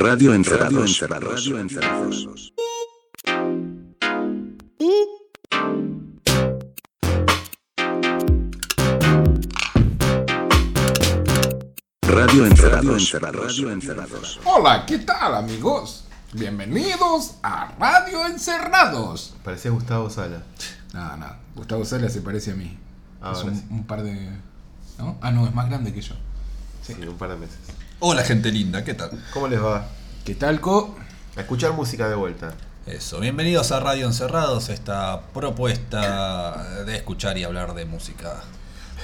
Radio 0.00 0.32
Encerrados. 0.32 1.00
Radio 1.00 1.58
Encerrados. 1.58 2.52
Radio 12.02 12.46
Encerrados. 12.46 13.10
Radio 13.10 13.72
Encerrados. 13.72 14.40
Hola, 14.44 14.86
¿qué 14.86 14.98
tal 15.00 15.34
amigos? 15.34 16.04
Bienvenidos 16.32 17.34
a 17.42 17.74
Radio 17.80 18.24
Encerrados. 18.26 19.34
Parecía 19.42 19.72
Gustavo 19.72 20.08
Sala. 20.10 20.44
No, 20.94 21.16
no, 21.16 21.26
Gustavo 21.56 21.84
Sala 21.84 22.08
se 22.08 22.20
parece 22.20 22.52
a 22.52 22.54
mí. 22.54 22.78
Ahora 23.20 23.36
es 23.36 23.44
un, 23.44 23.56
sí. 23.56 23.66
un 23.70 23.84
par 23.84 24.04
de... 24.04 24.30
¿No? 24.96 25.18
Ah, 25.20 25.32
no, 25.32 25.44
es 25.44 25.54
más 25.56 25.68
grande 25.68 25.92
que 25.92 26.02
yo. 26.02 26.14
Sí, 26.82 26.92
un 26.92 27.18
par 27.18 27.30
de 27.30 27.36
meses. 27.38 27.58
Hola 28.00 28.22
gente 28.22 28.50
linda, 28.52 28.84
¿qué 28.84 28.94
tal? 28.94 29.10
¿Cómo 29.32 29.48
les 29.48 29.62
va? 29.62 29.88
¿Qué 30.24 30.34
tal, 30.34 30.60
Co? 30.60 30.96
A 31.36 31.40
escuchar 31.40 31.72
música 31.72 32.08
de 32.08 32.14
vuelta. 32.14 32.54
Eso, 32.86 33.20
bienvenidos 33.20 33.72
a 33.72 33.80
Radio 33.80 34.06
Encerrados, 34.06 34.68
esta 34.68 35.22
propuesta 35.34 36.84
de 36.86 36.96
escuchar 36.96 37.36
y 37.38 37.44
hablar 37.44 37.74
de 37.74 37.84
música 37.84 38.36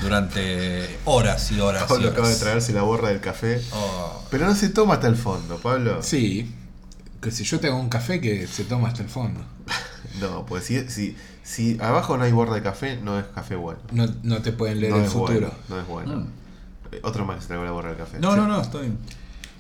durante 0.01 0.99
horas 1.05 1.51
y 1.53 1.61
horas 1.61 1.85
y 1.85 1.89
Pablo 1.89 2.09
acaba 2.09 2.29
de 2.29 2.35
horas. 2.35 2.41
traerse 2.41 2.73
la 2.73 2.83
borra 2.83 3.09
del 3.09 3.21
café. 3.21 3.61
Oh, 3.73 4.23
Pero 4.31 4.47
no 4.47 4.55
se 4.55 4.69
toma 4.71 4.95
hasta 4.95 5.09
el 5.09 5.17
fondo, 5.17 5.59
Pablo. 5.59 6.03
Sí, 6.03 6.55
que 7.21 7.31
si 7.31 7.45
yo 7.45 7.61
tengo 7.61 7.79
un 7.79 7.89
café 7.89 8.21
que 8.21 8.47
se 8.47 8.65
toma 8.65 8.89
hasta 8.89 9.03
el 9.03 9.09
fondo. 9.09 9.41
No, 10.21 10.47
pues 10.47 10.63
si, 10.67 10.89
si, 10.91 11.17
si 11.43 11.77
abajo 11.81 12.17
no 12.17 12.23
hay 12.23 12.31
borra 12.31 12.55
de 12.55 12.63
café, 12.63 12.99
no 12.99 13.19
es 13.19 13.25
café 13.35 13.57
bueno. 13.57 13.81
No, 13.91 14.07
no 14.23 14.43
te 14.43 14.53
pueden 14.53 14.81
leer 14.81 14.93
no 14.93 15.01
el 15.03 15.07
futuro. 15.11 15.51
bueno. 15.51 15.51
No 15.69 15.81
es 15.81 15.87
bueno. 15.89 16.17
Mm. 16.19 16.27
Otro 17.03 17.25
más 17.25 17.37
que 17.37 17.43
se 17.43 17.49
tragó 17.49 17.65
la 17.65 17.71
borra 17.73 17.89
del 17.91 17.99
café. 17.99 18.19
No, 18.21 18.33
Sí. 18.33 18.37
no, 18.39 18.47
no, 18.49 18.61
estoy. 18.61 18.93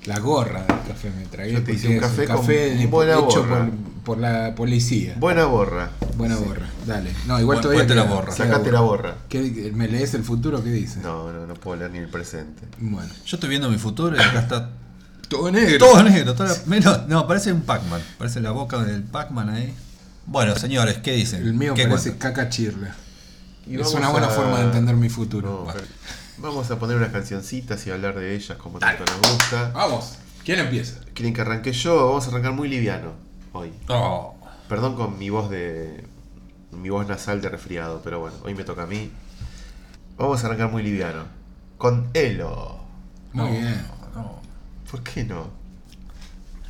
La 0.07 0.19
gorra 0.19 0.61
del 0.65 0.83
café 0.87 1.11
me 1.11 1.25
tragué. 1.27 1.53
Yo 1.53 1.63
te 1.65 1.73
hice 1.73 1.89
un 1.89 1.99
café 1.99 2.27
con 2.27 2.47
de- 2.47 2.87
buena 2.89 3.15
hecho 3.15 3.43
borra. 3.43 3.67
por, 3.67 4.05
por 4.05 4.19
la 4.19 4.55
policía. 4.55 5.15
Buena 5.19 5.47
borra. 5.47 5.91
Buena 6.19 6.37
borra, 6.37 6.67
dale. 6.87 7.11
No, 7.27 7.41
igual 7.41 7.59
Bu- 7.59 7.63
todavía. 7.63 7.79
cuente 7.87 7.95
la 7.95 8.03
borra. 8.05 8.33
Sacate 8.33 8.71
la 8.71 8.81
borra. 8.81 9.15
¿Qué- 9.31 9.73
¿Me 9.75 9.89
lees 9.89 10.13
el 10.13 10.23
futuro? 10.23 10.63
¿Qué 10.63 10.71
dice? 10.71 11.01
No, 11.01 11.33
no, 11.33 11.47
no 11.47 11.55
puedo 11.55 11.79
leer 11.79 11.91
ni 11.91 11.99
el 11.99 12.09
presente. 12.09 12.63
Bueno. 12.79 13.09
Yo 13.25 13.37
estoy 13.37 13.49
viendo 13.49 13.71
mi 13.71 13.79
futuro 13.79 14.15
y 14.15 14.21
acá 14.21 14.41
está 14.41 14.71
Todo 15.31 15.51
negro. 15.51 15.79
todo 15.79 16.03
negro. 16.03 16.35
toda 16.35 16.51
la- 16.51 16.59
menos- 16.67 17.09
no, 17.09 17.27
parece 17.27 17.51
un 17.51 17.63
Pac-Man. 17.63 18.03
Parece 18.19 18.41
la 18.43 18.51
boca 18.51 18.79
del 18.85 19.03
Pac-Man 19.05 19.49
ahí. 19.49 19.75
Bueno, 20.27 20.55
señores, 20.57 20.99
¿qué 20.99 21.13
dicen? 21.13 21.43
El 21.43 21.55
mío 21.55 21.73
¿Qué 21.73 21.87
parece 21.87 22.11
cuentan? 22.11 22.33
caca 22.35 22.49
chirla. 22.51 22.95
Y 23.67 23.81
Es 23.81 23.95
una 23.95 24.11
buena 24.11 24.27
a- 24.27 24.31
forma 24.31 24.59
de 24.59 24.65
entender 24.67 24.95
mi 24.97 25.09
futuro. 25.09 25.49
No, 25.51 25.57
Bueno. 25.65 25.73
pero 25.81 25.87
Vamos 26.39 26.71
a 26.71 26.79
poner 26.79 26.97
unas 26.97 27.11
cancioncitas 27.13 27.87
y 27.87 27.91
hablar 27.91 28.15
de 28.17 28.35
ellas 28.35 28.59
como 28.59 28.79
tanto 28.79 29.05
nos 29.05 29.33
gusta. 29.33 29.71
Vamos. 29.75 30.19
¿Quién 30.45 30.59
empieza? 30.59 31.01
¿Quieren 31.15 31.33
que 31.33 31.41
arranque 31.41 31.73
yo? 31.73 32.07
Vamos 32.09 32.27
a 32.27 32.31
arrancar 32.31 32.53
muy 32.53 32.69
liviano 32.69 33.13
hoy. 33.53 33.73
Oh, 33.89 34.35
Perdón 34.69 34.95
con 34.97 35.19
mi 35.19 35.31
voz 35.31 35.49
de. 35.51 36.05
mi 36.73 36.91
voz 36.91 37.07
nasal 37.07 37.41
de 37.41 37.49
resfriado, 37.49 38.01
pero 38.03 38.21
bueno, 38.21 38.37
hoy 38.45 38.55
me 38.55 38.65
toca 38.65 38.83
a 38.83 38.87
mí. 38.87 39.11
Vamos 40.17 40.43
a 40.43 40.47
arrancar 40.47 40.71
muy 40.71 40.83
liviano. 40.83 41.25
Con 41.79 42.11
Elo. 42.15 42.79
Muy 43.33 43.47
no, 43.47 43.51
bien. 43.53 43.87
no. 44.15 44.41
¿Por 44.91 45.03
qué 45.03 45.25
no? 45.25 45.51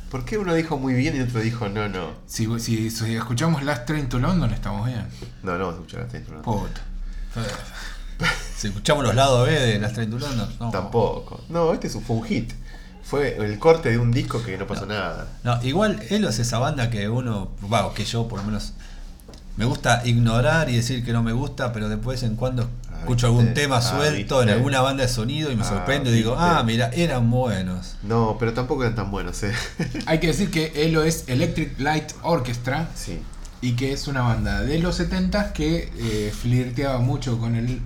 ¿Por 0.09 0.23
qué 0.23 0.37
uno 0.37 0.53
dijo 0.53 0.77
muy 0.77 0.93
bien 0.93 1.15
y 1.17 1.19
otro 1.21 1.41
dijo 1.41 1.67
no, 1.67 1.89
no? 1.89 2.11
Si, 2.27 2.47
si, 2.59 2.89
si 2.89 3.15
escuchamos 3.15 3.63
Last 3.63 3.85
Train 3.85 4.07
to 4.07 4.19
London, 4.19 4.51
estamos 4.51 4.85
bien. 4.87 5.05
No, 5.43 5.57
no 5.57 5.65
vamos 5.67 5.73
a 5.73 5.77
escuchar 5.77 6.01
a 6.01 6.07
Taylor. 6.07 6.41
Puta. 6.41 6.81
Si 8.57 8.67
escuchamos 8.67 9.03
los 9.03 9.13
lados 9.15 9.45
B 9.47 9.51
de 9.53 9.79
las 9.79 9.93
Trentulondas, 9.93 10.49
no. 10.59 10.71
Tampoco. 10.71 11.41
No, 11.49 11.73
este 11.73 11.89
fue 11.89 12.15
un 12.15 12.23
hit. 12.23 12.53
Fue 13.03 13.35
el 13.37 13.59
corte 13.59 13.89
de 13.91 13.97
un 13.99 14.11
disco 14.11 14.41
que 14.41 14.57
no 14.57 14.65
pasó 14.65 14.85
nada. 14.85 15.27
No, 15.43 15.61
igual 15.63 16.01
Elo 16.09 16.29
es 16.29 16.39
esa 16.39 16.57
banda 16.57 16.89
que 16.89 17.07
uno, 17.09 17.51
va, 17.71 17.85
o 17.85 17.93
que 17.93 18.05
yo 18.05 18.27
por 18.27 18.39
lo 18.39 18.45
menos 18.45 18.73
me 19.57 19.65
gusta 19.65 20.01
ignorar 20.05 20.69
y 20.69 20.77
decir 20.77 21.03
que 21.05 21.11
no 21.13 21.21
me 21.21 21.33
gusta, 21.33 21.71
pero 21.73 21.87
de 21.89 21.97
vez 21.97 22.23
en 22.23 22.35
cuando 22.35 22.63
Ah, 22.89 22.99
escucho 23.01 23.27
¿viste? 23.27 23.39
algún 23.41 23.53
tema 23.53 23.77
Ah, 23.77 23.81
suelto 23.81 24.41
en 24.41 24.49
alguna 24.49 24.81
banda 24.81 25.03
de 25.03 25.09
sonido 25.09 25.51
y 25.51 25.55
me 25.55 25.61
Ah, 25.63 25.69
sorprendo 25.69 26.09
y 26.09 26.13
digo, 26.13 26.31
¿viste? 26.31 26.45
ah, 26.47 26.63
mira, 26.65 26.89
eran 26.93 27.29
buenos. 27.29 27.97
No, 28.03 28.37
pero 28.39 28.53
tampoco 28.53 28.83
eran 28.83 28.95
tan 28.95 29.11
buenos, 29.11 29.43
eh. 29.43 29.53
Hay 30.07 30.19
que 30.19 30.27
decir 30.27 30.49
que 30.49 30.71
Elo 30.87 31.03
es 31.03 31.25
Electric 31.27 31.79
Light 31.79 32.13
Orchestra 32.23 32.89
sí. 32.95 33.19
y 33.61 33.73
que 33.75 33.91
es 33.93 34.07
una 34.07 34.21
banda 34.21 34.61
de 34.61 34.79
los 34.79 34.95
70 34.95 35.53
que 35.53 35.91
eh, 35.99 36.33
flirteaba 36.33 36.97
mucho 36.99 37.37
con 37.37 37.55
el 37.55 37.81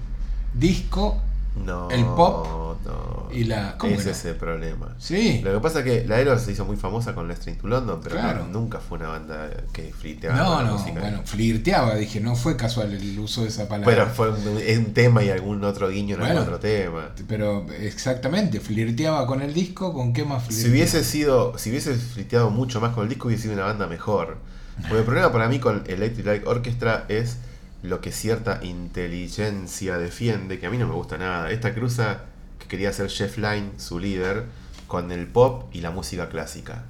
disco 0.54 1.22
No. 1.66 1.90
El 1.90 2.06
pop 2.06 2.48
no. 2.86 3.28
y 3.34 3.44
la- 3.44 3.78
¿cómo 3.78 3.94
Ese 3.94 4.04
era? 4.04 4.12
es 4.12 4.26
el 4.26 4.36
problema. 4.36 4.96
Sí. 4.98 5.42
Lo 5.44 5.52
que 5.54 5.60
pasa 5.60 5.80
es 5.80 5.86
que 5.86 6.06
la 6.08 6.16
Aero 6.16 6.38
se 6.40 6.52
hizo 6.54 6.64
muy 6.64 6.78
famosa 6.78 7.14
con 7.14 7.28
Let's 7.28 7.42
Train 7.42 7.58
to 7.58 7.68
London, 7.68 8.00
pero 8.02 8.16
Claro. 8.16 8.46
no- 8.46 8.60
nunca 8.62 8.80
fue 8.80 8.98
una 8.98 9.10
banda 9.10 9.50
que 9.74 9.92
flirteaba 9.92 10.38
No, 10.38 10.46
con 10.56 10.64
la 10.64 10.70
no, 10.72 10.78
música. 10.78 11.00
bueno, 11.02 11.22
flirteaba, 11.26 11.96
dije, 11.96 12.22
no 12.22 12.36
fue 12.36 12.56
casual 12.56 12.94
el 12.94 13.20
uso 13.20 13.42
de 13.42 13.50
esa 13.50 13.68
palabra. 13.68 13.94
Pero 13.94 14.08
fue 14.10 14.30
un, 14.32 14.58
es 14.60 14.78
un 14.78 14.94
tema 14.94 15.22
y 15.24 15.30
algún 15.32 15.64
otro 15.66 15.90
guiño 15.90 16.14
en 16.16 16.22
Bueno. 16.22 16.34
algún 16.40 16.54
otro 16.54 16.60
tema. 16.60 17.10
Pero 17.28 17.66
exactamente, 17.80 18.60
flirteaba 18.62 19.26
con 19.28 19.42
el 19.42 19.54
disco, 19.54 19.92
¿con 19.92 20.14
qué 20.14 20.24
más 20.24 20.44
flirteaba? 20.44 20.64
Si 20.64 20.70
hubiese 20.72 21.04
sido, 21.04 21.58
si 21.58 21.72
hubiese 21.72 21.94
flirteado 21.96 22.52
mucho 22.52 22.80
más 22.80 22.94
con 22.94 23.04
el 23.04 23.10
disco, 23.10 23.28
hubiese 23.28 23.44
sido 23.44 23.56
una 23.56 23.66
banda 23.66 23.88
mejor. 23.88 24.38
Porque 24.84 25.00
el 25.00 25.04
problema 25.04 25.31
para 25.34 25.50
mí 25.50 25.60
con 25.60 25.84
Electric 25.88 26.26
Light 26.26 26.48
Orchestra 26.48 27.06
es 27.10 27.38
lo 27.81 28.01
que 28.01 28.12
cierta 28.12 28.63
inteligencia 28.63 29.97
defiende, 29.97 30.59
que 30.59 30.66
a 30.66 30.69
mí 30.69 30.78
no 30.78 30.88
me 30.88 30.94
gusta 30.94 31.17
nada. 31.17 31.51
Esta 31.51 31.73
cruza 31.73 32.22
que 32.59 32.67
quería 32.67 32.90
hacer 32.90 33.09
Jeff 33.09 33.38
Lynne, 33.38 33.72
su 33.78 34.00
líder, 34.00 34.45
con 34.88 35.12
el 35.12 35.28
pop 35.28 35.69
y 35.73 35.81
la 35.81 35.91
música 35.91 36.29
clásica. 36.29 36.84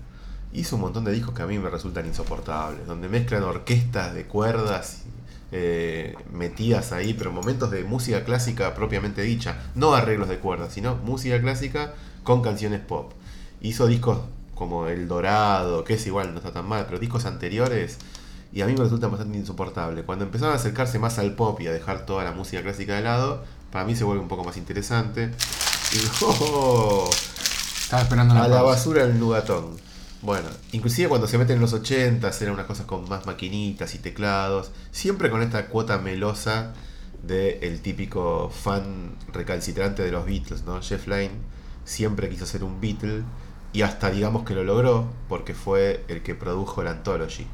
Hizo 0.52 0.78
un 0.78 0.84
montón 0.84 1.04
de 1.04 1.12
discos 1.12 1.36
que 1.36 1.44
a 1.44 1.48
mí 1.48 1.60
me 1.60 1.70
resultan 1.70 2.08
insoportables, 2.08 2.88
donde 2.88 3.08
mezclan 3.08 3.44
orquestas 3.44 4.16
de 4.16 4.26
cuerdas 4.26 5.04
eh, 5.52 6.16
metidas 6.32 6.92
ahí, 6.92 7.14
pero 7.14 7.32
momentos 7.32 7.70
de 7.70 7.84
música 7.84 8.24
clásica 8.24 8.74
propiamente 8.74 9.22
dicha, 9.22 9.58
no 9.76 9.94
arreglos 9.94 10.30
de 10.30 10.40
cuerdas, 10.40 10.74
sino 10.74 10.96
música 10.96 11.40
clásica 11.40 11.94
con 12.24 12.42
canciones 12.42 12.80
pop. 12.80 13.14
Hizo 13.62 13.86
discos 13.86 14.20
como 14.56 14.88
El 14.88 15.08
Dorado, 15.08 15.84
que 15.84 15.96
es 15.96 16.08
igual, 16.08 16.34
no 16.34 16.40
está 16.40 16.52
tan 16.52 16.68
mal, 16.68 16.86
pero 16.86 17.00
discos 17.00 17.26
anteriores 17.26 17.98
y 18.52 18.62
a 18.62 18.66
mí 18.66 18.74
me 18.74 18.84
resulta 18.84 19.08
bastante 19.08 19.38
insoportable. 19.38 20.04
Cuando 20.04 20.26
empezaron 20.26 20.54
a 20.54 20.58
acercarse 20.58 21.00
más 21.00 21.20
al 21.20 21.36
pop 21.36 21.60
y 21.62 21.68
a 21.68 21.72
dejar 21.72 22.06
toda 22.06 22.24
la 22.24 22.32
música 22.32 22.62
clásica 22.62 22.96
de 22.96 23.02
lado, 23.02 23.44
para 23.72 23.86
mí 23.86 23.96
se 23.96 24.04
vuelve 24.04 24.22
un 24.22 24.28
poco 24.28 24.44
más 24.44 24.58
interesante. 24.58 25.32
Y 25.94 26.24
¡oh! 26.24 27.10
Estaba 27.82 28.04
esperando 28.04 28.34
una 28.34 28.44
a 28.44 28.48
la 28.48 28.62
basura 28.62 29.04
el 29.04 29.20
nugatón. 29.20 29.78
Bueno, 30.22 30.50
inclusive 30.74 31.08
cuando 31.08 31.28
se 31.28 31.38
meten 31.38 31.56
en 31.56 31.62
los 31.62 31.74
80 31.74 32.30
eran 32.42 32.54
unas 32.54 32.66
cosas 32.66 32.86
con 32.86 33.08
más 33.08 33.26
maquinitas 33.26 33.96
y 33.96 34.00
teclados, 34.00 34.72
siempre 34.92 35.30
con 35.30 35.42
esta 35.42 35.68
cuota 35.68 35.98
melosa 35.98 36.74
del 37.24 37.64
el 37.64 37.82
típico 37.82 38.50
fan 38.50 39.16
recalcitrante 39.32 40.04
de 40.04 40.12
los 40.12 40.26
Beatles, 40.26 40.64
¿no? 40.64 40.82
Jeff 40.82 41.08
Lynne 41.08 41.38
siempre 41.86 42.30
quiso 42.30 42.46
ser 42.46 42.64
un 42.64 42.82
Beatle 42.82 43.24
y 43.72 43.82
hasta 43.84 44.12
digamos 44.12 44.44
que 44.44 44.56
lo 44.56 44.64
logró 44.64 45.08
porque 45.28 45.54
fue 45.54 46.04
el 46.10 46.22
que 46.22 46.36
produjo 46.36 46.84
la 46.84 46.92
Anthology. 46.92 47.48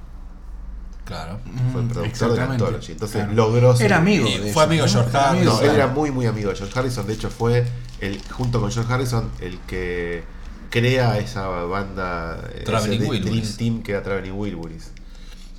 Claro. 1.05 1.39
Fue 1.71 1.81
el 1.81 1.87
Mm, 1.87 1.89
productor 1.91 2.33
de 2.35 2.41
Anthology. 2.41 2.91
Entonces 2.93 3.17
claro. 3.17 3.33
logró 3.33 3.75
ser 3.75 3.85
Era 3.87 3.97
amigo. 3.97 4.27
De 4.27 4.51
fue 4.51 4.63
amigo 4.63 4.83
de 4.85 4.89
George 4.89 5.17
amigo 5.17 5.53
No, 5.53 5.61
él 5.61 5.69
era 5.71 5.87
muy 5.87 6.11
muy 6.11 6.25
amigo 6.25 6.49
de 6.49 6.55
George 6.55 6.77
Harrison. 6.79 7.05
De 7.07 7.13
hecho, 7.13 7.29
fue 7.29 7.65
el 8.01 8.21
junto 8.31 8.59
con 8.59 8.71
George 8.71 8.91
Harrison 8.91 9.29
el 9.39 9.59
que 9.61 10.23
crea 10.71 11.17
esa 11.19 11.47
banda, 11.47 12.41
eh, 12.53 12.63
Traveling 12.65 13.03
Wilburys. 13.07 13.55
Dream 13.57 13.75
Team 13.75 13.83
que 13.83 13.91
era 13.91 14.03
Traveling 14.03 14.33
Wilburys. 14.33 14.91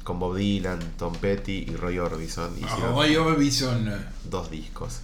Con 0.05 0.19
Bob 0.19 0.37
Dylan, 0.37 0.79
Tom 0.99 1.15
Petty 1.15 1.67
y 1.69 1.77
Roy 1.77 1.99
Orbison. 1.99 2.53
Hicieron 2.57 2.95
Roy 2.95 3.17
Orbison. 3.17 3.93
dos 4.25 4.51
discos. 4.51 4.99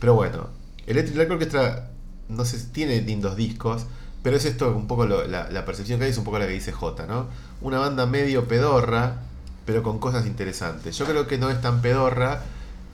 Pero 0.00 0.14
bueno, 0.14 0.48
Electric 0.86 1.16
Light 1.16 1.30
Orchestra 1.30 1.90
no 2.28 2.44
sé, 2.44 2.58
tiene 2.72 3.00
lindos 3.00 3.36
discos. 3.36 3.86
Pero 4.22 4.36
es 4.38 4.44
esto 4.46 4.74
un 4.74 4.86
poco 4.86 5.06
lo- 5.06 5.26
la, 5.26 5.50
la 5.50 5.64
percepción 5.66 5.98
que 5.98 6.06
hay, 6.06 6.10
es 6.10 6.16
un 6.18 6.24
poco 6.24 6.38
la 6.38 6.46
que 6.46 6.52
dice 6.54 6.72
J, 6.72 7.06
¿no? 7.06 7.26
Una 7.60 7.78
banda 7.78 8.06
medio 8.06 8.48
pedorra, 8.48 9.20
pero 9.64 9.82
con 9.82 9.98
cosas 9.98 10.26
interesantes. 10.26 10.96
Yo 10.96 11.04
creo 11.06 11.26
que 11.26 11.38
no 11.38 11.50
es 11.50 11.60
tan 11.60 11.80
pedorra 11.82 12.42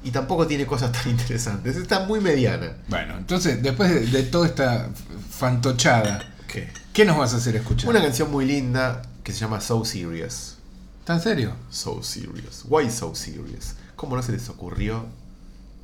y 0.03 0.11
tampoco 0.11 0.47
tiene 0.47 0.67
cosas 0.67 0.93
tan 0.93 1.09
interesantes. 1.11 1.77
Está 1.77 2.01
muy 2.07 2.21
mediana. 2.21 2.73
Bueno, 2.89 3.17
entonces, 3.19 3.63
después 3.63 3.91
de, 3.91 4.07
de 4.07 4.23
toda 4.25 4.47
esta 4.47 4.89
fantochada, 5.31 6.21
¿Qué? 6.47 6.69
¿qué 6.93 7.05
nos 7.05 7.17
vas 7.17 7.35
a 7.35 7.39
hacer 7.39 7.57
escuchar? 7.57 7.89
Una 7.91 8.01
canción 8.03 8.31
muy 8.31 8.45
linda 8.45 9.03
que 9.25 9.33
se 9.33 9.39
llama 9.41 9.61
So 9.61 9.85
Serious. 9.85 10.57
¿Tan 11.05 11.21
serio? 11.21 11.53
So 11.71 12.03
Serious. 12.03 12.65
Why 12.69 12.91
So 12.91 13.15
Serious? 13.15 13.75
¿Cómo 13.97 14.17
no 14.17 14.23
se 14.23 14.33
les 14.33 14.49
ocurrió? 14.49 15.07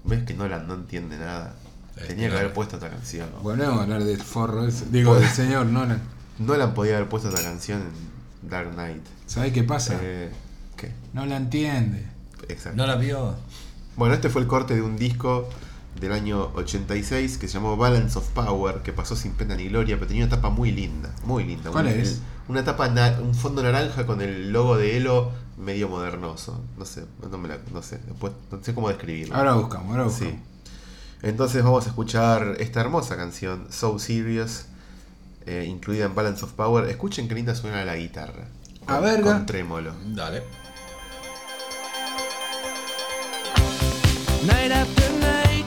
¿Ves 0.05 0.25
que 0.25 0.35
Nolan 0.35 0.67
no 0.69 0.75
entiende 0.75 1.19
nada? 1.19 1.55
Es 1.97 2.09
Tenía 2.09 2.29
que 2.29 2.35
haber 2.37 2.49
no. 2.49 2.55
puesto 2.55 2.77
esta 2.77 2.91
canción. 2.91 3.29
Bueno, 3.43 3.65
vamos 3.65 3.81
a 3.81 3.83
hablar 3.85 4.05
del 4.05 4.23
forro 4.23 4.67
ese. 4.67 4.85
Digo, 4.91 5.19
del 5.19 5.29
señor 5.29 5.67
Nolan. 5.67 6.00
Nolan 6.38 6.75
podía 6.75 6.97
haber 6.97 7.09
puesto 7.09 7.29
esta 7.29 7.43
canción 7.43 7.81
en 7.81 8.49
Dark 8.50 8.73
Knight. 8.75 9.03
¿Sabes 9.27 9.53
qué 9.53 9.65
pasa? 9.65 9.99
Eh, 10.00 10.31
¿Qué? 10.76 10.93
No 11.12 11.26
la 11.26 11.37
entiende. 11.37 12.05
Exacto. 12.49 12.76
¿No 12.76 12.87
la 12.87 12.96
vio? 12.96 13.34
Bueno, 13.96 14.14
este 14.14 14.28
fue 14.28 14.43
el 14.43 14.49
corte 14.49 14.75
de 14.75 14.82
un 14.82 14.96
disco 14.96 15.49
del 16.00 16.12
año 16.12 16.50
86 16.55 17.38
que 17.38 17.49
se 17.49 17.55
llamó 17.55 17.76
Balance 17.76 18.19
of 18.19 18.28
Power, 18.31 18.82
que 18.82 18.93
pasó 18.93 19.17
sin 19.17 19.32
pena 19.32 19.56
ni 19.56 19.69
gloria, 19.69 19.96
pero 19.96 20.06
tenía 20.08 20.25
una 20.26 20.37
tapa 20.37 20.50
muy 20.50 20.70
linda, 20.70 21.11
muy 21.25 21.44
linda. 21.44 21.70
¿Cuál 21.70 21.87
un, 21.87 21.93
es? 21.93 22.20
una 22.49 22.62
tapa, 22.64 22.88
un 23.23 23.34
fondo 23.34 23.62
naranja 23.62 24.05
con 24.06 24.20
el 24.20 24.52
logo 24.52 24.76
de 24.76 24.99
Elo 24.99 25.32
medio 25.56 25.88
modernoso. 25.88 26.62
No 26.76 26.84
sé, 26.84 27.05
no, 27.31 27.38
me 27.38 27.49
la- 27.49 27.58
no 27.73 27.82
sé, 27.82 27.99
después, 28.06 28.34
no 28.52 28.62
sé 28.62 28.75
cómo 28.75 28.88
describirlo. 28.88 29.34
Ahora 29.34 29.55
buscamos, 29.55 29.90
ahora 29.90 30.05
buscamos. 30.05 30.34
Sí. 30.34 30.38
Entonces 31.23 31.64
vamos 31.64 31.87
a 31.87 31.88
escuchar 31.88 32.56
esta 32.58 32.81
hermosa 32.82 33.17
canción, 33.17 33.67
So 33.70 33.99
Serious, 33.99 34.67
eh, 35.46 35.64
incluida 35.67 36.05
en 36.05 36.14
Balance 36.14 36.44
of 36.44 36.52
Power. 36.52 36.87
Escuchen 36.90 37.26
qué 37.28 37.34
linda 37.34 37.55
suena 37.55 37.82
la 37.87 37.96
guitarra. 37.96 38.49
A 38.87 39.00
verga. 39.00 39.32
Con 39.32 39.46
trémolo. 39.46 39.94
Dale. 40.14 40.43
Night 44.47 44.71
after 44.71 45.09
night, 45.19 45.65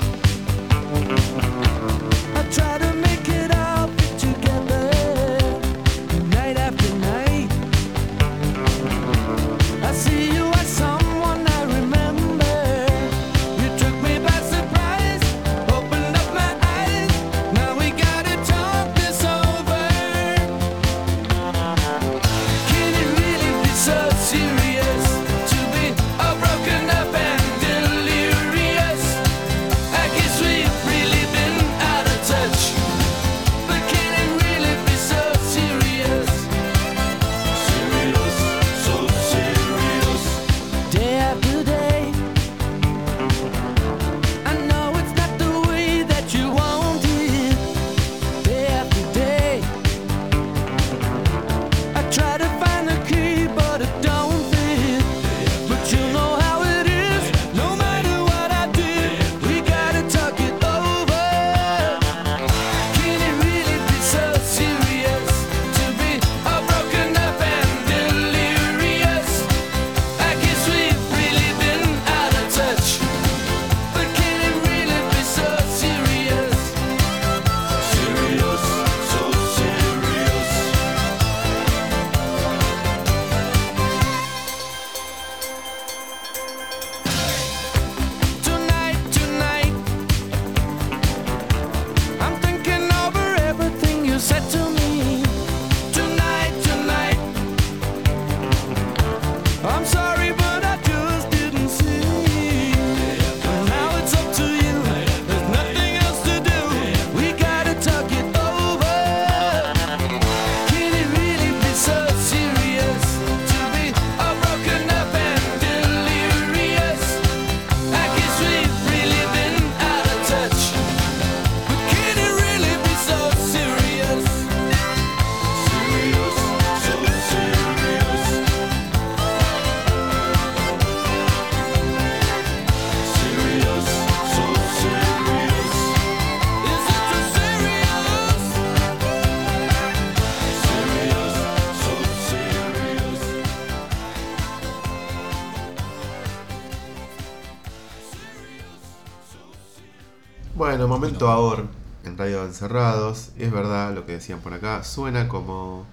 momento 150.99 151.29
ahora 151.29 151.63
en 152.03 152.17
Radio 152.17 152.43
Encerrados. 152.43 153.29
Es 153.37 153.53
verdad 153.53 153.95
lo 153.95 154.05
que 154.05 154.11
decían 154.11 154.41
por 154.41 154.53
acá. 154.53 154.83
Suena 154.83 155.29
como 155.29 155.85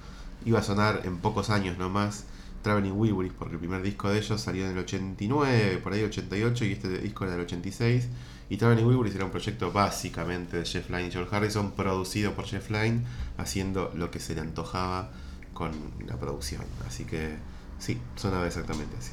iba 0.45 0.59
a 0.59 0.65
sonar 0.65 1.03
en 1.05 1.19
pocos 1.19 1.49
años 1.49 1.79
nomás 1.79 2.25
Traveling 2.63 2.91
Wilburys, 2.91 3.33
porque 3.39 3.55
el 3.55 3.61
primer 3.61 3.83
disco 3.83 4.09
de 4.09 4.19
ellos 4.19 4.41
salió 4.41 4.65
en 4.65 4.73
el 4.73 4.79
89, 4.79 5.79
por 5.81 5.93
ahí 5.93 6.03
88, 6.03 6.65
y 6.65 6.73
este 6.73 6.89
disco 6.99 7.23
era 7.23 7.35
del 7.35 7.43
86. 7.43 8.09
Y 8.51 8.57
Traveling 8.57 8.85
Wilburys 8.85 9.15
era 9.15 9.25
un 9.25 9.31
proyecto 9.31 9.71
básicamente 9.71 10.57
de 10.57 10.65
Jeff 10.65 10.91
Lynne 10.91 11.07
y 11.07 11.11
George 11.13 11.37
Harrison, 11.37 11.71
producido 11.71 12.33
por 12.33 12.45
Jeff 12.47 12.69
Lynne, 12.69 13.05
haciendo 13.39 13.93
lo 13.95 14.11
que 14.11 14.19
se 14.19 14.35
le 14.35 14.41
antojaba 14.41 15.13
con 15.55 15.71
la 16.05 16.17
producción. 16.17 16.65
Así 16.85 17.05
que 17.05 17.37
sí, 17.79 18.01
sonaba 18.17 18.49
exactamente 18.49 18.97
así. 18.99 19.13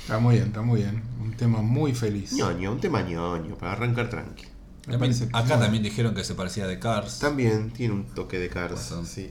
Está 0.00 0.18
muy 0.18 0.36
bien, 0.36 0.46
está 0.46 0.62
muy 0.62 0.80
bien. 0.80 1.02
Un 1.20 1.32
tema 1.32 1.60
muy 1.60 1.94
feliz. 1.94 2.32
ñoño, 2.32 2.72
un 2.72 2.80
tema 2.80 3.02
ñoño, 3.02 3.56
para 3.56 3.72
arrancar 3.72 4.08
tranqui. 4.08 4.55
También- 4.88 5.28
acá 5.32 5.58
también 5.58 5.82
dijeron 5.82 6.14
que 6.14 6.22
se 6.24 6.34
parecía 6.34 6.64
a 6.64 6.68
The 6.68 6.78
Cars. 6.78 7.18
También 7.18 7.70
tiene 7.72 7.94
un 7.94 8.04
toque 8.04 8.38
de 8.38 8.48
Cars. 8.48 8.92
Sí. 9.06 9.30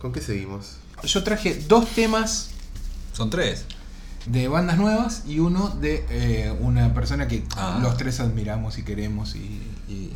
¿Con 0.00 0.12
qué 0.12 0.20
seguimos? 0.20 0.76
Yo 1.04 1.22
traje 1.22 1.54
dos 1.68 1.88
temas 1.88 2.50
Son 3.12 3.30
tres. 3.30 3.64
de 4.26 4.48
bandas 4.48 4.76
nuevas 4.78 5.22
y 5.26 5.38
uno 5.40 5.68
de 5.68 6.04
eh, 6.10 6.56
una 6.60 6.94
persona 6.94 7.28
que 7.28 7.44
Ah. 7.56 7.78
los 7.82 7.96
tres 7.96 8.20
admiramos 8.20 8.78
y 8.78 8.82
queremos 8.84 9.34
y, 9.36 9.60
y, 9.88 10.12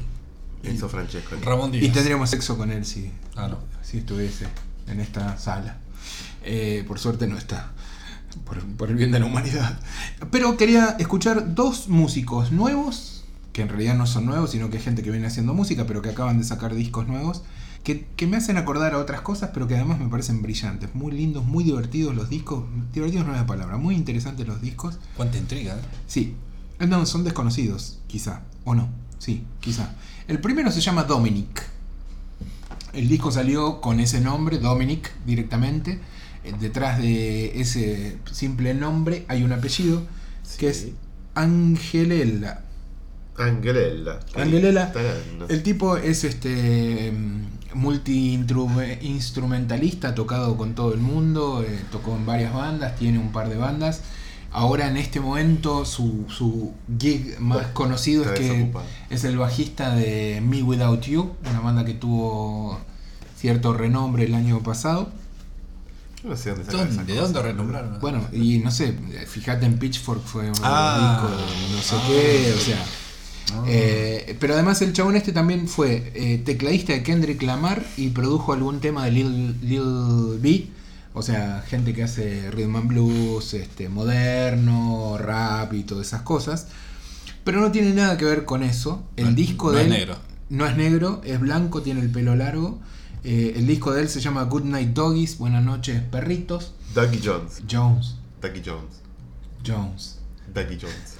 Enzo 0.62 0.88
Francesco. 0.88 1.36
Ramón 1.42 1.72
y 1.74 1.80
Díaz. 1.80 1.94
tendríamos 1.94 2.30
sexo 2.30 2.56
con 2.56 2.72
él 2.72 2.84
si, 2.84 3.10
Ah, 3.36 3.46
no. 3.48 3.58
si 3.82 3.98
estuviese 3.98 4.46
en 4.88 4.98
esta 5.00 5.38
sala. 5.38 5.76
Eh, 6.44 6.84
por 6.88 6.98
suerte 6.98 7.26
no 7.28 7.36
está. 7.38 7.70
Por, 8.44 8.58
por 8.76 8.90
el 8.90 8.96
bien 8.96 9.10
de 9.12 9.18
la 9.20 9.26
humanidad. 9.26 9.78
Pero 10.30 10.56
quería 10.56 10.96
escuchar 10.98 11.54
dos 11.54 11.88
músicos 11.88 12.52
nuevos, 12.52 13.15
que 13.56 13.62
en 13.62 13.70
realidad 13.70 13.94
no 13.94 14.06
son 14.06 14.26
nuevos, 14.26 14.50
sino 14.50 14.68
que 14.68 14.76
es 14.76 14.84
gente 14.84 15.02
que 15.02 15.10
viene 15.10 15.26
haciendo 15.28 15.54
música, 15.54 15.86
pero 15.86 16.02
que 16.02 16.10
acaban 16.10 16.36
de 16.36 16.44
sacar 16.44 16.74
discos 16.74 17.08
nuevos, 17.08 17.42
que, 17.84 18.06
que 18.14 18.26
me 18.26 18.36
hacen 18.36 18.58
acordar 18.58 18.92
a 18.92 18.98
otras 18.98 19.22
cosas, 19.22 19.48
pero 19.54 19.66
que 19.66 19.74
además 19.74 19.98
me 19.98 20.08
parecen 20.08 20.42
brillantes. 20.42 20.94
Muy 20.94 21.12
lindos, 21.12 21.42
muy 21.46 21.64
divertidos 21.64 22.14
los 22.14 22.28
discos. 22.28 22.64
Divertidos 22.92 23.24
no 23.26 23.32
es 23.32 23.38
la 23.38 23.46
palabra, 23.46 23.78
muy 23.78 23.94
interesantes 23.94 24.46
los 24.46 24.60
discos. 24.60 24.98
Cuánta 25.16 25.38
intriga, 25.38 25.72
¿eh? 25.72 25.80
Sí, 26.06 26.34
Eh, 26.78 26.86
no, 26.86 27.06
son 27.06 27.24
desconocidos, 27.24 27.98
quizá, 28.08 28.42
o 28.66 28.74
no, 28.74 28.90
sí, 29.18 29.42
quizá. 29.60 29.94
El 30.28 30.38
primero 30.42 30.70
se 30.70 30.82
llama 30.82 31.04
Dominic. 31.04 31.66
El 32.92 33.08
disco 33.08 33.32
salió 33.32 33.80
con 33.80 34.00
ese 34.00 34.20
nombre, 34.20 34.58
Dominic, 34.58 35.12
directamente. 35.24 35.98
Eh, 36.44 36.52
Detrás 36.60 36.98
de 36.98 37.58
ese 37.58 38.18
simple 38.30 38.74
nombre 38.74 39.24
hay 39.28 39.42
un 39.44 39.52
apellido 39.52 40.02
que 40.58 40.68
es. 40.68 40.88
Angelella. 41.34 42.65
Angelella. 43.38 44.18
Angelella. 44.34 44.92
El 45.48 45.62
tipo 45.62 45.96
es 45.96 46.24
este 46.24 47.12
multi-instrumentalista, 47.74 50.14
tocado 50.14 50.56
con 50.56 50.74
todo 50.74 50.94
el 50.94 51.00
mundo, 51.00 51.62
eh, 51.66 51.80
tocó 51.90 52.14
en 52.16 52.24
varias 52.26 52.52
bandas, 52.54 52.96
tiene 52.96 53.18
un 53.18 53.32
par 53.32 53.48
de 53.48 53.56
bandas. 53.56 54.02
Ahora 54.52 54.88
en 54.88 54.96
este 54.96 55.20
momento 55.20 55.84
su, 55.84 56.24
su 56.28 56.72
gig 56.98 57.38
más 57.40 57.58
Bueno, 57.58 57.74
conocido 57.74 58.24
es 58.24 58.30
que 58.38 58.72
es 59.10 59.24
el 59.24 59.36
bajista 59.36 59.94
de 59.94 60.40
Me 60.42 60.62
Without 60.62 61.02
You, 61.02 61.32
una 61.50 61.60
banda 61.60 61.84
que 61.84 61.92
tuvo 61.94 62.78
cierto 63.38 63.74
renombre 63.74 64.24
el 64.24 64.34
año 64.34 64.62
pasado. 64.62 65.10
Yo 66.22 66.30
no 66.30 66.36
sé 66.36 66.50
dónde 66.50 66.64
sacan 66.64 66.80
esas 66.84 66.96
¿Dónde, 66.96 67.12
¿De 67.12 67.20
dónde 67.20 67.42
renombraron? 67.42 67.98
Bueno, 68.00 68.26
y 68.32 68.58
no 68.58 68.70
sé, 68.70 68.94
fíjate 69.26 69.66
en 69.66 69.78
Pitchfork 69.78 70.22
fue 70.24 70.44
uno 70.44 70.54
de 70.54 70.60
los 70.60 70.64
Ah. 70.64 71.20
discos 71.20 71.36
de 71.36 71.44
no 71.76 71.82
sé 71.82 71.96
qué, 72.06 72.54
o 72.56 72.60
sea. 72.60 72.78
Eh, 73.66 74.36
pero 74.40 74.54
además 74.54 74.82
el 74.82 74.92
chabón 74.92 75.16
este 75.16 75.32
también 75.32 75.68
fue 75.68 76.12
eh, 76.14 76.42
tecladista 76.44 76.92
de 76.92 77.02
Kendrick 77.02 77.42
Lamar 77.42 77.84
y 77.96 78.08
produjo 78.10 78.52
algún 78.52 78.80
tema 78.80 79.04
de 79.04 79.12
Lil, 79.12 79.56
Lil 79.62 80.38
B 80.40 80.66
O 81.14 81.22
sea, 81.22 81.62
gente 81.66 81.94
que 81.94 82.02
hace 82.02 82.50
rhythm 82.50 82.76
and 82.76 82.88
blues, 82.88 83.54
este, 83.54 83.88
moderno, 83.88 85.16
rap 85.18 85.72
y 85.74 85.82
todas 85.84 86.06
esas 86.08 86.22
cosas. 86.22 86.66
Pero 87.44 87.60
no 87.60 87.70
tiene 87.72 87.92
nada 87.94 88.16
que 88.18 88.24
ver 88.24 88.44
con 88.44 88.62
eso. 88.62 89.04
El 89.16 89.26
No- 89.26 89.32
disco 89.32 89.70
no 89.70 89.78
de 89.78 89.80
es 89.82 89.86
él 89.86 89.92
negro. 89.92 90.16
no 90.50 90.66
es 90.66 90.76
negro, 90.76 91.20
es 91.24 91.40
blanco, 91.40 91.82
tiene 91.82 92.00
el 92.02 92.10
pelo 92.10 92.34
largo. 92.36 92.80
Eh, 93.24 93.54
el 93.56 93.66
disco 93.66 93.92
de 93.92 94.02
él 94.02 94.08
se 94.08 94.20
llama 94.20 94.42
Good 94.44 94.64
Night 94.64 94.90
Doggies, 94.90 95.38
Buenas 95.38 95.64
noches 95.64 96.02
perritos. 96.02 96.74
Ducky 96.94 97.20
Jones. 97.24 97.62
Jones, 97.70 98.16
Ducky 98.42 98.60
Jones. 98.64 99.00
Jones. 99.66 100.18
Ducky 100.54 100.76
Jones. 100.80 101.15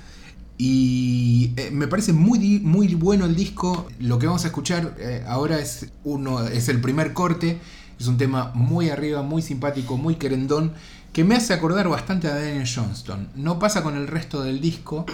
Y 0.59 1.53
eh, 1.57 1.71
me 1.71 1.87
parece 1.87 2.13
muy, 2.13 2.61
muy 2.61 2.95
bueno 2.95 3.27
el 3.27 3.37
disco. 3.37 3.89
Lo 3.99 4.19
que 4.19 4.27
vamos 4.27 4.45
a 4.45 4.49
escuchar 4.49 4.95
eh, 4.99 5.23
ahora 5.27 5.59
es, 5.59 5.89
uno, 6.05 6.47
es 6.47 6.69
el 6.69 6.81
primer 6.81 7.13
corte. 7.13 7.59
Es 7.99 8.07
un 8.07 8.17
tema 8.17 8.53
muy 8.55 8.91
arriba, 8.91 9.23
muy 9.23 9.43
simpático, 9.43 9.97
muy 9.97 10.17
querendón. 10.17 10.73
Que 11.13 11.25
me 11.25 11.35
hace 11.35 11.53
acordar 11.55 11.89
bastante 11.89 12.29
a 12.29 12.35
Daniel 12.35 12.69
Johnston. 12.73 13.29
No 13.35 13.59
pasa 13.59 13.83
con 13.83 13.97
el 13.97 14.07
resto 14.07 14.43
del 14.43 14.61
disco. 14.61 15.07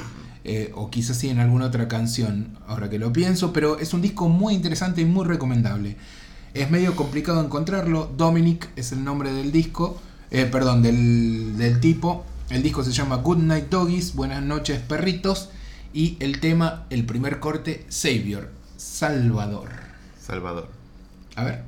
eh, 0.45 0.73
o 0.75 0.91
quizás 0.91 1.17
sí 1.19 1.29
en 1.29 1.39
alguna 1.39 1.67
otra 1.67 1.87
canción, 1.87 2.59
ahora 2.67 2.91
que 2.91 2.99
lo 2.99 3.13
pienso. 3.13 3.53
Pero 3.53 3.79
es 3.79 3.95
un 3.95 4.03
disco 4.03 4.29
muy 4.29 4.55
interesante 4.55 5.01
y 5.01 5.05
muy 5.05 5.25
recomendable. 5.27 5.97
Es 6.55 6.71
medio 6.71 6.95
complicado 6.95 7.43
encontrarlo. 7.45 8.13
Dominic 8.17 8.69
es 8.77 8.93
el 8.93 9.03
nombre 9.05 9.33
del 9.33 9.51
disco. 9.51 10.01
perdón, 10.31 10.83
del, 10.83 11.57
del 11.57 11.81
tipo. 11.81 12.25
El 12.53 12.63
disco 12.63 12.85
se 12.85 12.93
llama 12.93 13.17
Good 13.17 13.39
Night 13.39 13.71
Doggies, 13.71 14.15
Buenas 14.15 14.43
noches 14.43 14.79
perritos. 14.79 15.49
Y 15.95 16.19
el 16.21 16.39
tema, 16.39 16.85
el 16.91 17.07
primer 17.07 17.41
corte, 17.41 17.87
Savior, 17.89 18.51
Salvador. 18.77 19.71
Salvador. 20.21 20.69
A 21.35 21.45
ver. 21.45 21.63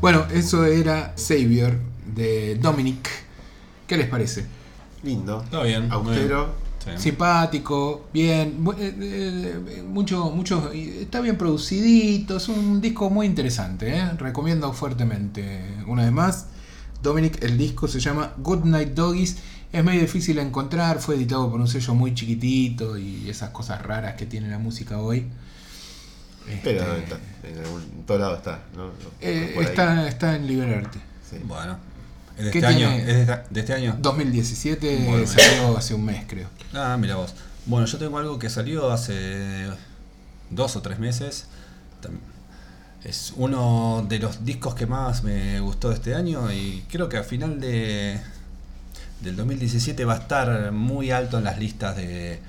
Bueno, 0.00 0.26
eso 0.32 0.64
era 0.64 1.12
Savior 1.16 1.76
de 2.14 2.54
Dominic. 2.54 3.08
¿Qué 3.86 3.96
les 3.96 4.06
parece? 4.06 4.46
Lindo. 5.02 5.42
Está 5.42 5.64
bien, 5.64 5.90
Austero. 5.90 6.68
Simpático, 6.96 8.06
bien, 8.14 8.64
eh, 8.78 8.94
eh, 9.00 9.82
mucho, 9.82 10.30
mucho, 10.30 10.70
está 10.72 11.20
bien 11.20 11.36
producidito, 11.36 12.38
es 12.38 12.48
un 12.48 12.80
disco 12.80 13.10
muy 13.10 13.26
interesante, 13.26 13.98
¿eh? 13.98 14.10
recomiendo 14.16 14.72
fuertemente. 14.72 15.60
Una 15.86 16.04
vez 16.04 16.12
más, 16.12 16.46
Dominic, 17.02 17.42
el 17.42 17.58
disco 17.58 17.88
se 17.88 18.00
llama 18.00 18.32
Good 18.38 18.64
Night 18.64 18.94
Doggies, 18.94 19.36
es 19.70 19.84
medio 19.84 20.00
difícil 20.00 20.36
de 20.36 20.42
encontrar, 20.42 21.00
fue 21.00 21.16
editado 21.16 21.50
por 21.50 21.60
un 21.60 21.68
sello 21.68 21.94
muy 21.94 22.14
chiquitito 22.14 22.96
y 22.96 23.28
esas 23.28 23.50
cosas 23.50 23.82
raras 23.82 24.14
que 24.14 24.24
tiene 24.24 24.48
la 24.48 24.58
música 24.58 24.98
hoy. 24.98 25.26
Pero 26.62 26.80
Este, 26.96 26.98
está, 27.14 27.18
en, 27.48 27.58
algún- 27.64 27.82
en 27.82 28.02
todo 28.06 28.18
lado 28.18 28.36
está. 28.36 28.60
¿no? 28.76 28.90
Eh, 29.20 29.54
está, 29.60 30.08
está 30.08 30.36
en 30.36 30.46
Liberarte. 30.46 30.98
Sí. 31.28 31.38
Bueno. 31.44 31.78
¿Es 32.38 32.44
de 32.46 32.50
¿Qué 32.52 32.58
este 32.58 32.66
año? 32.68 32.88
tiene? 32.88 32.98
¿Es 33.00 33.06
de 33.06 33.20
esta- 33.22 33.44
de 33.50 33.60
este 33.60 33.72
año? 33.74 33.96
2017 33.98 35.04
Bueno, 35.08 35.26
salió 35.26 35.76
hace 35.76 35.94
un 35.94 36.04
mes, 36.04 36.24
creo. 36.28 36.48
Ah, 36.72 36.96
mira 36.98 37.16
vos. 37.16 37.34
Bueno, 37.66 37.86
yo 37.86 37.98
tengo 37.98 38.16
algo 38.18 38.38
que 38.38 38.48
salió 38.48 38.90
hace 38.92 39.66
dos 40.50 40.76
o 40.76 40.82
tres 40.82 40.98
meses. 40.98 41.46
Es 43.04 43.32
uno 43.36 44.04
de 44.08 44.18
los 44.18 44.44
discos 44.44 44.74
que 44.74 44.86
más 44.86 45.22
me 45.22 45.60
gustó 45.60 45.88
de 45.90 45.94
este 45.94 46.14
año 46.14 46.50
y 46.52 46.84
creo 46.90 47.08
que 47.08 47.16
a 47.16 47.22
final 47.22 47.60
de 47.60 48.20
del 49.20 49.36
2017 49.36 50.04
va 50.04 50.14
a 50.14 50.18
estar 50.18 50.72
muy 50.72 51.10
alto 51.10 51.38
en 51.38 51.44
las 51.44 51.58
listas 51.58 51.96
de 51.96 52.40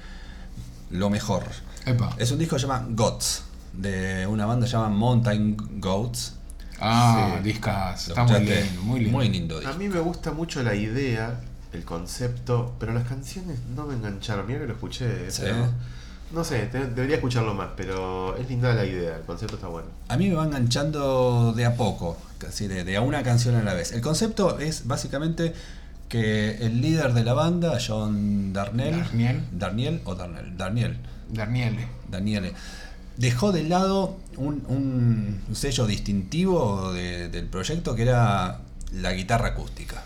lo 0.92 1.10
mejor. 1.10 1.44
Epa. 1.86 2.16
Es 2.18 2.32
un 2.32 2.40
disco 2.40 2.56
que 2.56 2.62
se 2.62 2.68
llama 2.68 2.86
Goats, 2.90 3.44
de 3.74 4.28
una 4.28 4.46
banda 4.46 4.66
que 4.66 4.72
se 4.72 4.78
llama 4.78 4.90
Mountain 4.90 5.58
Goats. 5.80 6.36
Ah, 6.82 7.36
Sí. 7.38 7.44
discas. 7.44 8.08
Está 8.10 8.24
muy 8.24 8.40
lindo, 8.40 8.82
muy 8.84 9.00
lindo. 9.02 9.18
Muy 9.18 9.30
lindo 9.30 9.58
A 9.58 9.60
disco. 9.60 9.78
mí 9.78 9.90
me 9.90 10.00
gusta 10.00 10.32
mucho 10.32 10.64
la 10.64 10.76
idea, 10.76 11.42
el 11.74 11.84
concepto, 11.84 12.76
pero 12.80 12.94
las 12.94 13.08
canciones 13.08 13.60
no 13.76 13.86
me 13.86 13.96
engancharon. 13.96 14.48
Mira 14.48 14.60
que 14.60 14.68
lo 14.68 14.74
escuché, 14.74 15.30
Sí. 15.30 15.42
pero 15.44 15.68
no 16.32 16.44
sé, 16.44 16.68
te- 16.68 16.88
debería 16.88 17.16
escucharlo 17.18 17.54
más, 17.54 17.70
pero 17.76 18.36
es 18.38 18.48
linda 18.50 18.74
la 18.74 18.86
idea, 18.86 19.18
el 19.18 19.24
concepto 19.24 19.56
está 19.56 19.68
bueno. 19.68 19.90
A 20.08 20.16
mí 20.16 20.30
me 20.30 20.36
va 20.36 20.46
enganchando 20.46 21.52
de 21.54 21.66
a 21.66 21.76
poco, 21.76 22.18
casi 22.38 22.68
de, 22.68 22.84
de 22.86 22.96
a 22.98 23.02
una 23.02 23.24
canción 23.24 23.56
a 23.56 23.64
la 23.64 23.74
vez. 23.74 23.92
El 23.92 24.02
concepto 24.02 24.58
es 24.60 24.88
básicamente 24.88 25.54
que 26.08 26.58
el 26.66 26.82
líder 26.82 27.14
de 27.14 27.24
la 27.24 27.34
banda, 27.34 27.78
John 27.86 28.54
Darnell, 28.54 29.00
Darnielle. 29.02 29.42
Darniel 29.52 30.02
o 30.06 30.16
Darnell, 30.16 30.56
Darniel, 30.58 30.98
Darnielle. 31.30 31.88
Daniele, 32.10 32.54
dejó 33.20 33.52
de 33.52 33.64
lado 33.64 34.18
un, 34.38 34.64
un 34.68 35.56
sello 35.56 35.86
distintivo 35.86 36.92
de- 36.94 37.30
del 37.30 37.46
proyecto 37.46 37.94
que 37.96 38.04
era 38.04 38.62
la 38.94 39.14
guitarra 39.14 39.50
acústica, 39.50 40.04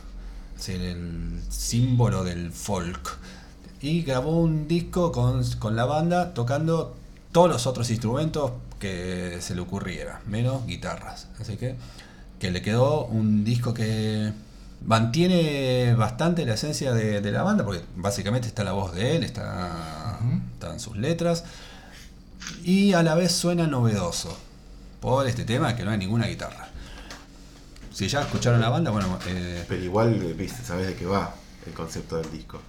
el 0.67 1.39
símbolo 1.49 2.23
del 2.23 2.51
folk. 2.51 3.17
Y 3.81 4.01
grabó 4.01 4.39
un 4.39 4.67
disco 4.67 5.11
con, 5.11 5.43
con 5.59 5.75
la 5.75 5.85
banda 5.85 6.33
tocando 6.33 6.95
todos 7.31 7.49
los 7.49 7.67
otros 7.67 7.89
instrumentos 7.89 8.51
que 8.79 9.37
se 9.41 9.55
le 9.55 9.61
ocurriera, 9.61 10.21
menos 10.25 10.65
guitarras. 10.65 11.27
Así 11.39 11.57
que, 11.57 11.75
que 12.39 12.49
le 12.51 12.61
quedó 12.61 13.05
un 13.05 13.43
disco 13.43 13.73
que 13.73 14.31
mantiene 14.85 15.93
bastante 15.95 16.45
la 16.45 16.53
esencia 16.55 16.93
de, 16.93 17.21
de 17.21 17.31
la 17.31 17.43
banda, 17.43 17.63
porque 17.65 17.81
básicamente 17.95 18.47
está 18.47 18.63
la 18.63 18.71
voz 18.73 18.93
de 18.93 19.15
él, 19.17 19.23
está, 19.23 20.19
están 20.53 20.79
sus 20.79 20.97
letras, 20.97 21.43
y 22.63 22.93
a 22.93 23.03
la 23.03 23.15
vez 23.15 23.31
suena 23.31 23.67
novedoso 23.67 24.37
por 24.99 25.27
este 25.27 25.43
tema 25.45 25.75
que 25.75 25.83
no 25.83 25.91
hay 25.91 25.97
ninguna 25.97 26.27
guitarra. 26.27 26.69
Si 27.91 28.07
ya 28.07 28.21
escucharon 28.21 28.59
la 28.61 28.69
banda, 28.69 28.89
bueno, 28.91 29.19
eh, 29.27 29.65
Pero 29.67 29.83
igual, 29.83 30.21
eh, 30.23 30.33
viste, 30.33 30.63
sabes 30.63 30.87
de 30.87 30.95
qué 30.95 31.05
va 31.05 31.35
el 31.67 31.73
concepto 31.73 32.17
del 32.17 32.31
disco. 32.31 32.59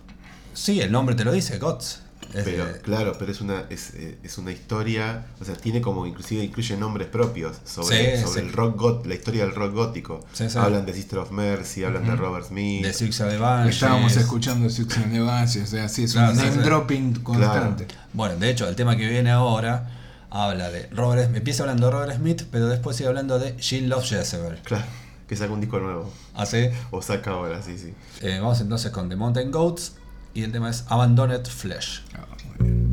sí, 0.53 0.81
el 0.81 0.93
nombre 0.93 1.15
te 1.15 1.25
lo 1.25 1.33
dice, 1.33 1.59
Gods. 1.59 2.01
Es 2.33 2.43
Pero, 2.45 2.65
de- 2.67 2.81
claro, 2.81 3.15
pero 3.19 3.31
es 3.31 3.41
una, 3.41 3.65
es, 3.71 3.95
eh, 3.95 4.19
es 4.23 4.39
una 4.39 4.51
historia, 4.51 5.27
o 5.41 5.45
sea, 5.45 5.55
tiene 5.55 5.81
como, 5.81 6.07
inclusive 6.07 6.43
incluye 6.43 6.77
nombres 6.77 7.07
propios 7.09 7.59
sobre, 7.65 8.17
Sí, 8.17 8.23
sobre 8.25 8.41
sí. 8.41 8.47
el 8.47 8.53
rock 8.53 8.77
got, 8.81 9.07
la 9.07 9.15
historia 9.15 9.45
del 9.45 9.55
rock 9.55 9.75
gótico. 9.75 10.25
Sí, 10.33 10.49
sí. 10.49 10.59
Hablan 10.59 10.87
de 10.87 10.95
Sister 10.95 11.19
of 11.21 11.31
Mercy, 11.31 11.85
hablan 11.85 12.05
de 12.07 12.17
Robert 12.17 12.47
Smith. 12.47 12.85
de 12.85 12.93
Six 12.93 13.21
of 13.21 13.29
the 13.31 13.37
Banshees. 13.39 13.75
Estábamos 13.77 14.17
escuchando 14.17 14.69
Six 14.71 14.97
Banshees, 15.25 15.65
o 15.65 15.67
sea, 15.71 15.89
sí, 15.89 16.05
es 16.05 16.13
Claro, 16.13 16.31
un 16.33 16.37
sí, 16.39 16.45
name 16.45 16.57
sí. 16.57 16.63
dropping 16.63 17.15
constante. 17.23 17.87
Bueno, 18.13 18.37
de 18.37 18.51
hecho, 18.51 18.69
el 18.69 18.75
tema 18.77 18.97
que 18.97 19.09
viene 19.09 19.31
ahora 19.31 19.91
habla 20.31 20.71
de 20.71 20.89
Robert 20.91 21.25
Smith. 21.27 21.37
Empieza 21.39 21.63
hablando 21.63 21.87
de 21.87 21.93
Robert 21.93 22.17
Smith, 22.17 22.43
pero 22.51 22.67
después 22.69 22.97
sigue 22.97 23.09
hablando 23.09 23.39
de 23.39 23.55
Jill 23.59 23.89
Love 23.89 24.05
Jezebel. 24.05 24.59
Claro, 24.65 24.85
que 25.29 25.37
saca 25.37 25.53
un 25.53 25.61
disco 25.61 25.79
nuevo. 25.79 26.13
Así, 26.35 26.69
O 26.91 27.01
saca 27.01 27.31
ahora, 27.31 27.63
sí, 27.63 27.79
sí. 27.79 27.95
eh, 28.23 28.39
vamos 28.41 28.61
entonces 28.61 28.91
con 28.91 29.09
The 29.09 29.15
Mountain 29.17 29.53
Goats 29.53 29.93
y 30.35 30.43
el 30.43 30.53
tema 30.53 30.69
es 30.69 30.85
Abandoned 30.89 31.47
Flesh. 31.47 32.03
Ah, 32.13 32.27
muy 32.59 32.69
bien. 32.69 32.85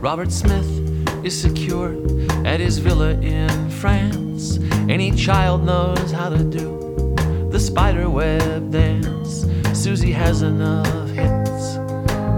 Robert 0.00 0.32
Smith 0.32 0.66
is 1.24 1.38
secure 1.38 1.94
at 2.46 2.58
his 2.58 2.78
villa 2.78 3.10
in 3.20 3.70
France. 3.70 4.58
Any 4.88 5.12
child 5.12 5.64
knows 5.64 6.10
how 6.10 6.30
to 6.30 6.42
do 6.42 6.89
the 7.50 7.58
spider 7.58 8.08
web 8.08 8.70
dance. 8.70 9.44
Susie 9.72 10.12
has 10.12 10.42
enough 10.42 11.08
hits 11.10 11.74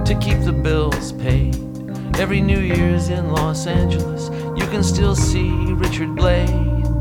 to 0.09 0.19
keep 0.21 0.41
the 0.41 0.53
bills 0.53 1.13
paid. 1.13 1.55
Every 2.19 2.41
New 2.41 2.59
Year's 2.59 3.11
in 3.11 3.31
Los 3.31 3.67
Angeles, 3.67 4.31
you 4.57 4.67
can 4.69 4.83
still 4.83 5.15
see 5.15 5.51
Richard 5.75 6.17
Blade, 6.17 6.49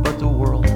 but 0.04 0.20
the 0.20 0.28
world 0.28 0.68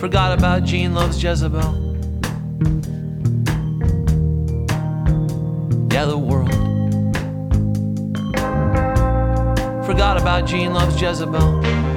forgot 0.00 0.32
about 0.36 0.64
Gene 0.64 0.94
Loves 0.94 1.22
Jezebel. 1.22 1.84
Yeah, 5.92 6.06
the 6.06 6.18
world 6.18 6.50
forgot 9.84 10.16
about 10.16 10.46
Gene 10.46 10.72
Loves 10.72 11.00
Jezebel. 11.00 11.95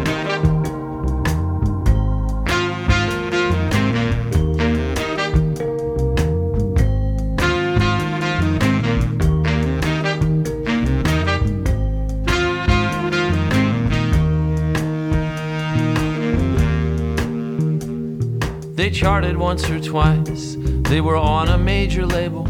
Charted 19.00 19.38
once 19.38 19.70
or 19.70 19.80
twice. 19.80 20.58
They 20.60 21.00
were 21.00 21.16
on 21.16 21.48
a 21.48 21.58
major 21.58 22.06
label. 22.06 22.44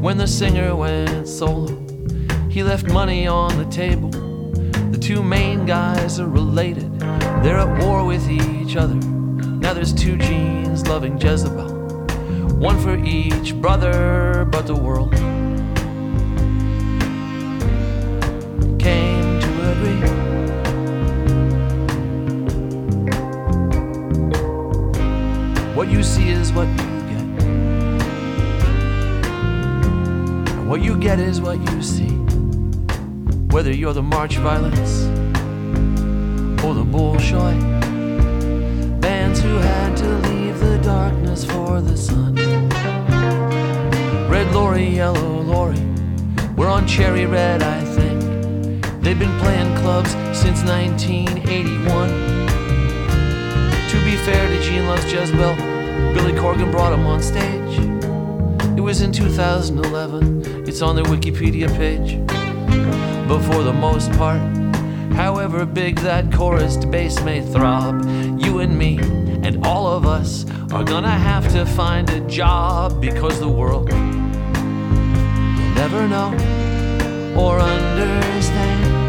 When 0.00 0.16
the 0.16 0.26
singer 0.26 0.74
went 0.74 1.28
solo, 1.28 1.76
he 2.48 2.62
left 2.62 2.90
money 2.90 3.26
on 3.26 3.58
the 3.58 3.66
table. 3.66 4.08
The 4.92 4.98
two 4.98 5.22
main 5.22 5.66
guys 5.66 6.18
are 6.18 6.26
related. 6.26 6.98
They're 7.42 7.58
at 7.58 7.84
war 7.84 8.02
with 8.02 8.30
each 8.30 8.76
other. 8.76 8.94
Now 8.94 9.74
there's 9.74 9.92
two 9.92 10.16
genes 10.16 10.86
loving 10.88 11.20
Jezebel. 11.20 11.68
One 12.56 12.80
for 12.80 12.96
each 13.04 13.54
brother, 13.54 14.48
but 14.50 14.66
the 14.66 14.74
world 14.74 15.14
what 26.54 26.68
you 26.68 26.74
get. 27.08 27.42
And 30.52 30.68
what 30.68 30.82
you 30.82 30.98
get 30.98 31.18
is 31.18 31.40
what 31.40 31.58
you 31.70 31.82
see. 31.82 32.10
Whether 33.50 33.72
you're 33.72 33.94
the 33.94 34.02
March 34.02 34.36
Violets 34.36 35.04
or 36.62 36.74
the 36.74 36.84
Bolshoi, 36.84 37.58
bands 39.00 39.40
who 39.40 39.56
had 39.56 39.96
to 39.96 40.08
leave 40.28 40.60
the 40.60 40.78
darkness 40.78 41.44
for 41.44 41.80
the 41.80 41.96
sun. 41.96 42.34
Red 44.28 44.52
Lorry, 44.54 44.88
Yellow 44.88 45.40
Lorry, 45.40 45.80
we're 46.56 46.68
on 46.68 46.86
Cherry 46.86 47.24
Red, 47.24 47.62
I 47.62 47.82
think. 47.84 48.20
They've 49.02 49.18
been 49.18 49.38
playing 49.40 49.74
clubs 49.78 50.10
since 50.38 50.62
1981. 50.64 52.08
To 53.88 54.04
be 54.04 54.16
fair 54.16 54.48
to 54.48 54.62
Gene 54.62 54.86
Loves 54.86 55.10
Jezebel, 55.10 55.81
Billy 56.14 56.32
Corgan 56.32 56.70
brought 56.70 56.92
him 56.92 57.06
on 57.06 57.22
stage. 57.22 57.78
It 58.76 58.80
was 58.80 59.00
in 59.00 59.12
2011, 59.12 60.66
it's 60.68 60.82
on 60.82 60.96
their 60.96 61.04
Wikipedia 61.04 61.68
page. 61.76 62.18
But 63.28 63.40
for 63.42 63.62
the 63.62 63.72
most 63.72 64.10
part, 64.12 64.40
however 65.14 65.64
big 65.64 65.98
that 66.00 66.32
chorus 66.32 66.76
bass 66.76 67.22
may 67.22 67.40
throb, 67.40 68.04
you 68.40 68.60
and 68.60 68.76
me 68.76 68.98
and 69.42 69.66
all 69.66 69.86
of 69.86 70.06
us 70.06 70.44
are 70.72 70.84
gonna 70.84 71.08
have 71.10 71.50
to 71.52 71.66
find 71.66 72.08
a 72.10 72.20
job 72.28 73.00
because 73.00 73.38
the 73.40 73.48
world 73.48 73.90
will 73.90 73.98
never 75.74 76.06
know 76.08 76.30
or 77.36 77.58
understand. 77.58 79.01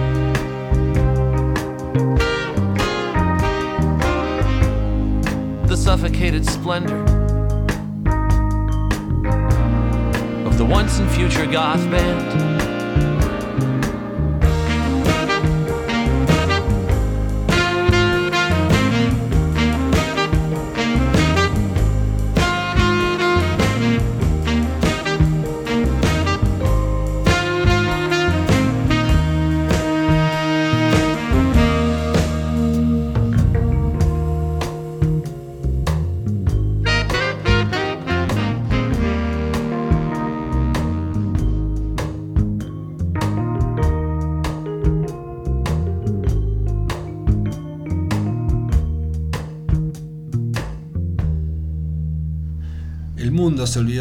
Suffocated 5.84 6.46
splendor 6.46 7.04
of 10.48 10.58
the 10.58 10.64
once 10.64 11.00
and 11.00 11.12
future 11.12 11.46
goth 11.46 11.84
band. 11.92 12.53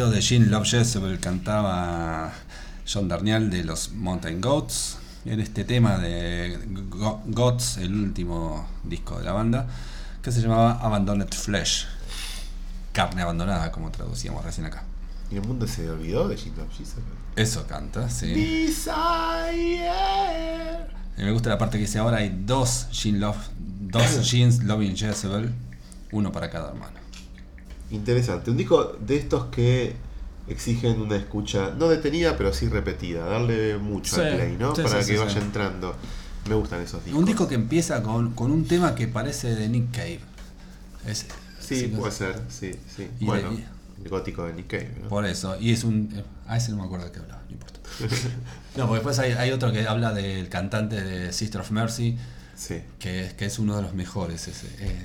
De 0.09 0.21
Jean 0.21 0.49
Love 0.51 0.65
Jezebel, 0.67 1.19
cantaba 1.19 2.31
John 2.91 3.07
Darnielle 3.07 3.49
de 3.49 3.63
los 3.63 3.91
Mountain 3.91 4.41
Goats. 4.41 4.97
En 5.25 5.39
este 5.39 5.63
tema 5.63 5.97
de 5.97 6.59
Go- 6.89 7.21
Goats, 7.27 7.77
el 7.77 7.93
último 7.93 8.67
disco 8.83 9.17
de 9.19 9.23
la 9.25 9.31
banda, 9.31 9.67
que 10.21 10.31
se 10.31 10.41
llamaba 10.41 10.73
Abandoned 10.81 11.29
Flesh. 11.33 11.87
Carne 12.91 13.21
abandonada, 13.21 13.71
como 13.71 13.89
traducíamos 13.89 14.43
recién 14.43 14.67
acá. 14.67 14.83
¿Y 15.31 15.35
el 15.37 15.41
mundo 15.47 15.65
se 15.67 15.89
olvidó 15.89 16.27
de 16.27 16.35
Jim 16.37 16.53
Love 16.57 16.71
Jezebel? 16.77 17.03
Eso 17.35 17.65
canta, 17.65 18.09
sí. 18.09 18.27
Desire. 19.53 19.89
Y 21.17 21.21
me 21.23 21.31
gusta 21.31 21.49
la 21.49 21.57
parte 21.57 21.77
que 21.77 21.83
dice 21.85 21.99
ahora 21.99 22.17
hay 22.17 22.43
dos 22.45 22.87
Jean 22.91 23.19
Love, 23.19 23.37
dos 23.59 24.29
Jeans 24.31 24.63
Loving 24.63 24.95
Jezebel, 24.95 25.53
uno 26.11 26.31
para 26.31 26.49
cada 26.49 26.69
hermano. 26.69 26.99
Interesante. 27.93 28.51
Un 28.51 28.57
disco 28.57 28.97
de 28.99 29.15
estos 29.17 29.45
que 29.45 29.95
exigen 30.47 30.99
una 31.01 31.15
escucha 31.15 31.71
no 31.77 31.87
detenida, 31.87 32.35
pero 32.37 32.53
sí 32.53 32.67
repetida. 32.67 33.25
Darle 33.25 33.77
mucho 33.77 34.15
Sí, 34.15 34.21
al 34.21 34.35
play, 34.35 34.57
¿no? 34.59 34.75
sí, 34.75 34.81
Para 34.81 35.01
sí, 35.03 35.13
que 35.13 35.19
vaya 35.19 35.39
entrando. 35.41 35.95
Me 36.49 36.55
gustan 36.55 36.81
esos 36.81 37.03
discos. 37.05 37.19
Un 37.19 37.25
disco 37.25 37.47
que 37.47 37.55
empieza 37.55 38.03
con, 38.03 38.33
con 38.33 38.51
un 38.51 38.67
tema 38.67 38.95
que 38.95 39.07
parece 39.07 39.55
de 39.55 39.69
Nick 39.69 39.91
Cave. 39.91 40.19
Es- 41.07 41.25
Sí, 41.61 41.87
puede 41.97 42.11
ser. 42.11 42.41
Sí, 42.49 42.71
sí. 42.93 43.07
Y 43.21 43.25
bueno, 43.25 43.51
de- 43.51 43.63
el 44.03 44.09
gótico 44.09 44.43
de 44.45 44.53
Nick 44.53 44.67
Cave, 44.67 44.91
¿no? 45.01 45.07
Por 45.07 45.25
eso, 45.25 45.57
y 45.61 45.71
es 45.71 45.85
un. 45.85 46.09
eh, 46.13 46.23
A 46.45 46.57
ese 46.57 46.71
no 46.71 46.77
me 46.79 46.83
acuerdo 46.83 47.05
de 47.05 47.11
qué 47.13 47.19
hablaba, 47.19 47.41
no 47.47 47.51
importa. 47.53 47.79
no, 48.75 48.83
porque 48.87 48.95
después 48.95 49.17
hay, 49.19 49.31
hay 49.31 49.51
otro 49.51 49.71
que 49.71 49.87
habla 49.87 50.11
del 50.11 50.49
cantante 50.49 51.01
de 51.01 51.31
Sister 51.31 51.61
of 51.61 51.71
Mercy, 51.71 52.17
Sí, 52.55 52.81
que, 52.99 53.27
es- 53.27 53.33
que 53.35 53.45
es 53.45 53.59
uno 53.59 53.77
de 53.77 53.81
los 53.83 53.93
mejores. 53.93 54.45
Ese, 54.49 54.67
eh, 54.79 54.99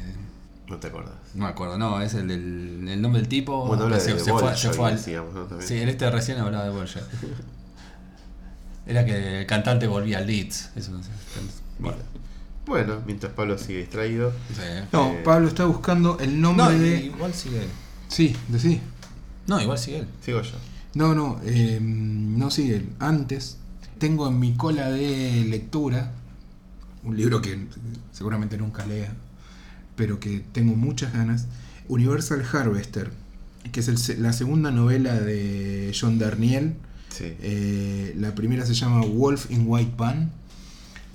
no 0.68 0.76
te 0.76 0.88
acuerdas. 0.88 1.14
no 1.34 1.44
me 1.44 1.50
acuerdo, 1.50 1.78
no, 1.78 2.00
es 2.00 2.14
el 2.14 2.28
del 2.28 2.88
el 2.88 3.00
nombre 3.02 3.20
del 3.20 3.28
tipo. 3.28 3.66
Bueno, 3.66 3.84
habla 3.84 3.98
se, 4.00 4.14
de 4.14 4.20
se 4.20 4.30
Bolshoi, 4.32 4.56
se 4.56 4.70
fue 4.70 4.88
al-. 4.90 4.98
Sí, 4.98 5.76
en 5.78 5.88
este 5.88 6.10
recién 6.10 6.38
hablaba 6.38 6.64
de 6.64 6.70
Bolshoi. 6.70 7.02
Era 8.86 9.04
que 9.04 9.40
el 9.40 9.46
cantante 9.46 9.86
volvía 9.86 10.18
a 10.18 10.20
Leeds. 10.22 10.70
Eso, 10.76 10.92
no 10.92 11.02
sé. 11.02 11.10
Bueno, 11.78 11.98
Bueno, 12.66 13.02
mientras 13.06 13.32
Pablo 13.32 13.58
sigue 13.58 13.80
distraído. 13.80 14.32
sí. 14.54 14.62
No, 14.92 15.08
Eh, 15.12 15.22
Pablo 15.24 15.48
está 15.48 15.64
buscando 15.66 16.18
el 16.20 16.40
nombre 16.40 16.64
No, 16.64 16.70
de. 16.78 16.96
igual 17.04 17.34
sigue 17.34 17.62
él. 17.64 17.68
Sí, 18.08 18.34
de 18.48 18.58
sí. 18.58 18.80
No, 19.46 19.60
igual 19.60 19.78
sigue 19.78 19.98
él. 19.98 20.06
Sigo 20.22 20.40
yo. 20.42 20.52
No, 20.94 21.14
no, 21.14 21.38
eh, 21.44 21.78
no 21.82 22.50
sigue. 22.50 22.86
Antes 22.98 23.58
tengo 23.98 24.26
en 24.28 24.38
mi 24.38 24.54
cola 24.54 24.90
de 24.90 25.44
lectura 25.48 26.12
un 27.04 27.16
libro 27.16 27.40
que 27.42 27.66
seguramente 28.12 28.56
nunca 28.56 28.86
lea, 28.86 29.12
pero 29.98 30.20
que 30.20 30.42
tengo 30.52 30.74
muchas 30.74 31.12
ganas. 31.12 31.46
Universal 31.88 32.44
Harvester, 32.50 33.10
que 33.72 33.80
es 33.80 33.88
el 33.88 34.22
la 34.22 34.32
segunda 34.32 34.70
novela 34.70 35.20
de 35.20 35.92
John 35.98 36.18
Darnielle. 36.18 36.74
Sí. 37.10 37.34
Eh, 37.42 38.14
la 38.16 38.34
primera 38.34 38.64
se 38.64 38.74
llama 38.74 39.04
Wolf 39.04 39.50
in 39.50 39.64
White 39.66 39.94
Pan. 39.96 40.30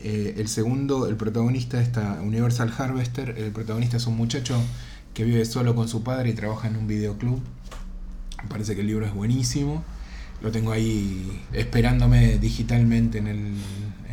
Eh, 0.03 0.35
el 0.37 0.49
segundo, 0.49 1.07
el 1.07 1.15
protagonista 1.15 1.81
está 1.81 2.21
Universal 2.21 2.73
Harvester. 2.77 3.35
El 3.37 3.51
protagonista 3.51 3.97
es 3.97 4.05
un 4.05 4.17
muchacho 4.17 4.61
que 5.13 5.23
vive 5.23 5.45
solo 5.45 5.75
con 5.75 5.87
su 5.87 6.03
padre 6.03 6.31
y 6.31 6.33
trabaja 6.33 6.67
en 6.67 6.75
un 6.75 6.87
videoclub. 6.87 7.39
Me 8.43 8.49
parece 8.49 8.75
que 8.75 8.81
el 8.81 8.87
libro 8.87 9.05
es 9.05 9.13
buenísimo. 9.13 9.83
Lo 10.41 10.51
tengo 10.51 10.73
ahí 10.73 11.41
esperándome 11.53 12.37
digitalmente 12.37 13.19
en 13.19 13.27
el, 13.27 13.53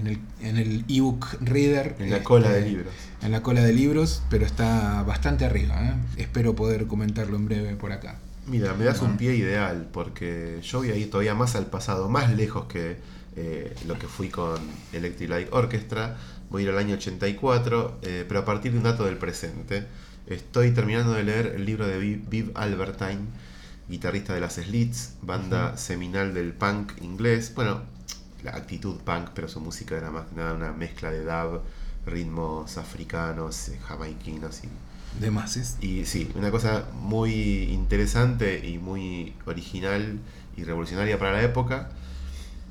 en 0.01 0.07
el, 0.07 0.19
en 0.41 0.57
el 0.57 0.85
ebook 0.89 1.27
reader. 1.41 1.97
En 1.99 2.11
la 2.11 2.17
Este, 2.17 2.25
cola 2.25 2.51
de 2.51 2.63
libros. 2.63 2.95
En 3.23 3.33
la 3.33 3.43
cola 3.43 3.63
de 3.63 3.73
libros, 3.73 4.23
pero 4.31 4.47
está 4.47 5.03
bastante 5.03 5.45
arriba. 5.45 5.75
¿eh? 5.83 5.95
Espero 6.17 6.55
poder 6.55 6.87
comentarlo 6.87 7.37
en 7.37 7.47
breve 7.47 7.77
por 7.77 7.93
acá. 7.93 8.19
Mira, 8.47 8.75
me 8.75 8.85
das 8.85 9.03
un 9.03 9.17
pie 9.17 9.35
ideal 9.37 9.89
porque 9.93 10.59
yo 10.63 10.79
voy 10.79 10.91
a 10.91 10.97
ir 10.97 11.11
todavía 11.11 11.35
más 11.35 11.55
al 11.55 11.67
pasado, 11.67 12.09
más 12.09 12.35
lejos 12.35 12.65
que 12.67 12.97
eh, 13.37 13.75
lo 13.87 13.99
que 13.99 14.07
fui 14.09 14.29
con 14.29 14.59
Electric 14.93 15.29
Light 15.31 15.49
Orchestra. 15.53 16.17
Voy 16.51 16.63
a 16.63 16.65
ir 16.65 16.71
al 16.71 16.79
año 16.79 16.95
84, 16.95 17.99
eh, 18.03 18.25
pero 18.27 18.41
a 18.41 18.45
partir 18.45 18.73
de 18.73 18.79
un 18.79 18.85
dato 18.85 19.05
del 19.05 19.19
presente. 19.19 19.87
Estoy 20.27 20.73
terminando 20.73 21.13
de 21.13 21.23
leer 21.25 21.53
el 21.57 21.65
libro 21.67 21.87
de 21.87 21.99
Viv, 21.99 22.29
Viv 22.29 22.51
Albertine, 22.55 23.21
guitarrista 23.89 24.33
de 24.35 24.41
las 24.41 24.55
Slits, 24.55 25.15
banda 25.23 25.77
seminal 25.77 26.35
del 26.35 26.53
punk 26.53 26.93
inglés. 27.03 27.53
Bueno, 27.55 27.83
la 28.43 28.53
actitud 28.53 28.97
punk, 28.99 29.31
pero 29.35 29.49
su 29.49 29.61
música 29.61 29.97
era 29.97 30.11
más 30.11 30.27
que 30.27 30.37
nada 30.37 30.55
una 30.55 30.73
mezcla 30.73 31.11
de 31.11 31.25
dub, 31.25 31.63
ritmos 32.07 32.79
africanos, 32.79 33.69
eh, 33.69 33.79
jamaiquinos 33.87 34.63
y 34.65 34.69
De 35.21 35.31
Mases. 35.31 35.77
y 35.81 36.05
sí, 36.07 36.31
una 36.35 36.51
cosa 36.51 36.87
muy 36.95 37.65
interesante 37.65 38.67
y 38.67 38.79
muy 38.79 39.35
original 39.47 40.19
y 40.57 40.65
revolucionaria 40.65 41.19
para 41.19 41.33
la 41.33 41.43
época. 41.43 41.91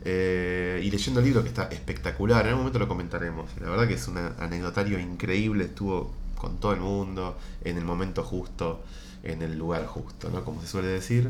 Eh, 0.06 0.82
y 0.84 0.92
leyendo 0.92 1.20
el 1.20 1.26
libro 1.26 1.44
que 1.44 1.50
está 1.50 1.64
espectacular, 1.64 2.46
en 2.46 2.50
algún 2.50 2.64
momento 2.64 2.80
lo 2.80 2.88
comentaremos. 2.88 3.50
La 3.60 3.70
verdad 3.70 3.88
que 3.88 3.96
es 3.96 4.08
un 4.08 4.18
anecdotario 4.18 4.98
increíble, 5.00 5.66
estuvo 5.66 6.14
con 6.36 6.58
todo 6.58 6.74
el 6.74 6.80
mundo, 6.80 7.38
en 7.66 7.78
el 7.78 7.84
momento 7.84 8.24
justo, 8.24 8.82
en 9.24 9.42
el 9.42 9.58
lugar 9.58 9.86
justo, 9.86 10.30
¿no? 10.30 10.44
Como 10.46 10.62
se 10.62 10.68
suele 10.68 10.88
decir. 10.88 11.30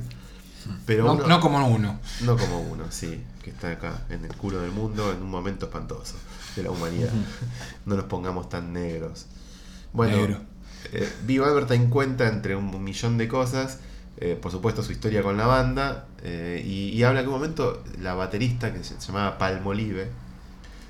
Pero 0.85 1.05
No, 1.05 1.13
uno- 1.13 1.27
no 1.27 1.39
como 1.39 1.67
uno. 1.67 1.99
no 2.21 2.37
como 2.37 2.59
uno, 2.61 2.85
sí, 2.89 3.23
que 3.43 3.49
está 3.51 3.71
acá, 3.71 4.01
en 4.09 4.25
el 4.25 4.33
culo 4.35 4.59
del 4.61 4.71
mundo, 4.71 5.11
en 5.11 5.21
un 5.21 5.29
momento 5.29 5.65
espantoso 5.67 6.15
de 6.55 6.63
la 6.63 6.71
humanidad. 6.71 7.11
No 7.85 7.95
nos 7.95 8.05
pongamos 8.05 8.49
tan 8.49 8.73
negros. 8.73 9.25
Bueno, 9.93 10.17
Negro. 10.17 10.41
eh, 10.93 11.11
Viva 11.25 11.47
Albertine 11.47 11.89
cuenta 11.89 12.27
entre 12.27 12.55
un 12.55 12.83
millón 12.83 13.17
de 13.17 13.27
cosas, 13.27 13.79
eh, 14.17 14.37
por 14.39 14.51
supuesto 14.51 14.83
su 14.83 14.91
historia 14.91 15.23
con 15.23 15.37
la 15.37 15.45
banda, 15.47 16.05
eh, 16.23 16.61
y, 16.65 16.89
y 16.89 17.03
habla 17.03 17.21
que 17.21 17.27
un 17.27 17.33
momento 17.35 17.81
la 18.01 18.13
baterista, 18.15 18.73
que 18.73 18.83
se 18.83 18.99
llamaba 18.99 19.37
Palmolive, 19.37 20.09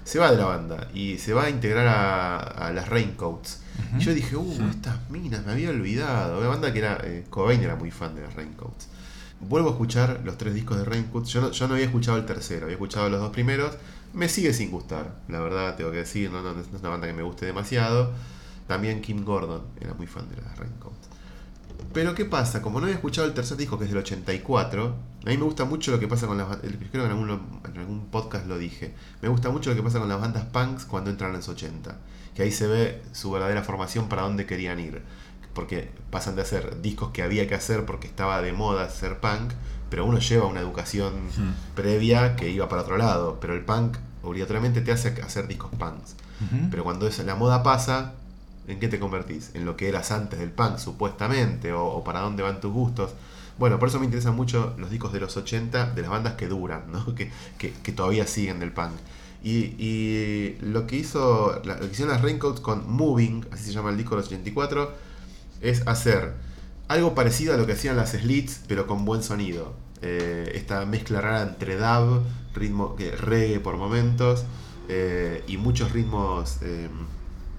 se 0.04 0.18
va 0.18 0.32
de 0.32 0.38
la 0.38 0.46
banda 0.46 0.88
y 0.94 1.20
se 1.20 1.34
va 1.34 1.44
a 1.44 1.50
integrar 1.52 1.86
a, 1.88 2.38
a 2.40 2.74
las 2.74 2.90
Raincoats. 2.90 3.60
Y 3.98 4.00
yo 4.02 4.14
dije, 4.14 4.36
uh, 4.36 4.70
estas 4.70 5.10
minas, 5.10 5.46
me 5.46 5.52
había 5.54 5.70
olvidado. 5.70 6.40
Una 6.40 6.50
banda 6.50 6.74
que 6.74 6.80
era, 6.80 7.00
eh, 7.04 7.26
Cobain 7.30 7.62
era 7.62 7.76
muy 7.76 7.92
fan 7.92 8.14
de 8.16 8.22
las 8.22 8.34
Raincoats. 8.34 8.88
Vuelvo 9.42 9.70
a 9.70 9.72
escuchar 9.72 10.22
los 10.26 10.38
tres 10.38 10.54
discos 10.54 10.78
de 10.78 10.86
Raincoats. 10.86 11.30
Yo 11.30 11.42
no, 11.42 11.52
yo 11.52 11.68
no 11.68 11.76
había 11.76 11.86
escuchado 11.86 12.18
el 12.18 12.26
tercero, 12.26 12.66
había 12.66 12.76
escuchado 12.76 13.10
los 13.10 13.20
dos 13.20 13.32
primeros. 13.32 13.78
Me 14.14 14.28
sigue 14.28 14.54
sin 14.54 14.72
gustar, 14.72 15.16
la 15.28 15.40
verdad, 15.40 15.76
tengo 15.76 15.92
que 15.92 15.98
decir. 15.98 16.32
No, 16.32 16.42
no, 16.42 16.54
no 16.54 16.60
es 16.60 16.68
una 16.68 16.90
banda 16.90 17.08
que 17.08 17.14
me 17.14 17.24
guste 17.24 17.46
demasiado. 17.46 18.12
También 18.68 19.02
Kim 19.02 19.24
Gordon 19.24 19.64
era 19.80 19.94
muy 19.94 20.08
fan 20.08 20.30
de 20.30 20.42
las 20.42 20.58
Raincoats. 20.58 21.10
Pero 21.94 22.14
¿qué 22.14 22.26
pasa? 22.26 22.62
Como 22.62 22.80
no 22.80 22.86
había 22.86 22.96
escuchado 22.96 23.28
el 23.28 23.34
tercer 23.34 23.58
disco, 23.58 23.80
que 23.80 23.86
es 23.86 23.90
del 23.90 24.00
84, 24.00 24.96
a 25.26 25.30
mí 25.30 25.38
me 25.38 25.44
gusta 25.44 25.66
mucho 25.66 25.92
lo 25.92 26.00
que 26.00 26.08
pasa 26.08 26.28
con 26.28 26.38
las 26.38 26.48
bandas. 26.48 26.72
Creo 26.92 26.92
que 26.92 26.98
en 26.98 27.12
algún, 27.12 27.30
en 27.66 27.78
algún 27.78 28.08
podcast 28.12 28.46
lo 28.46 28.58
dije. 28.58 28.94
Me 29.22 29.30
gusta 29.30 29.50
mucho 29.50 29.72
lo 29.72 29.76
que 29.76 29.84
pasa 29.84 30.00
con 30.00 30.08
las 30.08 30.20
bandas 30.20 30.46
punks 30.46 30.86
cuando 30.86 31.10
entran 31.10 31.32
en 31.32 31.38
los 31.38 31.50
80. 31.50 31.98
Que 32.36 32.44
ahí 32.44 32.52
se 32.52 32.68
ve 32.68 33.02
su 33.12 33.32
verdadera 33.32 33.64
formación 33.64 34.08
para 34.08 34.22
dónde 34.22 34.46
querían 34.46 34.80
ir. 34.80 35.02
Porque 35.54 35.90
pasan 36.12 36.36
de 36.36 36.42
hacer 36.44 36.82
discos 36.82 37.10
que 37.12 37.22
había 37.24 37.48
que 37.48 37.56
hacer 37.56 37.86
porque 37.86 38.08
estaba 38.08 38.42
de 38.42 38.54
moda 38.54 38.90
ser 38.90 39.20
punk, 39.20 39.52
pero 39.90 40.06
uno 40.06 40.20
lleva 40.20 40.46
una 40.46 40.60
educación 40.60 41.14
previa 41.76 42.36
que 42.36 42.50
iba 42.50 42.70
para 42.70 42.84
otro 42.84 42.98
lado. 42.98 43.38
Pero 43.42 43.54
el 43.54 43.62
punk 43.62 43.98
obligatoriamente 44.24 44.82
te 44.82 44.92
hace 44.92 45.10
hacer 45.22 45.48
discos 45.48 45.72
punks. 45.78 46.16
Pero 46.72 46.84
cuando 46.84 47.08
es- 47.08 47.20
la 47.20 47.36
moda 47.36 47.64
pasa, 47.64 48.14
¿en 48.68 48.80
qué 48.80 48.88
te 48.88 49.00
convertís? 49.00 49.52
En 49.56 49.66
lo 49.66 49.76
que 49.76 49.90
eras 49.90 50.12
antes 50.12 50.40
del 50.40 50.52
punk, 50.52 50.78
supuestamente, 50.78 51.74
o, 51.74 51.86
o 51.86 52.04
para 52.04 52.22
dónde 52.22 52.44
van 52.44 52.62
tus 52.62 52.72
gustos. 52.72 53.12
Bueno, 53.58 53.78
por 53.80 53.90
eso 53.90 54.00
me 54.00 54.06
interesan 54.06 54.36
mucho 54.36 54.74
los 54.78 54.90
discos 54.90 55.12
de 55.12 55.20
los 55.20 55.36
80, 55.36 55.88
de 55.92 56.02
las 56.02 56.10
bandas 56.12 56.36
que 56.36 56.48
duran, 56.48 56.84
¿no? 56.92 57.04
que, 57.16 57.32
que- 57.58 57.74
que 57.74 57.92
todavía 57.92 58.26
siguen 58.28 58.60
del 58.60 58.72
punk. 58.72 58.92
Y, 59.44 59.74
y 59.80 60.58
lo 60.62 60.86
que 60.86 60.98
hizo 60.98 61.62
lo 61.64 61.80
que 61.80 61.86
hicieron 61.88 62.14
las 62.14 62.22
Raincoats 62.22 62.60
con 62.60 62.90
Moving, 62.92 63.46
así 63.52 63.66
se 63.66 63.72
llama 63.72 63.90
el 63.90 63.98
disco 63.98 64.12
de 64.16 64.22
los 64.22 64.28
84, 64.28 65.09
es 65.62 65.88
hacer 65.88 66.34
algo 66.88 67.16
parecido 67.16 67.54
a 67.54 67.58
lo 67.58 67.66
que 67.66 67.74
hacían 67.74 67.98
las 67.98 68.12
Slits, 68.12 68.62
pero 68.68 68.88
con 68.88 69.06
buen 69.06 69.24
sonido. 69.24 69.74
Eh, 70.02 70.52
esta 70.56 70.86
mezcla 70.86 71.22
rara 71.22 71.44
entre 71.44 71.76
dub, 71.76 72.24
ritmo 72.56 72.96
que 72.96 73.12
reggae 73.12 73.60
por 73.60 73.78
momentos, 73.78 74.46
eh, 74.88 75.44
y 75.48 75.58
muchos 75.58 75.92
ritmos 75.92 76.58
eh, 76.62 76.90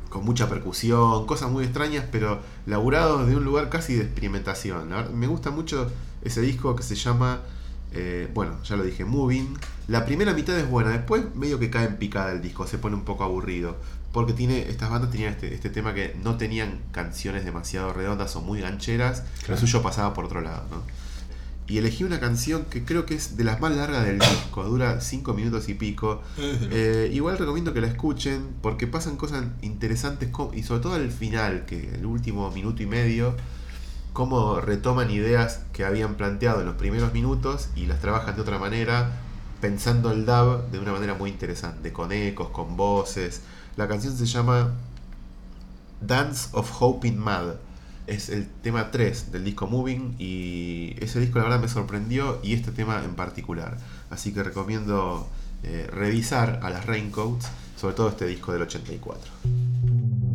con 0.09 0.25
mucha 0.25 0.49
percusión, 0.49 1.27
cosas 1.27 1.51
muy 1.51 1.65
extrañas, 1.65 2.05
pero 2.11 2.41
laburados 2.67 3.29
de 3.29 3.37
un 3.37 3.45
lugar 3.45 3.71
casi 3.71 3.95
de 3.95 4.03
experimentación. 4.03 4.91
Me 5.15 5.29
gusta 5.29 5.51
mucho 5.51 5.91
ese 6.23 6.41
disco 6.41 6.75
que 6.75 6.83
se 6.83 6.97
llama, 6.97 7.41
eh, 7.93 8.29
bueno, 8.35 8.61
ya 8.65 8.77
lo 8.77 8.83
dije, 8.83 9.05
Moving. 9.05 9.57
La 9.87 10.05
primera 10.05 10.35
mitad 10.35 10.59
es 10.59 10.69
buena, 10.69 10.91
después 10.91 11.35
medio 11.35 11.59
que 11.59 11.71
cae 11.71 11.87
en 11.87 11.97
picada 11.97 12.33
el 12.33 12.43
disco, 12.43 12.67
se 12.67 12.79
pone 12.79 12.97
un 12.97 13.05
poco 13.05 13.25
aburrido. 13.25 13.77
Porque 14.13 14.33
tiene, 14.33 14.69
estas 14.69 14.91
bandas 14.91 15.11
tenían 15.11 15.33
este, 15.33 15.55
este 15.55 15.71
tema 15.71 15.95
que 15.95 16.17
no 16.23 16.37
tenían 16.37 16.81
canciones 16.91 17.45
demasiado 17.45 17.93
redondas 17.93 18.35
o 18.37 18.41
muy 18.41 18.61
gancheras. 18.61 19.23
Claro. 19.39 19.55
Lo 19.55 19.61
suyo 19.61 19.83
pasaba 19.83 20.15
por 20.15 20.25
otro 20.25 20.41
lado, 20.41 20.65
¿no? 20.71 20.83
Y 21.71 21.79
elegí 21.79 22.03
una 22.03 22.19
canción 22.19 22.65
que 22.65 22.85
creo 22.85 23.07
que 23.07 23.15
es 23.15 23.37
de 23.37 23.45
las 23.45 23.61
más 23.61 23.77
largas 23.77 24.05
del 24.05 24.19
disco, 24.19 24.65
dura 24.65 25.01
5 25.01 25.35
minutos 25.35 25.69
y 25.69 25.75
pico. 25.75 26.21
Eh, 26.37 27.09
igual 27.13 27.39
recomiendo 27.39 27.73
que 27.73 27.81
la 27.81 27.87
escuchen 27.87 28.49
porque 28.61 28.89
pasan 28.89 29.17
cosas 29.17 29.45
interesantes 29.63 30.31
y 30.53 30.65
sobre 30.65 30.81
todo 30.81 30.95
al 30.95 31.13
final, 31.13 31.67
que 31.67 31.95
el 31.95 32.07
último 32.07 32.51
minuto 32.51 32.83
y 32.83 32.87
medio, 32.87 33.37
cómo 34.13 34.61
retoman 34.61 35.13
ideas 35.13 35.61
que 35.73 35.85
habían 35.85 36.17
planteado 36.17 36.59
en 36.59 36.67
los 36.67 36.75
primeros 36.75 37.13
minutos 37.13 37.69
y 37.77 37.87
las 37.87 38.01
trabajan 38.01 38.35
de 38.35 38.43
otra 38.43 38.59
manera, 38.59 39.13
pensando 39.61 40.11
el 40.11 40.27
dub 40.27 40.69
de 40.73 40.81
una 40.81 40.91
manera 40.91 41.15
muy 41.15 41.31
interesante, 41.31 41.93
con 41.93 42.11
ecos, 42.11 42.49
con 42.49 42.77
voces. 42.77 43.43
La 43.81 43.89
canción 43.89 44.15
se 44.15 44.27
llama 44.27 44.75
Dance 46.03 46.51
of 46.53 46.71
Hoping 46.83 47.17
Mad. 47.17 47.55
Es 48.07 48.29
el 48.29 48.47
tema 48.47 48.91
3 48.91 49.33
del 49.33 49.43
disco 49.43 49.69
Moving 49.69 50.17
y 50.19 50.97
ese 51.03 51.19
disco 51.19 51.39
la 51.39 51.45
verdad 51.45 51.61
me 51.63 51.69
sorprendió 51.69 52.41
y 52.43 52.53
este 52.53 52.73
tema 52.73 53.03
en 53.03 53.15
particular. 53.15 53.79
Así 54.11 54.35
que 54.35 54.43
recomiendo 54.43 55.27
eh, 55.63 55.89
revisar 55.91 56.61
a 56.63 56.69
las 56.69 56.85
Raincoats, 56.85 57.49
sobre 57.79 57.95
todo 57.95 58.11
este 58.11 58.27
disco 58.27 58.53
del 58.53 58.61
84. 58.61 60.30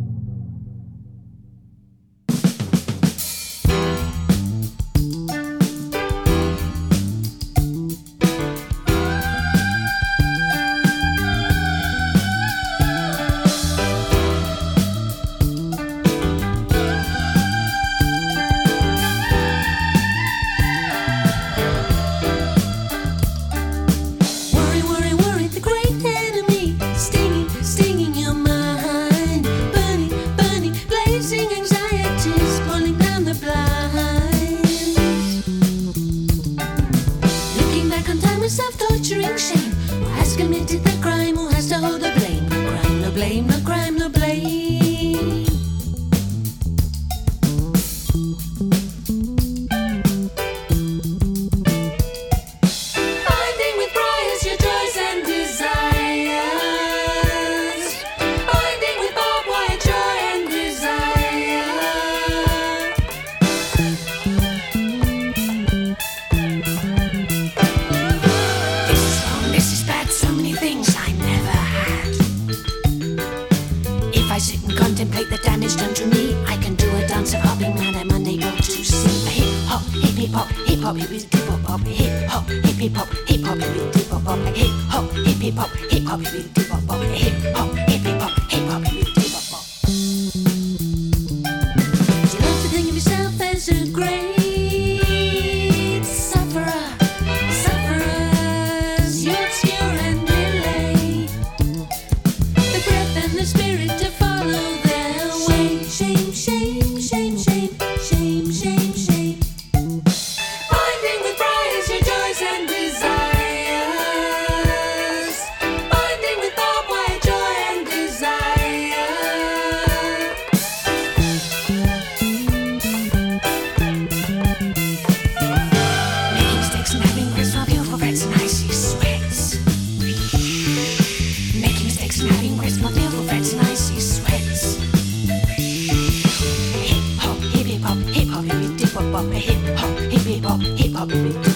hip 140.76 140.94
hop 140.94 141.08
beat. 141.08 141.55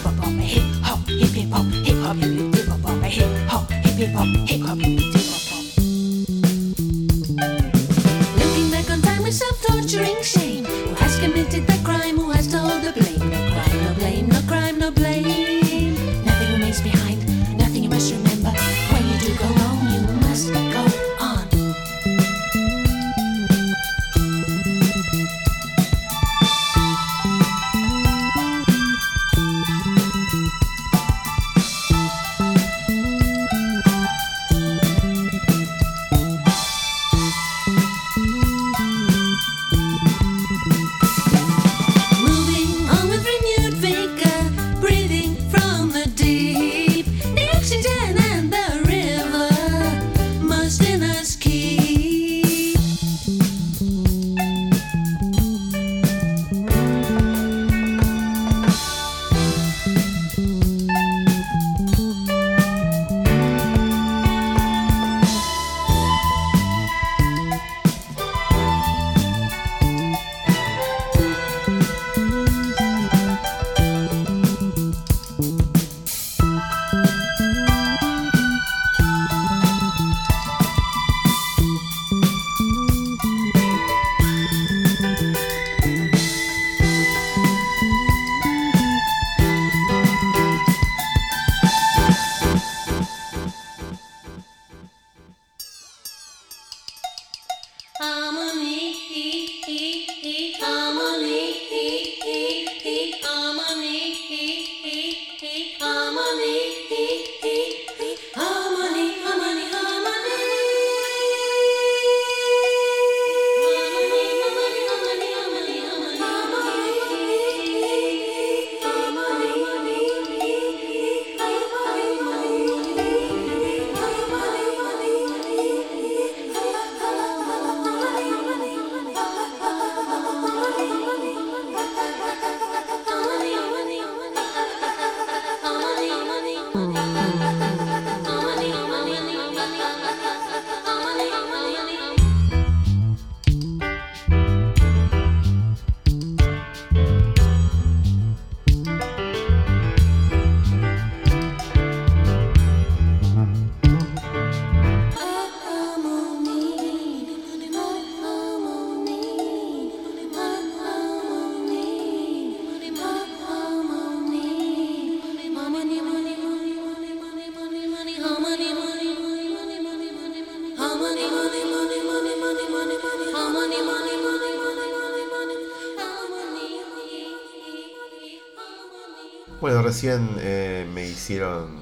Recién 179.90 180.29
eh, 180.38 180.88
me 180.94 181.07
hicieron, 181.09 181.79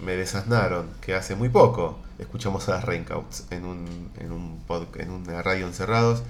me 0.00 0.16
desasnaron, 0.16 0.86
que 1.00 1.14
hace 1.14 1.34
muy 1.34 1.48
poco 1.48 1.98
escuchamos 2.18 2.68
a 2.68 2.72
las 2.72 2.84
Raincoats 2.84 3.44
en 3.50 3.64
un, 3.64 4.10
en 4.18 4.32
un 4.32 4.60
pod- 4.68 4.96
en 4.98 5.10
una 5.10 5.42
radio 5.42 5.66
encerrados. 5.66 6.22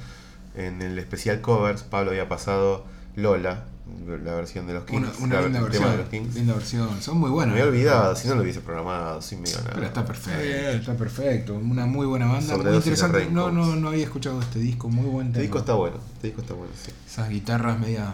En 0.55 0.83
el 0.83 0.99
especial 0.99 1.41
covers, 1.41 1.83
Pablo 1.83 2.11
había 2.11 2.29
pasado 2.29 2.85
Lola, 3.17 3.65
la 4.07 4.35
versión 4.35 4.67
de 4.67 4.75
los 4.75 4.85
Kings. 4.85 5.09
Una, 5.21 5.41
linda 5.41 5.59
tema 5.61 5.61
de 5.61 5.61
versión. 5.69 5.97
los 5.97 6.09
Kings. 6.09 6.35
Linda 6.35 6.55
versión. 6.55 7.03
Son 7.03 7.17
muy 7.19 7.29
Me 7.31 7.35
buenas. 7.35 7.53
había 7.55 7.67
olvidado, 7.67 8.15
si 8.17 8.29
no 8.29 8.35
lo 8.37 8.43
hubiese 8.43 8.61
programado, 8.61 9.21
sin 9.23 9.41
me 9.43 9.49
iba 9.51 9.61
nada. 9.61 9.73
Pero 9.75 9.87
está 9.87 10.05
perfecto. 10.05 10.41
Está 10.79 10.95
perfecto. 10.95 11.55
Una 11.55 11.87
muy 11.87 12.07
buena 12.07 12.27
banda. 12.27 12.57
Muy 12.59 12.75
interesante. 12.77 13.29
No, 13.31 13.51
no, 13.51 13.75
no 13.77 13.89
había 13.89 14.05
escuchado 14.05 14.41
este 14.41 14.59
disco. 14.59 14.89
Muy 14.91 15.07
buen 15.07 15.29
Este 15.29 15.41
tema. 15.41 15.43
disco 15.43 15.59
está 15.59 15.73
bueno, 15.75 15.97
este 16.15 16.27
disco 16.29 16.43
está 16.43 16.55
bueno, 16.55 16.73
sí. 16.83 16.93
Esas 17.07 17.29
guitarras 17.31 17.79
media 17.81 18.13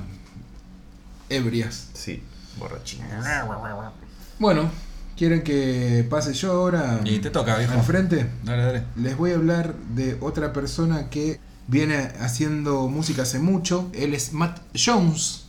ebrias. 1.28 1.88
Sí, 1.94 2.22
borrachinas. 2.58 3.24
Bueno, 4.38 4.70
¿quieren 5.16 5.42
que 5.42 6.06
pase 6.08 6.32
yo 6.34 6.52
ahora 6.52 7.00
Y 7.04 7.18
te 7.18 7.30
toca, 7.30 7.56
viejo. 7.58 7.72
al 7.74 7.82
frente? 7.82 8.28
Dale, 8.44 8.62
dale. 8.62 8.84
Les 8.96 9.16
voy 9.16 9.32
a 9.32 9.34
hablar 9.36 9.74
de 9.94 10.16
otra 10.20 10.52
persona 10.52 11.08
que 11.10 11.40
viene 11.66 12.12
haciendo 12.20 12.88
música 12.88 13.22
hace 13.22 13.38
mucho. 13.38 13.90
Él 13.92 14.14
es 14.14 14.32
Matt 14.32 14.58
Jones. 14.76 15.44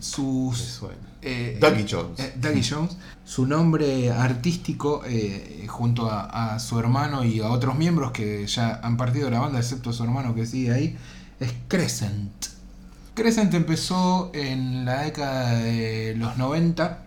Sus. 0.00 0.80
eh, 1.22 1.58
Dougie 1.60 1.86
Jones. 1.90 2.20
eh, 2.20 2.32
Dougie 2.36 2.62
Jones. 2.68 2.96
Su 3.24 3.46
nombre 3.46 4.10
artístico, 4.10 5.02
eh, 5.04 5.66
junto 5.68 6.08
a, 6.10 6.54
a 6.54 6.58
su 6.60 6.78
hermano 6.78 7.24
y 7.24 7.40
a 7.40 7.48
otros 7.50 7.76
miembros 7.76 8.12
que 8.12 8.46
ya 8.46 8.80
han 8.82 8.96
partido 8.96 9.26
de 9.26 9.32
la 9.32 9.40
banda, 9.40 9.58
excepto 9.58 9.92
su 9.92 10.04
hermano 10.04 10.34
que 10.34 10.46
sigue 10.46 10.72
ahí, 10.72 10.96
es 11.40 11.52
Crescent. 11.66 12.46
Crescent 13.18 13.52
empezó 13.54 14.30
en 14.34 14.84
la 14.84 15.02
década 15.02 15.54
de 15.54 16.14
los 16.16 16.36
90 16.38 17.06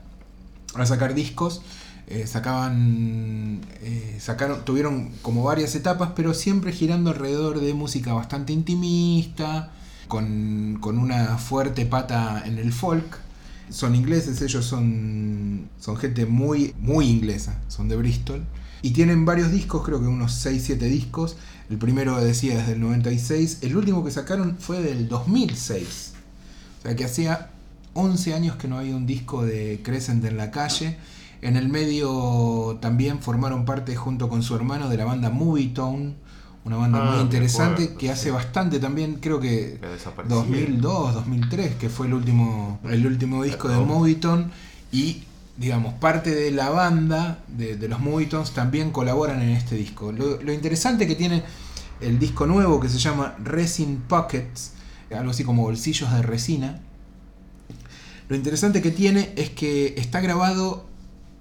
a 0.75 0.85
sacar 0.85 1.13
discos. 1.13 1.61
eh, 2.07 2.27
sacaban. 2.27 3.61
eh, 3.81 4.17
sacaron, 4.19 4.65
tuvieron 4.65 5.11
como 5.21 5.43
varias 5.43 5.75
etapas, 5.75 6.11
pero 6.15 6.33
siempre 6.33 6.73
girando 6.73 7.11
alrededor 7.11 7.61
de 7.61 7.73
música 7.73 8.13
bastante 8.13 8.53
intimista, 8.53 9.71
con, 10.07 10.77
con 10.81 10.97
una 10.97 11.37
fuerte 11.37 11.85
pata 11.85 12.43
en 12.45 12.57
el 12.57 12.73
folk. 12.73 13.19
Son 13.69 13.95
ingleses, 13.95 14.41
ellos 14.41 14.65
son, 14.65 15.69
son 15.79 15.95
gente 15.97 16.25
muy, 16.25 16.75
muy 16.79 17.07
inglesa, 17.07 17.61
son 17.69 17.87
de 17.87 17.95
Bristol. 17.95 18.43
Y 18.81 18.91
tienen 18.91 19.25
varios 19.25 19.51
discos, 19.51 19.83
creo 19.85 19.99
que 20.01 20.07
unos 20.07 20.33
6-7 20.33 20.89
discos. 20.89 21.37
El 21.71 21.77
primero 21.77 22.19
decía 22.19 22.57
desde 22.57 22.73
el 22.73 22.81
96. 22.81 23.59
El 23.61 23.77
último 23.77 24.03
que 24.03 24.11
sacaron 24.11 24.57
fue 24.59 24.81
del 24.81 25.07
2006. 25.07 26.13
O 26.79 26.81
sea 26.81 26.95
que 26.97 27.05
hacía 27.05 27.49
11 27.93 28.33
años 28.33 28.57
que 28.57 28.67
no 28.67 28.77
había 28.77 28.93
un 28.93 29.05
disco 29.05 29.45
de 29.45 29.79
Crescent 29.81 30.25
en 30.25 30.35
la 30.35 30.51
calle. 30.51 30.97
En 31.41 31.55
el 31.55 31.69
medio 31.69 32.77
también 32.81 33.19
formaron 33.19 33.63
parte 33.63 33.95
junto 33.95 34.27
con 34.27 34.43
su 34.43 34.53
hermano 34.53 34.89
de 34.89 34.97
la 34.97 35.05
banda 35.05 35.29
Movie 35.29 35.73
una 36.63 36.75
banda 36.75 36.99
Ah, 37.01 37.11
muy 37.13 37.21
interesante 37.21 37.83
acuerdo, 37.83 37.97
que 37.97 38.11
hace 38.11 38.31
bastante 38.31 38.79
también, 38.79 39.15
creo 39.15 39.39
que 39.39 39.79
La 39.81 39.89
desaparecida. 39.89 40.35
2002, 40.35 41.13
2003, 41.15 41.75
que 41.75 41.89
fue 41.89 42.05
el 42.05 42.13
último, 42.13 42.79
el 42.83 43.07
último 43.07 43.43
disco 43.43 43.69
de. 43.69 43.77
Movietone 43.77 44.47
y 44.91 45.23
digamos 45.61 45.93
parte 45.93 46.33
de 46.35 46.51
la 46.51 46.69
banda 46.71 47.39
de, 47.47 47.87
los 47.87 47.99
Movitones 47.99 48.51
también 48.51 48.91
colaboran 48.91 49.41
en 49.41 49.49
este 49.51 49.75
disco. 49.75 50.11
Lo, 50.11 50.41
lo 50.41 50.51
interesante 50.51 51.07
que 51.07 51.15
tiene 51.15 51.43
el 52.01 52.17
disco 52.19 52.47
nuevo 52.47 52.79
que 52.79 52.89
se 52.89 52.97
llama 52.97 53.35
Resin 53.43 54.01
Pockets, 54.07 54.73
algo 55.15 55.31
así 55.31 55.43
como 55.43 55.61
bolsillos 55.63 56.11
de 56.11 56.21
resina. 56.23 56.81
Lo 58.27 58.35
interesante 58.35 58.81
que 58.81 58.91
tiene 58.91 59.33
es 59.35 59.49
que 59.51 59.93
está 59.97 60.19
grabado 60.19 60.85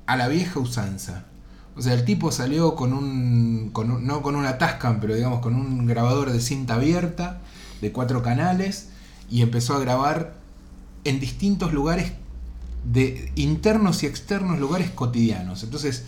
a 0.07 0.17
la 0.17 0.29
vieja 0.29 0.61
usanza. 0.61 1.25
O 1.77 1.83
sea, 1.83 1.95
el 1.95 2.05
tipo 2.05 2.31
salió 2.33 2.75
con 2.75 2.93
un, 2.93 3.71
con 3.73 3.91
un- 3.91 4.07
no 4.07 4.23
con 4.23 4.37
una 4.37 4.59
Tascam, 4.59 5.01
pero 5.01 5.15
digamos 5.15 5.41
con 5.41 5.55
un 5.55 5.87
grabador 5.87 6.31
de 6.31 6.41
cinta 6.41 6.75
abierta 6.75 7.41
de 7.81 7.93
cuatro 7.93 8.23
canales 8.23 8.89
y 9.31 9.41
empezó 9.43 9.75
a 9.77 9.81
grabar 9.81 10.35
en 11.05 11.21
distintos 11.21 11.73
lugares 11.73 12.13
de 12.85 13.31
internos 13.37 14.03
y 14.03 14.07
externos 14.07 14.59
lugares 14.59 14.91
cotidianos. 14.91 15.63
Entonces, 15.63 16.05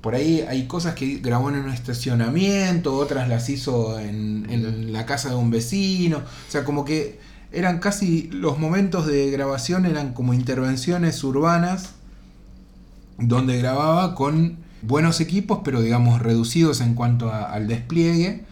por 0.00 0.14
ahí 0.14 0.42
hay 0.48 0.66
cosas 0.66 0.94
que 0.94 1.16
grabó 1.18 1.48
en 1.50 1.56
un 1.56 1.70
estacionamiento, 1.70 2.94
otras 2.96 3.28
las 3.28 3.48
hizo 3.48 3.98
en, 3.98 4.46
en 4.50 4.92
la 4.92 5.06
casa 5.06 5.30
de 5.30 5.34
un 5.36 5.50
vecino. 5.50 6.18
O 6.18 6.50
sea, 6.50 6.64
como 6.64 6.84
que 6.84 7.18
eran 7.52 7.78
casi 7.78 8.28
los 8.32 8.58
momentos 8.58 9.06
de 9.06 9.30
grabación 9.30 9.86
eran 9.86 10.12
como 10.12 10.34
intervenciones 10.34 11.22
urbanas 11.24 11.90
donde 13.18 13.58
grababa 13.58 14.14
con 14.14 14.56
buenos 14.82 15.20
equipos, 15.20 15.60
pero 15.64 15.80
digamos 15.80 16.20
reducidos 16.20 16.80
en 16.80 16.94
cuanto 16.94 17.30
a- 17.30 17.44
al 17.52 17.68
despliegue 17.68 18.44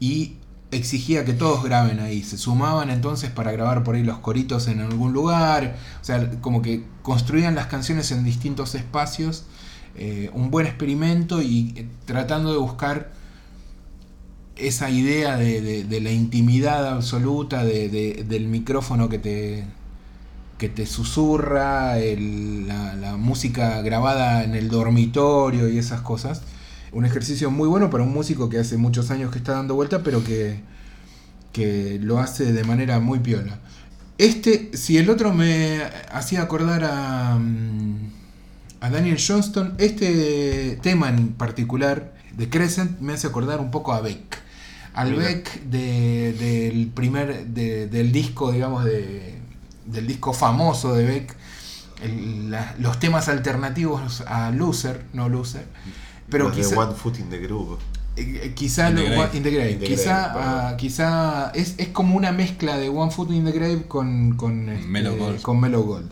y 0.00 0.34
exigía 0.76 1.24
que 1.24 1.32
todos 1.34 1.62
graben 1.64 2.00
ahí. 2.00 2.22
Se 2.22 2.36
sumaban 2.38 2.90
entonces 2.90 3.30
para 3.30 3.52
grabar 3.52 3.84
por 3.84 3.94
ahí 3.94 4.02
los 4.02 4.18
coritos 4.18 4.68
en 4.68 4.80
algún 4.80 5.12
lugar, 5.12 5.76
o 6.00 6.04
sea, 6.04 6.30
como 6.40 6.62
que 6.62 6.84
construían 7.02 7.54
las 7.54 7.66
canciones 7.66 8.10
en 8.12 8.24
distintos 8.24 8.74
espacios. 8.74 9.44
eh, 9.96 10.28
un 10.34 10.50
buen 10.50 10.66
experimento 10.66 11.40
y 11.40 11.72
eh, 11.76 11.86
tratando 12.04 12.50
de 12.52 12.58
buscar 12.58 13.12
esa 14.56 14.88
idea 14.90 15.36
de, 15.36 15.86
la 16.00 16.10
intimidad 16.12 16.88
absoluta 16.88 17.64
de- 17.64 18.24
del 18.28 18.46
micrófono 18.46 19.08
que 19.08 19.18
te, 19.18 19.64
que 20.58 20.68
te 20.68 20.86
susurra, 20.86 21.98
el- 21.98 22.68
la, 22.68 22.94
la 22.96 23.16
música 23.16 23.80
grabada 23.82 24.44
en 24.44 24.54
el 24.54 24.68
dormitorio 24.68 25.68
y 25.68 25.78
esas 25.78 26.00
cosas. 26.02 26.42
Un 26.94 27.04
ejercicio 27.04 27.50
muy 27.50 27.68
bueno 27.68 27.90
para 27.90 28.04
un 28.04 28.12
músico 28.12 28.48
que 28.48 28.58
hace 28.58 28.76
muchos 28.76 29.10
años 29.10 29.30
que 29.32 29.38
está 29.38 29.52
dando 29.52 29.74
vuelta, 29.74 30.02
pero 30.02 30.22
que, 30.24 30.60
que 31.52 31.98
lo 32.00 32.20
hace 32.20 32.52
de 32.52 32.64
manera 32.64 33.00
muy 33.00 33.18
piola. 33.18 33.58
Este, 34.16 34.70
si 34.76 34.96
el 34.96 35.10
otro 35.10 35.32
me 35.34 35.82
hacía 36.12 36.42
acordar 36.42 36.84
a, 36.84 37.36
mm, 37.36 37.96
a 38.80 38.90
Daniel 38.90 39.18
Johnston, 39.24 39.74
este 39.78 40.78
tema 40.82 41.08
en 41.08 41.32
particular 41.32 42.14
de 42.36 42.48
Crescent 42.48 43.00
me 43.00 43.12
hace 43.12 43.26
acordar 43.26 43.58
un 43.60 43.70
poco 43.72 43.92
a 43.92 44.00
Beck. 44.00 44.42
Al. 44.94 45.14
Beck 45.16 45.62
de- 45.64 46.32
del 46.34 46.86
primer, 46.94 47.46
de- 47.48 47.88
del 47.88 48.12
disco, 48.12 48.52
digamos, 48.52 48.84
de, 48.84 49.40
del 49.86 50.06
disco 50.06 50.32
famoso 50.32 50.94
de 50.94 51.04
Beck, 51.06 51.36
el- 52.04 52.52
la- 52.52 52.76
los 52.78 53.00
temas 53.00 53.28
alternativos 53.28 54.20
a 54.28 54.52
Loser, 54.52 55.04
no 55.12 55.28
Loser, 55.28 55.66
pero 56.30 56.50
de 56.50 56.66
One 56.66 56.94
Foot 56.94 57.18
in 57.18 57.30
the 57.30 57.38
Groove. 57.38 57.78
eh, 58.16 58.52
quizá 58.54 58.90
In 58.90 58.96
lo- 58.96 59.02
the 59.02 59.10
Grave. 59.10 59.36
In 59.36 59.42
the 59.42 59.50
Grave. 59.50 59.72
In 59.72 59.78
the 59.80 59.86
quizá, 59.86 60.04
Grave, 60.04 60.34
perdón. 60.34 60.54
ah, 60.58 60.76
quizá 60.76 61.50
es, 61.54 61.74
es 61.78 61.88
como 61.88 62.16
una 62.16 62.32
mezcla 62.32 62.76
de 62.78 62.88
One 62.88 63.10
Foot 63.10 63.30
in 63.32 63.44
the 63.44 63.52
Grave 63.52 63.82
con, 63.88 64.36
con, 64.36 64.68
este, 64.68 64.86
Mellow 64.86 65.16
Gold. 65.16 65.42
con 65.42 65.60
Mellow 65.60 65.82
Gold. 65.82 66.10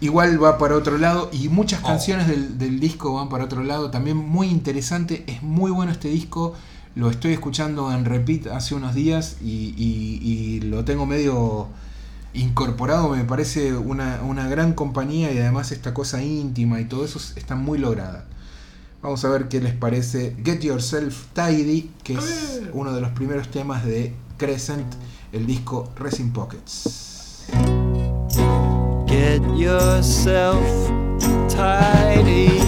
Igual 0.00 0.42
va 0.42 0.58
para 0.58 0.74
otro 0.76 0.98
lado 0.98 1.30
y 1.32 1.48
muchas 1.48 1.80
Oh. 1.82 1.86
canciones 1.86 2.26
del, 2.28 2.58
del 2.58 2.80
disco 2.80 3.14
van 3.14 3.28
para 3.28 3.44
otro 3.44 3.62
lado. 3.62 3.90
También 3.90 4.16
muy 4.16 4.48
interesante, 4.48 5.24
es 5.26 5.42
muy 5.42 5.70
bueno 5.70 5.92
este 5.92 6.08
disco. 6.08 6.54
Lo 6.94 7.10
estoy 7.10 7.32
escuchando 7.32 7.92
en 7.92 8.04
repeat 8.04 8.46
hace 8.48 8.74
unos 8.74 8.94
días 8.94 9.36
y, 9.42 9.74
y- 9.76 10.20
y 10.22 10.60
lo 10.60 10.84
tengo 10.84 11.06
medio 11.06 11.68
incorporado. 12.34 13.10
Me 13.10 13.24
parece 13.24 13.74
una, 13.74 14.20
una 14.22 14.48
gran 14.48 14.72
compañía 14.74 15.32
y 15.32 15.38
además 15.38 15.72
esta 15.72 15.94
cosa 15.94 16.22
íntima 16.22 16.80
y 16.80 16.84
todo 16.86 17.04
eso 17.04 17.20
está 17.36 17.54
muy 17.54 17.78
lograda. 17.78 18.26
Vamos 19.04 19.22
a 19.26 19.28
ver 19.28 19.48
qué 19.48 19.60
les 19.60 19.74
parece 19.74 20.34
Get 20.42 20.62
Yourself 20.62 21.26
Tidy, 21.34 21.90
que 22.02 22.14
es 22.14 22.62
uno 22.72 22.90
de 22.94 23.02
los 23.02 23.10
primeros 23.10 23.50
temas 23.50 23.84
de 23.84 24.14
Crescent, 24.38 24.94
el 25.30 25.44
disco 25.46 25.90
Resin 25.96 26.32
Pockets. 26.32 27.44
Get 29.06 29.42
yourself 29.54 30.64
tidy 31.50 32.62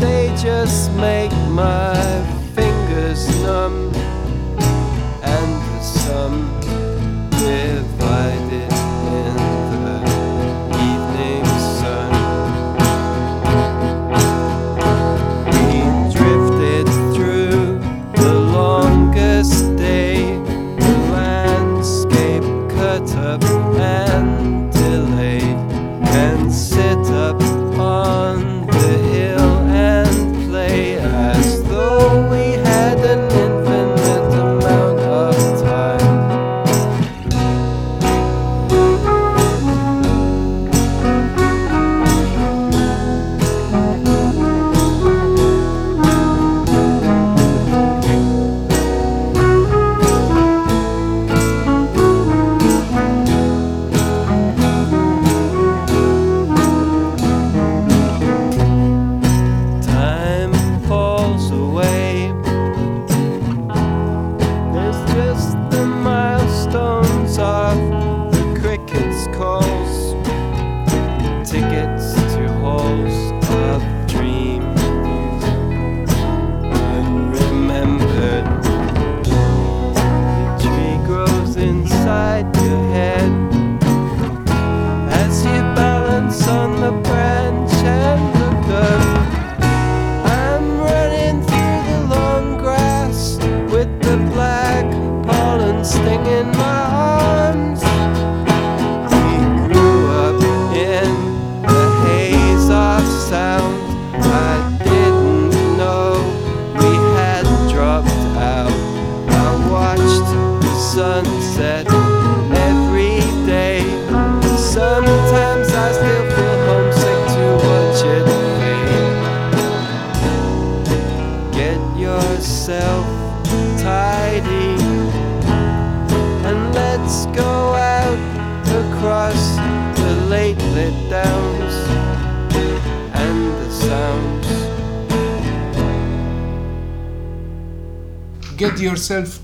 they 0.00 0.28
just 0.40 0.90
make 0.92 1.32
my 1.48 1.99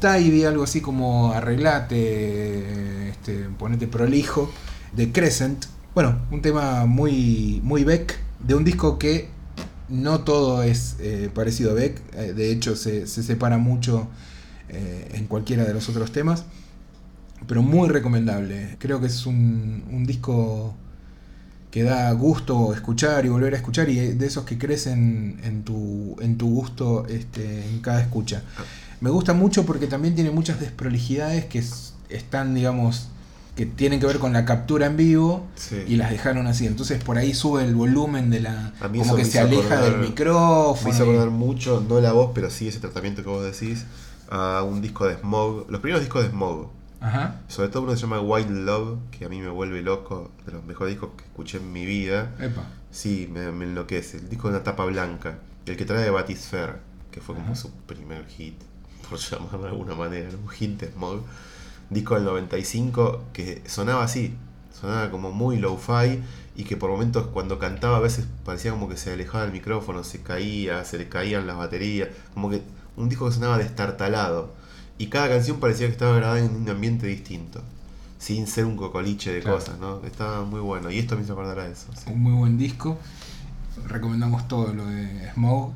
Tidy, 0.01 0.45
algo 0.45 0.65
así 0.65 0.81
como 0.81 1.33
arreglate, 1.33 3.09
este, 3.11 3.49
ponete 3.59 3.87
prolijo, 3.87 4.51
de 4.95 5.13
Crescent. 5.13 5.67
Bueno, 5.95 6.21
un 6.31 6.43
tema 6.43 6.87
muy, 6.87 7.61
muy 7.63 7.85
Beck, 7.85 8.19
de 8.41 8.55
un 8.55 8.65
disco 8.65 8.99
que 8.99 9.29
no 9.89 10.21
todo 10.21 10.63
es 10.63 10.97
eh, 11.01 11.31
parecido 11.33 11.71
a 11.71 11.75
Beck, 11.75 12.01
eh, 12.15 12.33
de 12.33 12.51
hecho 12.51 12.77
se, 12.77 13.07
se 13.07 13.23
separa 13.23 13.59
mucho 13.59 14.09
eh, 14.69 15.09
en 15.15 15.27
cualquiera 15.27 15.65
de 15.65 15.73
los 15.75 15.89
otros 15.89 16.13
temas, 16.13 16.45
pero 17.47 17.63
muy 17.63 17.89
recomendable. 17.89 18.77
Creo 18.79 19.01
que 19.01 19.07
es 19.07 19.27
un, 19.27 19.85
un 19.91 20.05
disco 20.07 20.75
que 21.71 21.83
da 21.83 22.11
gusto 22.13 22.73
escuchar 22.73 23.27
y 23.27 23.29
volver 23.29 23.53
a 23.53 23.59
escuchar 23.59 23.89
y 23.91 23.97
de 23.97 24.27
esos 24.27 24.45
que 24.45 24.57
crecen 24.57 25.39
en 25.45 25.63
tu, 25.63 26.17
en 26.21 26.39
tu 26.39 26.49
gusto 26.49 27.07
este, 27.07 27.69
en 27.69 27.81
cada 27.81 28.01
escucha. 28.01 28.43
Me 29.01 29.11
gusta 29.11 29.33
mucho 29.35 29.67
porque 29.67 29.87
también 29.87 30.15
tiene 30.15 30.31
muchas 30.31 30.61
desprolijidades 30.61 31.45
que 31.47 31.59
es- 31.59 31.95
están, 32.09 32.55
digamos, 32.55 33.09
que 33.57 33.65
tienen 33.67 34.01
que 34.01 34.07
ver 34.07 34.19
con 34.19 34.33
la 34.33 34.45
captura 34.45 34.87
en 34.87 34.97
vivo 34.97 35.47
Sí. 35.57 35.83
y 35.89 35.97
las 35.97 36.11
dejaron 36.11 36.47
así. 36.47 36.67
Entonces 36.67 37.03
por 37.03 37.17
ahí 37.19 37.33
sube 37.35 37.65
el 37.65 37.75
volumen 37.75 38.29
de 38.31 38.41
la... 38.41 38.73
A 38.81 38.89
mí 38.89 38.99
como 38.99 39.17
que 39.17 39.25
se 39.25 39.39
aleja 39.39 39.77
acordar- 39.77 39.91
del 39.93 40.01
micrófono. 40.01 40.85
Me 40.85 40.91
hizo 40.95 41.05
y- 41.05 41.09
acordar 41.09 41.31
mucho, 41.31 41.85
no 41.89 42.01
la 42.01 42.13
voz, 42.13 42.33
pero 42.35 42.51
sí 42.51 42.69
ese 42.69 42.81
tratamiento 42.81 43.23
que 43.23 43.29
vos 43.29 43.43
decís, 43.45 43.85
a 44.31 44.63
un 44.63 44.83
disco 44.83 45.07
de 45.07 45.17
Smog. 45.17 45.71
Los 45.71 45.81
primeros 45.81 46.03
discos 46.03 46.23
de 46.25 46.31
Smog. 46.31 46.69
Ajá. 47.01 47.41
Sobre 47.49 47.69
todo 47.69 47.83
uno 47.83 47.93
que 47.93 47.97
se 47.97 48.03
llama 48.03 48.21
Wild 48.21 48.51
Love, 48.51 48.99
que 49.11 49.25
a 49.27 49.29
mí 49.29 49.41
me 49.41 49.49
vuelve 49.51 49.81
loco, 49.83 50.31
de 50.47 50.53
los 50.53 50.65
mejores 50.65 50.95
discos 50.95 51.11
que 51.17 51.25
escuché 51.25 51.59
en 51.59 51.73
mi 51.73 51.85
vida. 51.87 52.35
Epa. 52.41 52.65
Sí, 52.91 53.29
me, 53.33 53.53
me 53.53 53.65
enloquece. 53.67 54.17
El 54.19 54.29
disco 54.29 54.49
de 54.49 54.55
una 54.55 54.65
tapa 54.65 54.85
blanca. 54.87 55.39
El 55.67 55.77
que 55.77 55.85
trae 55.85 56.03
de 56.03 56.11
Batisfer, 56.11 56.77
que 57.11 57.21
fue 57.21 57.35
como 57.35 57.55
su 57.55 57.71
primer 57.71 58.27
hit, 58.27 58.55
por 59.09 59.19
llamarlo 59.19 59.63
de 59.63 59.69
alguna 59.69 59.95
manera, 59.95 60.29
un 60.31 60.79
de 60.79 60.89
Smog. 60.89 61.21
Disco 61.89 62.15
del 62.17 62.25
95 62.25 63.25
que 63.33 63.63
sonaba 63.67 64.03
así, 64.05 64.35
sonaba 64.79 65.11
como 65.11 65.31
muy 65.31 65.57
low-fi 65.59 66.21
y 66.57 66.65
que 66.65 66.77
por 66.77 66.91
momentos 66.91 67.29
cuando 67.29 67.59
cantaba 67.61 67.99
a 67.99 68.01
veces 68.01 68.27
parecía 68.45 68.73
como 68.73 68.89
que 68.89 68.97
se 68.97 69.13
alejaba 69.13 69.45
del 69.45 69.53
micrófono, 69.53 70.03
se 70.03 70.21
caía, 70.23 70.85
se 70.85 70.99
le 70.99 71.09
caían 71.09 71.47
las 71.47 71.57
baterías, 71.57 72.09
como 72.35 72.51
que 72.51 72.63
un 72.97 73.09
disco 73.09 73.27
que 73.27 73.33
sonaba 73.35 73.59
destartalado. 73.59 74.53
Y 74.99 75.07
cada 75.09 75.29
canción 75.29 75.61
parecía 75.61 75.87
que 75.87 75.93
estaba 75.93 76.17
grabada 76.17 76.41
en 76.41 76.57
un 76.57 76.69
ambiente 76.69 77.07
distinto, 77.07 77.61
sin 78.19 78.47
ser 78.47 78.65
un 78.65 78.77
cocoliche 78.77 79.33
de 79.33 79.41
Claro. 79.43 79.59
cosas, 79.59 79.79
¿no? 79.79 80.01
Estaba 80.05 80.43
muy 80.45 80.61
bueno. 80.61 80.91
Y 80.91 80.99
esto 80.99 81.15
me 81.17 81.23
hizo 81.23 81.35
acordar 81.35 81.61
a 81.61 81.69
eso. 81.69 81.87
sí. 81.95 82.11
Un 82.11 82.23
muy 82.23 82.33
buen 82.33 82.57
disco. 82.59 82.99
Recomendamos 83.87 84.49
todo 84.49 84.73
lo 84.73 84.87
de 84.87 85.31
Smoke. 85.35 85.75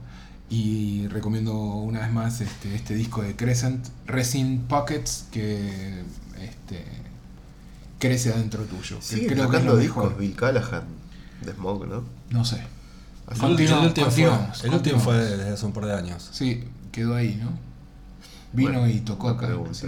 Y 0.51 1.07
recomiendo 1.09 1.55
una 1.57 2.01
vez 2.01 2.13
más 2.13 2.41
este, 2.41 2.75
este 2.75 2.95
disco 2.95 3.23
de 3.23 3.37
Crescent, 3.37 3.87
Resin 4.07 4.63
Pockets, 4.69 5.27
que 5.31 6.03
este, 6.41 6.85
crece 8.01 8.33
adentro 8.33 8.65
tuyo. 8.65 8.97
que 8.99 9.03
Sigue 9.05 9.27
creo 9.29 9.49
que 9.49 9.59
es 9.59 9.65
lo 9.65 9.77
discos. 9.77 10.19
Bill 10.19 10.35
Callahan 10.35 10.85
de 11.45 11.53
Smog, 11.53 11.87
¿no? 11.87 12.03
No 12.31 12.45
sé. 12.45 12.61
Así- 13.29 13.45
El 13.45 13.51
último, 13.53 13.77
Continuamos, 13.95 14.05
el 14.05 14.05
último 14.05 14.11
fue, 14.11 14.67
el 14.69 14.75
último 14.75 14.99
fue 15.01 15.17
desde 15.19 15.51
hace 15.51 15.67
un 15.67 15.73
par 15.73 15.87
de 15.87 15.95
años. 15.95 16.29
Sí, 16.33 16.65
quedó 16.91 17.15
ahí, 17.15 17.39
¿no? 17.41 17.51
Vino 18.53 18.81
Bueno, 18.81 18.89
y 18.89 18.99
tocó 19.03 19.29
acá. 19.29 19.47
No 19.49 19.73
sé. 19.73 19.87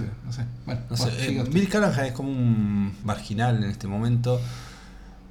Bueno, 0.64 0.80
No 0.88 0.96
sé, 0.96 1.10
eh. 1.38 1.44
Bill 1.50 1.68
Callahan 1.68 2.06
es 2.06 2.12
como 2.12 2.30
un 2.30 2.92
marginal 3.02 3.56
en 3.64 3.68
este 3.68 3.88
momento. 3.88 4.40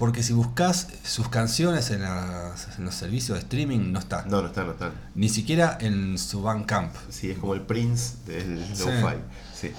Porque 0.02 0.24
si 0.24 0.34
buscas 0.34 0.88
sus 1.04 1.30
canciones 1.30 1.92
en, 1.92 2.02
las- 2.02 2.76
en 2.80 2.86
los 2.86 2.96
servicios 2.96 3.38
de 3.38 3.44
streaming, 3.44 3.92
no 3.92 4.00
está. 4.00 4.26
No, 4.26 4.42
no 4.42 4.48
está, 4.48 4.64
no 4.64 4.72
está. 4.72 4.90
Ni 5.14 5.30
siquiera 5.30 5.78
en 5.80 6.18
su 6.18 6.42
Bandcamp. 6.42 6.92
Sí, 7.12 7.30
es 7.30 7.38
como 7.38 7.54
el 7.54 7.62
Prince 7.62 8.16
del 8.26 8.66
Sí. 8.76 8.84
lo-fi. 8.86 9.16
Sí. 9.54 9.72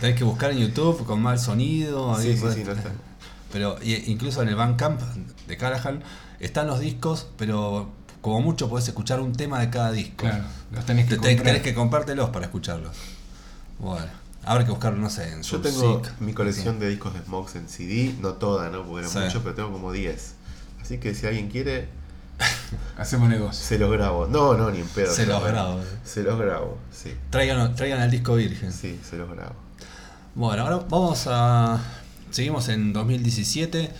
Tenés 0.00 0.16
que 0.16 0.22
buscar 0.22 0.52
en 0.52 0.58
YouTube 0.58 1.04
con 1.04 1.20
mal 1.20 1.40
sonido. 1.40 2.14
ahí 2.14 2.30
Sí, 2.30 2.36
sí, 2.38 2.44
podés- 2.44 2.54
sí, 2.54 2.62
no 2.64 2.72
está. 2.74 2.92
Pero 3.52 3.76
y- 3.82 4.08
incluso 4.08 4.40
en 4.40 4.50
el 4.50 4.54
Bandcamp 4.54 5.00
de 5.48 5.56
Callahan 5.56 6.00
están 6.38 6.68
los 6.68 6.78
discos, 6.78 7.26
pero 7.36 7.90
como 8.20 8.40
mucho 8.42 8.68
podés 8.68 8.86
escuchar 8.86 9.20
un 9.20 9.32
tema 9.32 9.58
de 9.58 9.68
cada 9.70 9.90
disco. 9.90 10.26
Claro, 10.26 10.44
los 10.70 10.86
tenés 10.86 11.06
que 11.08 11.16
Te- 11.16 11.20
te- 11.22 11.28
comprar. 11.34 11.46
tenés 11.46 11.62
que 11.62 11.74
comprártelos 11.74 12.30
para 12.30 12.44
escucharlos. 12.46 12.94
Bueno, 13.80 14.06
habrá 14.46 14.64
que 14.64 14.70
buscarlo, 14.70 14.98
no 14.98 15.10
sé, 15.10 15.30
en 15.32 15.42
Yo 15.42 15.60
tengo 15.60 16.00
mi 16.20 16.32
colección 16.32 16.78
de 16.78 16.88
discos 16.88 17.12
de 17.14 17.20
Smogs 17.20 17.56
en 17.56 17.68
CD, 17.68 18.14
no 18.20 18.34
toda, 18.34 18.70
¿no? 18.70 18.82
Porque 18.84 19.00
eran 19.06 19.10
Sí. 19.12 19.18
muchos, 19.18 19.42
pero 19.42 19.54
tengo 19.54 19.72
como 19.72 19.92
10. 19.92 20.34
Así 20.80 20.98
que 20.98 21.14
si 21.14 21.26
alguien 21.26 21.48
quiere, 21.50 21.88
Hacemos 22.98 23.28
negocio. 23.28 23.64
se 23.66 23.78
los 23.78 23.90
grabo. 23.92 24.26
No, 24.26 24.54
no, 24.54 24.70
ni 24.70 24.80
en 24.80 24.88
pedo. 24.88 25.12
Se 25.12 25.26
los 25.26 25.42
grabo. 25.44 25.80
Se 26.04 26.22
los 26.22 26.38
grabo, 26.38 26.78
sí. 26.92 27.14
Traigan, 27.30 27.74
traigan 27.74 28.00
el 28.02 28.10
disco 28.10 28.34
virgen. 28.36 28.72
Sí, 28.72 28.98
se 29.08 29.16
los 29.16 29.30
grabo. 29.30 29.54
Bueno, 30.34 30.62
ahora 30.64 30.84
vamos 30.88 31.24
a. 31.28 31.78
Seguimos 32.30 32.68
en 32.68 32.92
2017. 32.92 33.90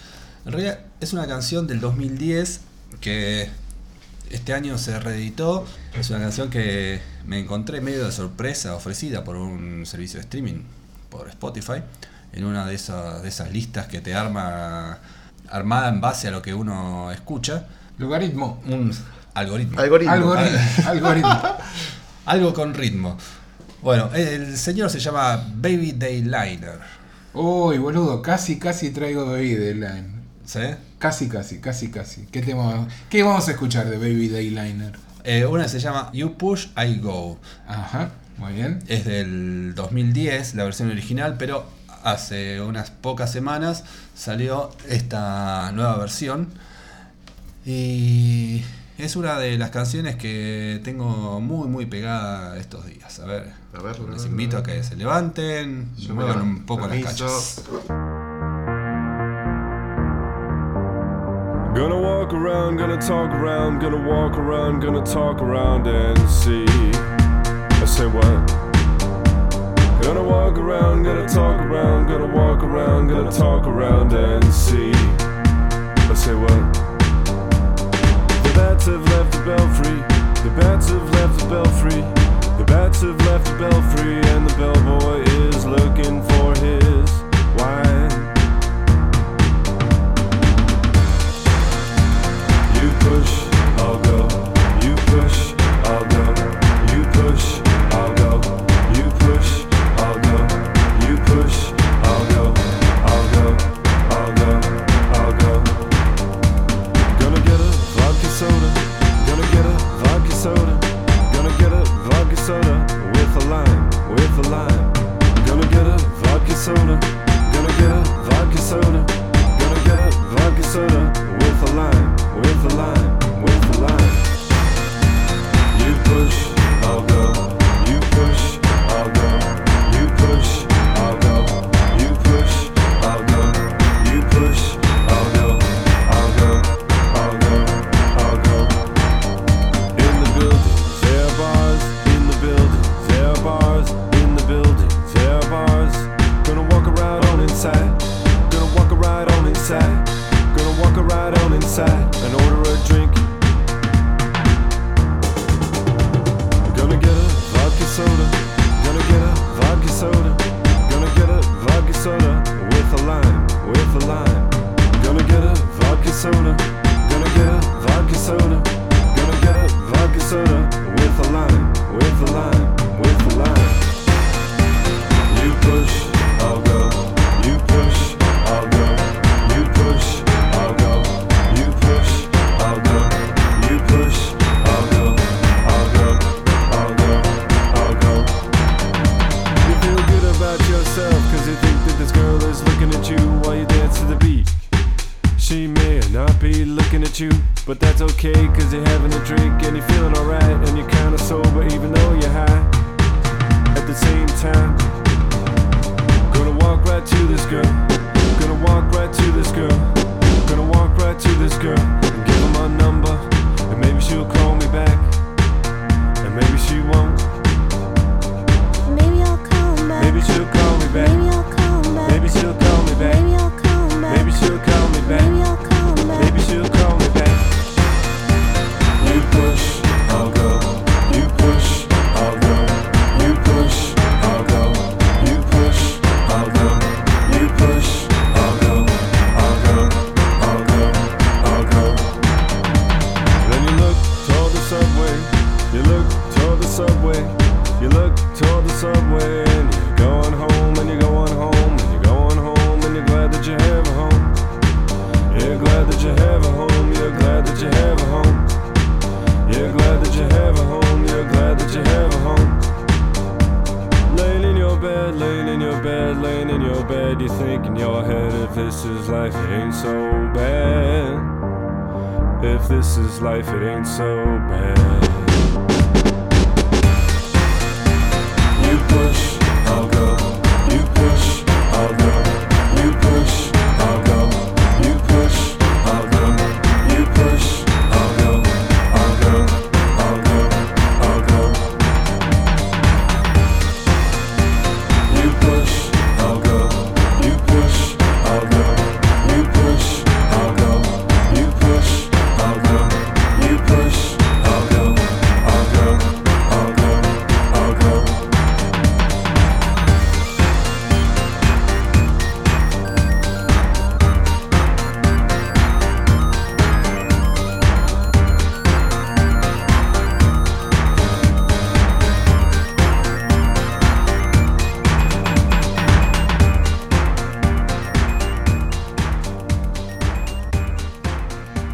En 0.45 0.53
realidad 0.53 0.81
es 1.01 1.13
una 1.13 1.27
canción 1.27 1.67
del 1.67 1.81
2010 1.81 2.61
que 3.01 3.49
este 4.31 4.55
año 4.55 4.79
se 4.79 4.99
reeditó. 4.99 5.67
Es 5.99 6.11
una 6.11 6.21
canción 6.21 6.51
que 6.51 7.01
me 7.27 7.39
encontré 7.39 7.81
medio 7.81 8.05
de 8.05 8.13
sorpresa 8.13 8.75
ofrecida 8.75 9.25
por 9.25 9.37
un 9.37 9.87
servicio 9.87 10.19
de 10.19 10.25
streaming, 10.25 10.63
por 11.11 11.29
Spotify, 11.29 11.83
en 12.33 12.45
una 12.45 12.67
de 12.67 12.75
esas, 12.75 13.23
de 13.23 13.29
esas 13.29 13.53
listas 13.53 13.87
que 13.87 14.01
te 14.01 14.15
arma 14.15 14.99
armada 15.49 15.89
en 15.89 16.01
base 16.01 16.29
a 16.29 16.31
lo 16.31 16.43
que 16.43 16.55
uno 16.55 17.11
escucha. 17.13 17.67
Logaritmo. 17.99 18.63
Un 18.67 18.93
algoritmo. 19.35 19.81
Algoritmo. 19.81 20.13
Algoritmo. 20.13 20.61
Algoritmo. 20.87 21.43
Algo 22.27 22.55
con 22.55 22.75
ritmo. 22.75 23.17
Bueno, 23.83 24.11
el 24.15 24.57
señor 24.59 24.91
se 24.91 24.99
llama 24.99 25.37
Baby 25.55 25.93
Dayliner. 25.93 26.81
Uy, 27.35 27.79
boludo, 27.79 28.21
casi, 28.21 28.59
casi 28.59 28.91
traigo 28.91 29.27
Baby 29.27 29.55
Dayliner. 29.55 30.05
¿Sí? 30.45 30.61
Casi, 30.99 31.29
casi, 31.29 31.61
casi, 31.61 31.91
casi. 31.91 32.27
¿Qué 32.27 32.41
tema? 32.41 32.89
¿Qué 33.11 33.23
vamos 33.23 33.47
a 33.49 33.51
escuchar 33.53 33.89
de 33.91 33.99
Baby 33.99 34.29
Dayliner? 34.29 34.93
Eh, 35.25 35.45
una 35.45 35.69
se 35.69 35.79
llama 35.79 36.11
You 36.15 36.37
Push, 36.37 36.69
I 36.77 36.99
Go. 37.01 37.39
Ajá, 37.69 38.11
muy 38.39 38.55
bien. 38.55 38.79
Es 38.87 39.05
del 39.05 39.75
2010, 39.75 40.55
la 40.55 40.65
versión 40.65 40.91
original, 40.91 41.37
pero 41.39 41.67
hace 42.03 42.61
unas 42.61 42.91
pocas 42.91 43.31
semanas 43.31 43.85
salió 44.15 44.71
esta 44.89 45.71
nueva 45.73 45.99
versión. 45.99 46.49
Y 47.67 48.63
es 48.97 49.17
una 49.17 49.39
de 49.39 49.59
las 49.59 49.71
canciones 49.71 50.17
que 50.17 50.81
tengo 50.85 51.41
muy, 51.41 51.69
muy 51.69 51.85
pegada 51.87 52.57
estos 52.59 52.87
días. 52.87 53.19
A 53.19 53.27
ver, 53.27 53.53
A 53.75 53.83
ver, 53.83 53.97
a 53.97 54.11
les 54.13 54.23
ver, 54.23 54.31
invito 54.31 54.57
a 54.57 54.63
que 54.63 54.83
se 54.83 54.97
levanten 54.97 55.91
y 55.99 56.09
muevan 56.09 56.41
un 56.41 56.65
poco 56.65 56.87
las 56.87 57.05
cachas. 57.05 57.63
Gonna 61.77 62.01
walk 62.01 62.33
around, 62.33 62.79
gonna 62.79 62.97
talk 62.97 63.31
around, 63.33 63.81
gonna 63.81 64.01
walk 64.01 64.39
around, 64.39 64.81
gonna 64.81 65.05
talk 65.05 65.43
around 65.43 65.87
and 65.87 66.19
see. 66.27 66.65
I 66.65 67.85
say 67.85 68.07
what? 68.07 68.47
Gonna 70.01 70.23
walk 70.23 70.57
around, 70.57 71.03
gonna 71.03 71.29
talk 71.29 71.61
around, 71.61 72.09
gonna 72.09 72.35
walk 72.35 72.63
around, 72.63 73.09
gonna 73.09 73.31
talk 73.31 73.67
around 73.67 74.15
and 74.15 74.43
see. 74.55 74.93
I 74.95 76.15
say 76.15 76.35
what? 76.35 76.76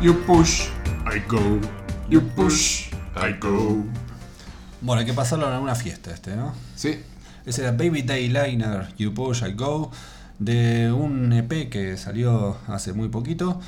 You 0.03 0.15
push, 0.27 0.67
I 1.07 1.21
go. 1.29 1.61
You 2.11 2.23
push, 2.35 2.93
I 3.15 3.39
go. 3.39 3.85
Bueno, 4.81 4.99
hay 4.99 5.07
que 5.07 5.13
pasarlo 5.13 5.47
en 5.47 5.53
alguna 5.53 5.77
fiesta 5.77 6.11
este, 6.11 6.35
¿no? 6.35 6.53
Sí. 6.75 6.99
Ese 7.47 7.63
era 7.63 7.71
Baby 7.71 8.03
Dayliner, 8.03 8.93
You 8.97 9.15
Push, 9.15 9.45
I 9.45 9.53
Go, 9.53 9.93
de 10.41 10.91
un 10.91 11.33
EP 11.33 11.71
que 11.71 11.97
salió 11.97 12.57
hace 12.67 12.93
muy 12.93 13.11
poquito. 13.11 13.61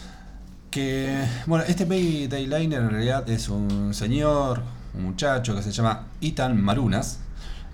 Que, 0.72 1.24
bueno, 1.46 1.64
este 1.68 1.84
Baby 1.84 2.26
Dayliner 2.26 2.80
en 2.80 2.90
realidad 2.90 3.30
es 3.30 3.48
un 3.48 3.94
señor, 3.94 4.64
un 4.94 5.04
muchacho 5.04 5.54
que 5.54 5.62
se 5.62 5.70
llama 5.70 6.08
Ethan 6.20 6.60
Marunas. 6.60 7.20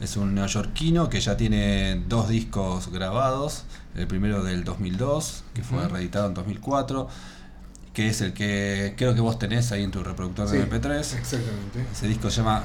Es 0.00 0.18
un 0.18 0.34
neoyorquino 0.34 1.08
que 1.08 1.20
ya 1.20 1.34
tiene 1.34 2.02
dos 2.08 2.28
discos 2.28 2.92
grabados. 2.92 3.64
El 3.94 4.06
primero 4.06 4.44
del 4.44 4.64
2002, 4.64 5.44
que 5.54 5.62
fue 5.62 5.88
reeditado 5.88 6.26
en 6.28 6.34
2004 6.34 7.08
que 7.92 8.08
es 8.08 8.20
el 8.20 8.32
que 8.32 8.94
creo 8.96 9.14
que 9.14 9.20
vos 9.20 9.38
tenés 9.38 9.72
ahí 9.72 9.82
en 9.82 9.90
tu 9.90 10.02
reproductor 10.02 10.48
de 10.48 10.62
sí, 10.62 10.68
MP3. 10.68 10.98
Exactamente. 10.98 11.86
Ese 11.92 12.08
disco 12.08 12.30
se 12.30 12.38
llama 12.38 12.64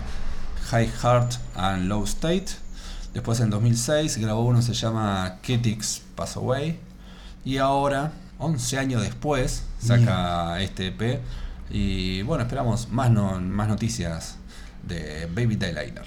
High 0.69 0.91
Heart 1.01 1.33
and 1.55 1.87
Low 1.87 2.03
State. 2.03 2.47
Después 3.13 3.39
en 3.39 3.49
2006 3.49 4.17
grabó 4.17 4.45
uno 4.45 4.59
que 4.59 4.65
se 4.65 4.73
llama 4.73 5.37
Kitix 5.41 6.01
Pass 6.15 6.37
Away. 6.37 6.79
Y 7.43 7.57
ahora, 7.57 8.11
11 8.39 8.77
años 8.77 9.01
después, 9.01 9.63
saca 9.79 10.61
este 10.61 10.87
EP. 10.87 11.21
Y 11.69 12.21
bueno, 12.23 12.43
esperamos 12.43 12.89
más, 12.89 13.09
no, 13.09 13.39
más 13.39 13.67
noticias 13.67 14.37
de 14.83 15.27
Baby 15.33 15.55
Dayliner. 15.55 16.05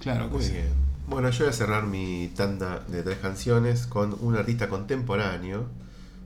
Claro, 0.00 0.28
pues. 0.28 0.50
Muy. 0.50 0.60
Bueno, 1.06 1.28
yo 1.30 1.44
voy 1.44 1.50
a 1.50 1.56
cerrar 1.56 1.84
mi 1.84 2.28
tanda 2.34 2.80
de 2.88 3.02
tres 3.02 3.18
canciones 3.18 3.86
con 3.86 4.16
un 4.20 4.36
artista 4.36 4.68
contemporáneo 4.68 5.66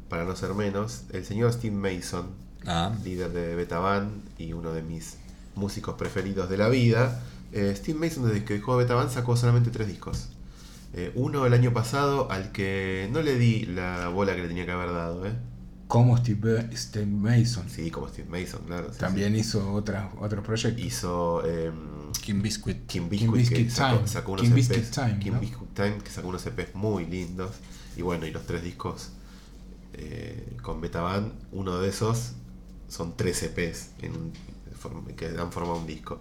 para 0.09 0.25
no 0.25 0.35
ser 0.37 0.55
menos, 0.55 1.03
el 1.13 1.25
señor 1.25 1.53
Steve 1.53 1.75
Mason, 1.75 2.27
ah. 2.67 2.95
líder 3.05 3.33
de 3.33 3.55
Betaban 3.55 4.23
y 4.39 4.53
uno 4.53 4.73
de 4.73 4.83
mis 4.83 5.17
músicos 5.55 5.97
preferidos 5.97 6.49
de 6.49 6.57
la 6.57 6.69
vida. 6.69 7.23
Eh, 7.53 7.75
Steve 7.77 7.99
Mason, 7.99 8.27
desde 8.27 8.45
que 8.45 8.55
dejó 8.55 8.77
Betaban, 8.77 9.11
sacó 9.11 9.37
solamente 9.37 9.71
tres 9.71 9.89
discos. 9.89 10.29
Eh, 10.95 11.13
uno 11.15 11.45
el 11.45 11.53
año 11.53 11.73
pasado, 11.73 12.31
al 12.31 12.53
que 12.53 13.09
no 13.13 13.21
le 13.21 13.37
di 13.37 13.67
la 13.67 14.09
bola 14.09 14.35
que 14.35 14.43
le 14.43 14.49
tenía 14.49 14.65
que 14.65 14.73
haber 14.73 14.93
dado. 14.93 15.27
¿eh? 15.27 15.33
Como 15.87 16.17
Steve, 16.17 17.07
Mason. 17.07 17.69
Sí, 17.69 17.91
como 17.91 18.09
Steve 18.09 18.29
Mason, 18.29 18.63
claro. 18.67 18.89
También 18.89 19.37
hizo 19.37 19.73
otras, 19.75 20.07
otros 20.19 20.45
proyectos. 20.45 20.83
Hizo. 20.85 21.43
Kim 22.23 22.43
Biscuit. 22.43 22.87
Kim 22.87 23.09
Biscuit, 23.09 23.71
sacó, 23.71 24.33
unos 24.33 24.43
Kim 24.43 24.55
Kim. 25.19 25.41
Biscuit 25.41 25.75
Time, 25.75 25.99
que 26.03 26.11
sacó 26.11 26.29
unos 26.29 26.45
EPs 26.47 26.75
muy 26.75 27.05
lindos. 27.05 27.53
Y 27.97 28.03
bueno, 28.03 28.27
y 28.27 28.31
los 28.31 28.47
tres 28.47 28.63
discos 28.63 29.11
eh, 29.99 30.57
con 30.63 30.81
Beta 30.81 31.03
Band, 31.03 31.33
uno 31.53 31.79
de 31.79 31.89
esos 31.89 32.33
son 32.89 33.17
tres 33.17 33.43
EPs 33.43 33.91
que 33.99 34.07
han 34.07 35.53
formado 35.53 35.79
un 35.79 35.87
disco. 35.87 36.21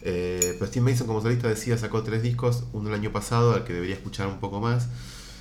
Eh, 0.00 0.56
pero 0.58 0.70
Steve 0.70 0.90
Mason, 0.90 1.06
como 1.06 1.20
solista, 1.20 1.48
decía, 1.48 1.76
sacó 1.76 2.02
tres 2.02 2.22
discos, 2.22 2.64
uno 2.72 2.88
el 2.88 2.94
año 2.94 3.12
pasado, 3.12 3.54
al 3.54 3.64
que 3.64 3.72
debería 3.72 3.96
escuchar 3.96 4.28
un 4.28 4.38
poco 4.38 4.60
más, 4.60 4.88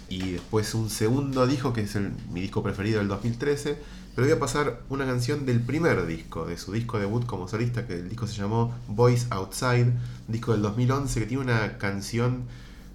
y 0.10 0.32
después 0.34 0.74
un 0.74 0.90
segundo 0.90 1.46
disco, 1.48 1.74
que 1.74 1.82
es 1.82 1.96
mi 2.32 2.42
disco 2.42 2.64
preferido 2.64 3.00
del 3.00 3.08
2013. 3.08 3.78
Pero 4.16 4.26
voy 4.28 4.36
a 4.36 4.40
pasar 4.40 4.82
una 4.90 5.06
canción 5.06 5.46
del 5.46 5.62
primer 5.62 6.08
disco, 6.08 6.48
de 6.48 6.58
su 6.58 6.72
disco 6.72 6.98
debut 6.98 7.26
como 7.28 7.48
solista, 7.48 7.86
que 7.86 7.94
el 7.94 8.10
disco 8.10 8.26
se 8.26 8.36
llamó 8.36 8.74
Voice 8.88 9.28
Outside, 9.30 9.94
disco 10.28 10.54
del 10.54 10.64
2011, 10.64 11.20
que 11.20 11.26
tiene 11.28 11.44
una 11.44 11.78
canción 11.78 12.46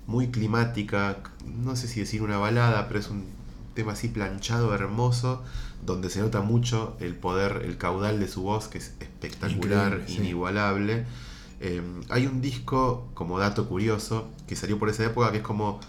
muy 0.09 0.33
climática, 0.33 1.19
no 1.47 1.77
sé 1.77 1.87
si 1.87 2.01
decir 2.01 2.23
una 2.23 2.39
balada, 2.39 2.89
pero 2.89 2.99
es 2.99 3.09
un 3.09 3.25
tema 3.75 3.93
así 3.93 4.09
planchado, 4.09 4.75
hermoso, 4.75 5.43
donde 5.85 6.11
se 6.11 6.21
nota 6.21 6.41
mucho 6.41 6.97
el 7.01 7.15
poder, 7.15 7.63
el 7.65 7.77
caudal 7.79 8.21
de 8.21 8.29
su 8.29 8.43
voz, 8.43 8.69
que 8.69 8.79
es 8.79 8.95
espectacular, 9.01 9.87
Increíble, 9.93 10.05
sí. 10.09 10.17
inigualable. 10.23 11.07
Eh, 11.61 11.83
hay 12.09 12.27
un 12.27 12.41
disco, 12.41 13.09
como 13.15 13.39
dato 13.39 13.69
curioso, 13.69 14.29
que 14.47 14.57
salió 14.57 14.79
por 14.79 14.89
esa 14.89 15.05
época, 15.05 15.31
que 15.31 15.39
es 15.39 15.43
como 15.45 15.81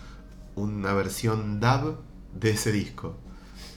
una 0.56 0.94
versión 0.94 1.60
dub 1.60 1.98
de 2.40 2.52
ese 2.52 2.72
disco. 2.72 3.16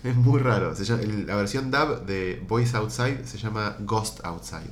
Es 0.04 0.14
muy 0.14 0.38
raro. 0.40 0.74
Se 0.76 0.84
llama- 0.84 1.02
el- 1.02 1.26
la 1.26 1.36
versión 1.36 1.70
dub 1.70 2.04
de 2.06 2.42
Voice 2.48 2.76
Outside 2.76 3.26
se 3.26 3.38
llama 3.38 3.76
Ghost 3.80 4.20
Outside. 4.24 4.70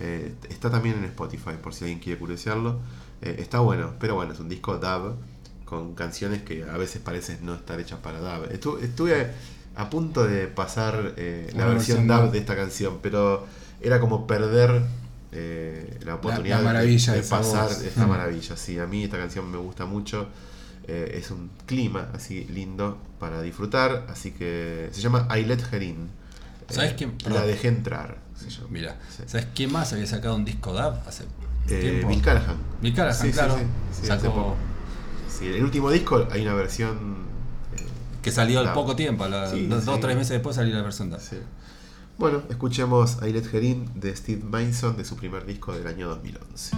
Eh, 0.00 0.34
está 0.48 0.70
también 0.70 0.96
en 0.98 1.04
Spotify, 1.04 1.52
por 1.62 1.74
si 1.74 1.84
alguien 1.84 1.98
quiere 2.00 2.18
curiosearlo. 2.18 2.78
Eh, 3.22 3.36
está 3.38 3.60
bueno, 3.60 3.94
pero 3.98 4.14
bueno, 4.14 4.32
es 4.32 4.40
un 4.40 4.48
disco 4.48 4.78
dub 4.78 5.16
con 5.70 5.94
canciones 5.94 6.42
que 6.42 6.64
a 6.64 6.76
veces 6.76 7.00
parecen 7.00 7.38
no 7.46 7.54
estar 7.54 7.78
hechas 7.78 8.00
para. 8.00 8.18
Estu- 8.50 8.80
estuve 8.82 9.30
a 9.76 9.88
punto 9.88 10.26
de 10.26 10.48
pasar 10.48 11.14
eh, 11.16 11.46
la 11.54 11.64
Una 11.66 11.74
versión 11.74 12.06
versión 12.08 12.32
de 12.32 12.38
esta 12.38 12.56
canción, 12.56 12.98
pero 13.00 13.46
era 13.80 14.00
como 14.00 14.26
perder 14.26 14.82
eh, 15.32 15.98
la 16.04 16.16
oportunidad 16.16 16.58
de- 16.58 16.64
maravilla 16.64 17.12
de, 17.12 17.20
de 17.20 17.24
esa 17.24 17.38
pasar 17.38 17.68
voz. 17.68 17.82
esta 17.82 18.04
Mm. 18.04 18.08
maravilla. 18.08 18.56
Sí, 18.56 18.78
a 18.80 18.86
mí 18.86 19.04
esta 19.04 19.16
canción 19.16 19.48
me 19.48 19.58
gusta 19.58 19.86
mucho. 19.86 20.26
Eh, 20.88 21.18
es 21.22 21.30
un 21.30 21.50
clima 21.66 22.08
así 22.14 22.44
lindo 22.46 22.98
para 23.20 23.40
disfrutar. 23.40 24.06
Así 24.10 24.32
que 24.32 24.88
se 24.90 25.00
llama 25.00 25.28
I 25.38 25.44
Let 25.44 25.60
Her 25.70 25.82
In. 25.84 26.08
¿Sabes 26.68 26.92
Eh, 26.92 26.94
quién? 26.98 27.10
La 27.22 27.28
Perdón. 27.28 27.46
dejé 27.46 27.68
entrar. 27.68 28.18
Mira, 28.70 28.96
Sí. 29.16 29.22
¿sabes 29.26 29.46
quién 29.54 29.70
más 29.70 29.92
había 29.92 30.06
sacado 30.06 30.34
un 30.34 30.44
disco 30.44 30.72
DAB 30.72 31.06
hace 31.06 31.24
Eh, 31.68 31.80
tiempo? 31.80 32.08
Bill 32.08 32.22
Callahan. 32.22 32.56
Bill 32.82 32.94
Callahan, 32.94 33.22
Sí, 33.26 33.30
claro. 33.32 33.56
sí, 33.92 34.10
hace 34.10 34.28
poco. 34.28 34.56
Sí, 35.40 35.46
el 35.48 35.64
último 35.64 35.90
disco 35.90 36.26
hay 36.30 36.42
una 36.42 36.54
versión. 36.54 37.16
eh, 37.76 37.82
que 38.22 38.30
salió 38.30 38.60
al 38.60 38.72
poco 38.74 38.94
tiempo, 38.94 39.24
a 39.24 39.28
la- 39.28 39.50
Sí, 39.50 39.66
dos 39.66 39.88
o 39.88 39.94
sí. 39.94 40.00
tres 40.00 40.14
meses 40.16 40.30
después 40.30 40.54
salió 40.56 40.74
la 40.76 40.82
versión 40.82 41.10
DAB. 41.10 41.20
Sí. 41.20 41.36
Bueno, 42.18 42.42
escuchemos 42.50 43.16
I 43.26 43.32
Let 43.32 43.44
Her 43.52 43.64
In 43.64 43.90
de 43.94 44.14
Steve 44.14 44.42
Mason 44.44 44.96
de 44.96 45.04
su 45.06 45.16
primer 45.16 45.46
disco 45.46 45.72
del 45.72 45.86
año 45.86 46.08
2011. 46.08 46.76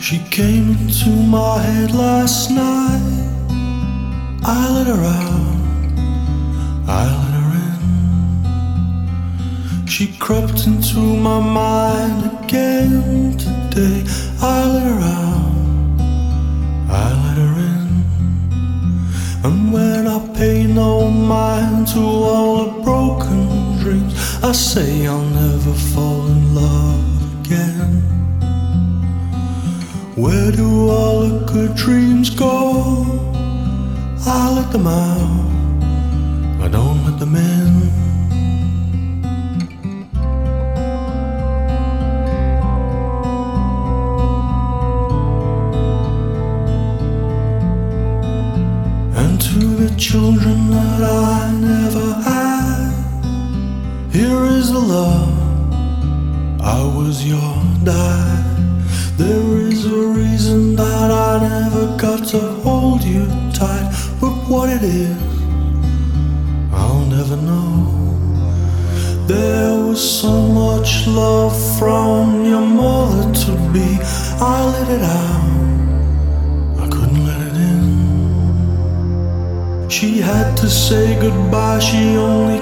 She 0.00 0.18
came 0.30 0.70
into 0.70 1.10
my 1.10 1.58
head 1.60 1.90
last 1.92 2.50
night. 2.50 3.02
I 4.44 4.68
let 4.70 4.86
her 4.86 5.02
out, 5.02 5.56
I 6.88 7.04
let 7.06 7.30
her 7.30 7.30
in. 7.30 7.35
She 9.96 10.08
crept 10.18 10.66
into 10.66 10.98
my 10.98 11.40
mind 11.40 12.44
again 12.44 13.32
today. 13.38 14.04
I 14.42 14.66
let 14.66 14.82
her 14.82 15.00
out, 15.00 16.00
I 16.90 17.06
let 17.24 17.38
her 17.38 17.54
in. 17.72 17.88
And 19.42 19.72
when 19.72 20.06
I 20.06 20.18
pay 20.36 20.66
no 20.66 21.10
mind 21.10 21.88
to 21.94 22.00
all 22.00 22.64
the 22.66 22.82
broken 22.82 23.78
dreams, 23.78 24.12
I 24.44 24.52
say 24.52 25.06
I'll 25.06 25.30
never 25.30 25.72
fall 25.72 26.26
in 26.26 26.54
love 26.54 27.40
again. 27.40 28.02
Where 30.14 30.52
do 30.52 30.90
all 30.90 31.20
the 31.20 31.46
good 31.50 31.74
dreams 31.74 32.28
go? 32.28 33.06
I 34.26 34.52
let 34.56 34.70
them 34.72 34.88
out, 34.88 36.60
I 36.62 36.68
don't 36.68 37.02
let 37.06 37.18
them 37.18 37.34
in. 37.34 37.75
It 64.76 64.82
is, 64.82 65.16
I'll 66.72 67.06
never 67.06 67.36
know. 67.36 67.72
There 69.26 69.74
was 69.86 70.00
so 70.20 70.32
much 70.62 71.06
love 71.06 71.54
from 71.78 72.44
your 72.44 72.60
mother 72.60 73.32
to 73.44 73.52
be. 73.72 73.98
I 74.38 74.64
let 74.74 74.88
it 74.96 75.02
out, 75.02 75.44
I 76.84 76.86
couldn't 76.94 77.24
let 77.26 77.40
it 77.48 77.56
in. 77.70 77.86
She 79.88 80.20
had 80.20 80.56
to 80.58 80.68
say 80.68 81.18
goodbye, 81.20 81.78
she 81.78 82.16
only 82.16 82.55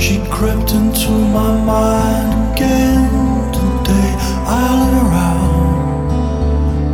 She 0.00 0.18
crept 0.30 0.72
into 0.72 1.10
my 1.10 1.52
mind 1.62 2.56
again 2.56 3.52
today. 3.52 4.16
I 4.46 4.74
let 4.80 4.92
her 4.98 5.12
out, 5.28 6.10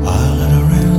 I 0.07 0.09
let 0.41 0.51
her 0.59 0.71
in. 0.85 0.97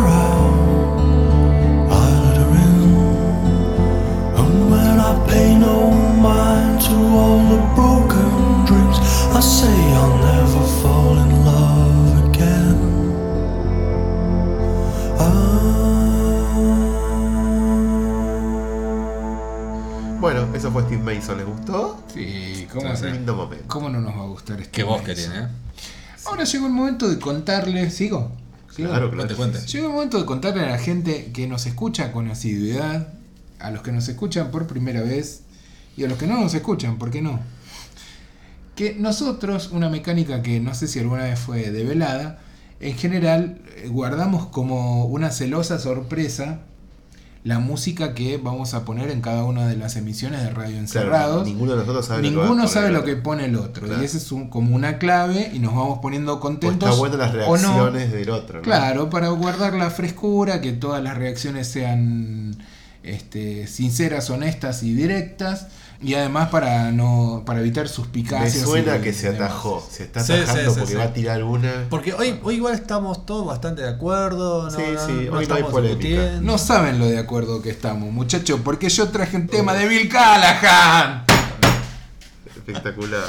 eso 20.64 20.72
fue 20.72 20.84
Steve 20.84 21.04
Mason. 21.04 21.38
¿Les 21.38 21.46
gustó? 21.46 22.02
Sí, 22.14 22.68
¿cómo, 22.72 22.90
Un 22.90 23.12
lindo 23.12 23.36
momento. 23.36 23.66
¿cómo 23.68 23.90
no 23.90 24.00
nos 24.00 24.16
va 24.16 24.22
a 24.22 24.28
gustar 24.28 24.62
este 24.62 24.72
Qué 24.72 24.84
voz 24.84 25.02
que 25.02 25.14
tiene, 25.14 25.40
¿eh? 25.40 25.48
Ahora 26.26 26.46
llegó 26.46 26.68
el 26.68 26.72
momento 26.72 27.10
de 27.10 27.20
contarles, 27.20 27.94
¿sigo? 27.94 28.32
¿Sigo? 28.74 28.88
Claro, 28.88 29.12
claro. 29.12 29.36
Cuente, 29.36 29.36
cuente. 29.36 29.60
Llegó 29.68 29.88
el 29.88 29.94
momento 29.94 30.18
de 30.20 30.26
contarle 30.26 30.64
a 30.64 30.70
la 30.70 30.78
gente 30.78 31.32
que 31.34 31.48
nos 31.48 31.66
escucha 31.66 32.14
con 32.14 32.32
asiduidad, 32.32 33.10
a 33.60 33.72
los 33.72 33.82
que 33.82 33.92
nos 33.92 34.08
escuchan 34.08 34.52
por 34.52 34.66
primera 34.66 35.02
vez 35.02 35.42
y 35.98 36.06
a 36.06 36.08
los 36.08 36.18
que 36.18 36.28
no 36.28 36.40
nos 36.40 36.54
escuchan, 36.54 36.98
¿por 36.98 37.12
qué 37.12 37.22
no? 37.22 37.42
Que 38.76 38.96
nosotros, 38.96 39.70
una 39.74 39.90
mecánica 39.90 40.42
que 40.42 40.62
no 40.62 40.74
sé 40.76 40.88
si 40.88 41.00
alguna 41.00 41.24
vez 41.24 41.40
fue 41.40 41.72
develada, 41.72 42.40
en 42.80 42.96
general 42.98 43.62
eh, 43.76 43.90
guardamos 43.90 44.46
como 44.48 45.08
una 45.08 45.30
celosa 45.30 45.78
sorpresa 45.78 46.62
la 47.44 47.60
música 47.60 48.14
que 48.14 48.38
vamos 48.38 48.74
a 48.74 48.86
poner 48.86 49.10
en 49.12 49.20
cada 49.20 49.44
una 49.44 49.68
de 49.68 49.76
las 49.76 49.98
emisiones 49.98 50.42
de 50.44 50.50
Radio 50.52 50.78
Encerrados. 50.78 51.46
ninguno 51.46 51.72
de 51.74 51.80
nosotros 51.80 52.06
sabe 52.06 52.22
lo 52.24 52.30
Ninguno 52.30 52.48
poner 52.50 52.70
sabe 52.70 52.92
lo 52.92 53.04
que 53.04 53.16
pone 53.18 53.46
el 53.46 53.56
otro. 53.58 53.86
Claro. 53.86 54.02
Y 54.02 54.06
esa 54.06 54.18
es 54.18 54.32
un- 54.32 54.50
como 54.50 54.74
una 54.76 54.98
clave 54.98 55.52
y 55.54 55.60
nos 55.60 55.76
vamos 55.76 56.00
poniendo 56.02 56.36
O 56.36 56.40
contentos. 56.40 56.88
está 56.90 56.98
bueno 57.00 57.18
las 57.18 57.34
no. 57.34 57.40
reacciones 57.40 58.12
del 58.14 58.30
otro. 58.30 58.60
¿no? 58.60 58.62
Claro, 58.64 59.10
para 59.10 59.28
guardar 59.30 59.74
la 59.74 59.90
frescura, 59.90 60.62
que 60.62 60.72
todas 60.72 61.04
las 61.04 61.18
reacciones 61.18 61.68
sean 61.68 62.56
este, 63.04 63.68
sinceras, 63.68 64.30
honestas 64.30 64.82
y 64.84 64.94
directas. 64.94 65.68
Y 66.04 66.16
además 66.16 66.50
para 66.50 66.92
no 66.92 67.44
para 67.46 67.62
evitar 67.62 67.84
Me 67.86 67.90
suspicacias. 67.90 68.64
suena 68.66 68.98
y 68.98 69.02
que 69.02 69.14
se 69.14 69.32
demás. 69.32 69.52
atajó. 69.52 69.88
Se 69.90 70.04
está 70.04 70.20
atajando 70.20 70.54
sí, 70.54 70.60
sí, 70.74 70.76
porque 70.80 70.92
sí. 70.92 70.98
va 70.98 71.04
a 71.06 71.14
tirar 71.14 71.44
una. 71.44 71.86
Porque 71.90 72.14
hoy, 72.14 72.40
hoy 72.44 72.56
igual 72.56 72.74
estamos 72.74 73.26
todos 73.26 73.46
bastante 73.48 73.84
de 73.84 73.90
acuerdo. 73.90 74.64
No, 74.66 74.72
Sí, 74.72 74.82
sí, 74.84 75.12
no 75.12 75.18
hoy 75.18 75.26
no 75.30 75.38
hay 75.38 75.44
estamos 75.44 75.72
polémica. 75.72 76.00
discutiendo. 76.08 76.42
No 76.42 76.58
saben 76.58 77.00
lo 77.00 77.06
de 77.06 77.18
acuerdo 77.20 77.62
que 77.62 77.70
estamos, 77.70 78.12
muchachos, 78.12 78.60
porque 78.64 78.90
yo 78.90 79.08
traje 79.10 79.38
un 79.38 79.48
tema 79.48 79.74
de 79.74 79.88
Bill 79.88 80.10
Callahan. 80.10 81.24
Espectacular. 82.56 83.24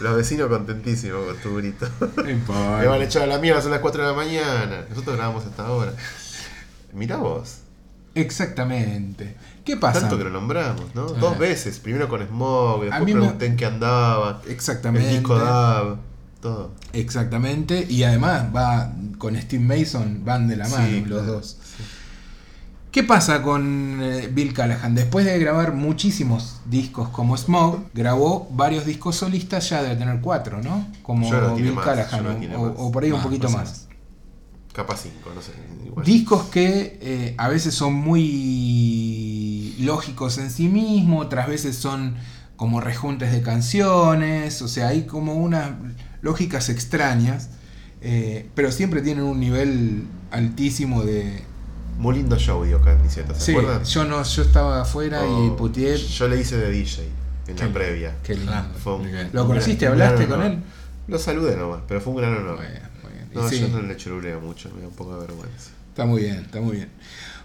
Los 0.00 0.16
vecinos 0.16 0.48
contentísimos 0.48 1.24
con 1.26 1.36
tu 1.38 1.56
grito. 1.56 1.88
No 2.22 2.28
importa. 2.30 2.78
Me 2.78 2.86
van 2.86 3.00
a 3.00 3.04
echar 3.04 3.22
a 3.22 3.26
la 3.26 3.38
mierda, 3.38 3.62
son 3.62 3.70
las 3.70 3.80
4 3.80 4.02
de 4.02 4.08
la 4.08 4.14
mañana. 4.14 4.84
Nosotros 4.90 5.16
grabamos 5.16 5.46
hasta 5.46 5.64
ahora. 5.66 5.92
Mirá 6.92 7.16
vos. 7.16 7.58
Exactamente. 8.14 9.34
¿Qué 9.64 9.76
pasa? 9.76 10.00
Tanto 10.00 10.18
que 10.18 10.24
lo 10.24 10.30
nombramos, 10.30 10.94
¿no? 10.94 11.02
Dos 11.06 11.38
veces. 11.38 11.78
Primero 11.78 12.08
con 12.08 12.20
Smog, 12.26 12.82
después 12.82 13.02
pregunté 13.04 13.46
en 13.46 13.56
qué 13.56 13.66
andaba. 13.66 14.42
Exactamente. 14.48 15.08
El 15.08 15.14
disco 15.18 15.38
DAB. 15.38 15.96
Todo. 16.40 16.72
Exactamente. 16.92 17.86
Y 17.88 18.02
además 18.02 18.46
va 18.54 18.92
con 19.18 19.40
Steve 19.40 19.62
Mason, 19.64 20.22
van 20.24 20.48
de 20.48 20.56
la 20.56 20.64
Sí, 20.66 20.72
mano 20.72 20.90
los 21.06 21.06
claro. 21.06 21.32
dos. 21.34 21.56
¿Qué 22.90 23.04
pasa 23.04 23.40
con 23.42 24.00
eh, 24.02 24.28
Bill 24.30 24.52
Callahan? 24.52 24.94
Después 24.94 25.24
de 25.24 25.38
grabar 25.38 25.72
muchísimos 25.72 26.60
discos 26.66 27.08
como 27.08 27.36
Smoke, 27.38 27.88
grabó 27.94 28.48
varios 28.50 28.84
discos 28.84 29.16
solistas, 29.16 29.70
ya 29.70 29.82
debe 29.82 29.96
tener 29.96 30.20
cuatro, 30.20 30.60
¿no? 30.60 30.88
Como 31.02 31.30
no 31.32 31.54
Bill 31.54 31.72
más, 31.72 31.84
Callahan, 31.86 32.50
no 32.52 32.60
o- 32.60 32.92
por 32.92 33.04
ahí 33.04 33.12
un 33.12 33.22
poquito 33.22 33.48
más 33.48 33.56
más. 33.56 33.82
menos. 33.84 33.88
Capa 34.74 34.96
5, 34.96 35.30
no 35.34 35.40
sé. 35.40 35.52
Igual. 35.86 36.04
Discos 36.04 36.44
que 36.44 36.98
eh, 37.00 37.34
a 37.38 37.48
veces 37.48 37.74
son 37.74 37.94
muy 37.94 39.31
lógicos 39.80 40.38
en 40.38 40.50
sí 40.50 40.68
mismos, 40.68 41.26
otras 41.26 41.48
veces 41.48 41.76
son 41.76 42.16
como 42.56 42.80
rejuntes 42.80 43.32
de 43.32 43.42
canciones, 43.42 44.62
o 44.62 44.68
sea, 44.68 44.88
hay 44.88 45.02
como 45.06 45.34
unas 45.34 45.70
lógicas 46.20 46.68
extrañas, 46.68 47.50
eh, 48.00 48.48
pero 48.54 48.70
siempre 48.72 49.02
tienen 49.02 49.24
un 49.24 49.40
nivel 49.40 50.04
altísimo 50.30 51.02
de... 51.02 51.42
Muy 51.98 52.16
lindo 52.16 52.36
show, 52.38 52.64
dio 52.64 52.80
¿se 53.08 53.24
Sí, 53.38 53.52
acuerdan? 53.52 53.84
yo 53.84 54.04
no, 54.04 54.22
yo 54.22 54.42
estaba 54.42 54.80
afuera 54.82 55.20
y 55.24 55.28
Oh, 55.50 55.56
puteé. 55.56 55.96
Yo 55.96 56.28
le 56.28 56.40
hice 56.40 56.56
de 56.56 56.70
DJ 56.70 57.02
en 57.48 57.56
Qué- 57.56 57.64
la 57.66 57.72
previa. 57.72 58.14
Qué 58.22 58.34
lindo. 58.34 58.52
Fue 58.82 58.94
un-. 58.96 59.08
¿Lo 59.32 59.46
conociste? 59.46 59.86
¿Hablaste 59.86 60.26
con 60.26 60.42
él? 60.42 60.58
Lo 61.08 61.18
saludé 61.18 61.56
nomás, 61.56 61.80
pero 61.86 62.00
fue 62.00 62.12
un 62.14 62.18
gran 62.20 62.34
honor. 62.36 62.56
Muy 62.56 62.66
bien, 62.66 62.82
muy 63.02 63.12
bien. 63.12 63.28
No, 63.34 63.48
sí. 63.48 63.60
yo 63.60 63.68
no 63.68 63.82
le 63.82 63.96
choruleo 63.96 64.40
mucho, 64.40 64.70
me 64.74 64.80
da 64.82 64.88
un 64.88 64.94
poco 64.94 65.14
de 65.14 65.26
vergüenza. 65.26 65.70
Está 65.90 66.06
muy 66.06 66.22
bien, 66.22 66.36
está 66.36 66.60
muy 66.60 66.76
bien. 66.76 66.88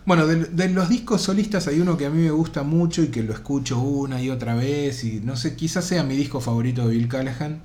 Bueno, 0.07 0.25
de, 0.25 0.45
de 0.45 0.69
los 0.69 0.87
discos 0.89 1.21
solistas 1.21 1.67
hay 1.67 1.79
uno 1.81 1.97
que 1.97 2.05
a 2.05 2.09
mí 2.09 2.23
me 2.23 2.31
gusta 2.31 2.63
mucho 2.63 3.03
y 3.03 3.09
que 3.09 3.21
lo 3.21 3.33
escucho 3.33 3.77
una 3.79 4.19
y 4.21 4.29
otra 4.31 4.55
vez 4.55 5.03
y 5.03 5.19
no 5.19 5.35
sé, 5.35 5.55
quizás 5.55 5.85
sea 5.85 6.01
mi 6.03 6.15
disco 6.15 6.39
favorito 6.41 6.87
de 6.87 6.95
Bill 6.95 7.07
Callahan. 7.09 7.61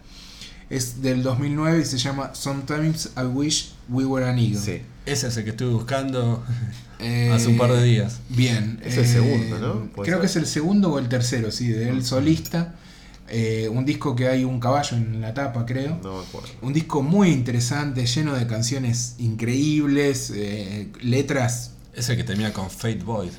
Es 0.68 1.02
del 1.02 1.22
2009 1.22 1.80
y 1.82 1.84
se 1.84 1.98
llama 1.98 2.34
Sometimes 2.34 3.12
I 3.16 3.22
Wish 3.26 3.72
We 3.88 4.04
Were 4.04 4.28
an 4.28 4.38
Eagle. 4.38 4.58
Sí. 4.58 4.82
Ese 5.06 5.28
es 5.28 5.36
el 5.36 5.44
que 5.44 5.50
estuve 5.50 5.72
buscando 5.72 6.44
Eh, 6.98 7.30
hace 7.32 7.48
un 7.48 7.56
par 7.58 7.72
de 7.72 7.82
días. 7.82 8.20
Bien. 8.28 8.80
Es 8.84 8.96
el 8.96 9.06
segundo, 9.06 9.58
¿no? 9.58 9.72
¿Puede 9.92 10.06
Creo 10.06 10.18
ser? 10.18 10.20
que 10.20 10.26
es 10.26 10.36
el 10.36 10.46
segundo 10.46 10.92
o 10.92 10.98
el 11.00 11.08
tercero, 11.08 11.50
sí, 11.50 11.66
de 11.68 11.88
él 11.88 12.04
solista. 12.04 12.76
Eh, 13.28 13.68
un 13.68 13.84
disco 13.84 14.14
que 14.14 14.28
hay 14.28 14.44
un 14.44 14.60
caballo 14.60 14.96
en 14.96 15.20
la 15.20 15.34
tapa, 15.34 15.66
creo. 15.66 15.98
No 16.02 16.18
me 16.18 16.24
acuerdo. 16.24 16.48
Un 16.62 16.72
disco 16.72 17.02
muy 17.02 17.30
interesante, 17.30 18.06
lleno 18.06 18.34
de 18.34 18.46
canciones 18.46 19.16
increíbles, 19.18 20.32
eh, 20.34 20.92
letras 21.00 21.71
Es 21.94 22.08
el 22.08 22.16
que 22.16 22.24
termina 22.24 22.52
con 22.52 22.70
Fate 22.70 23.02
Void. 23.04 23.30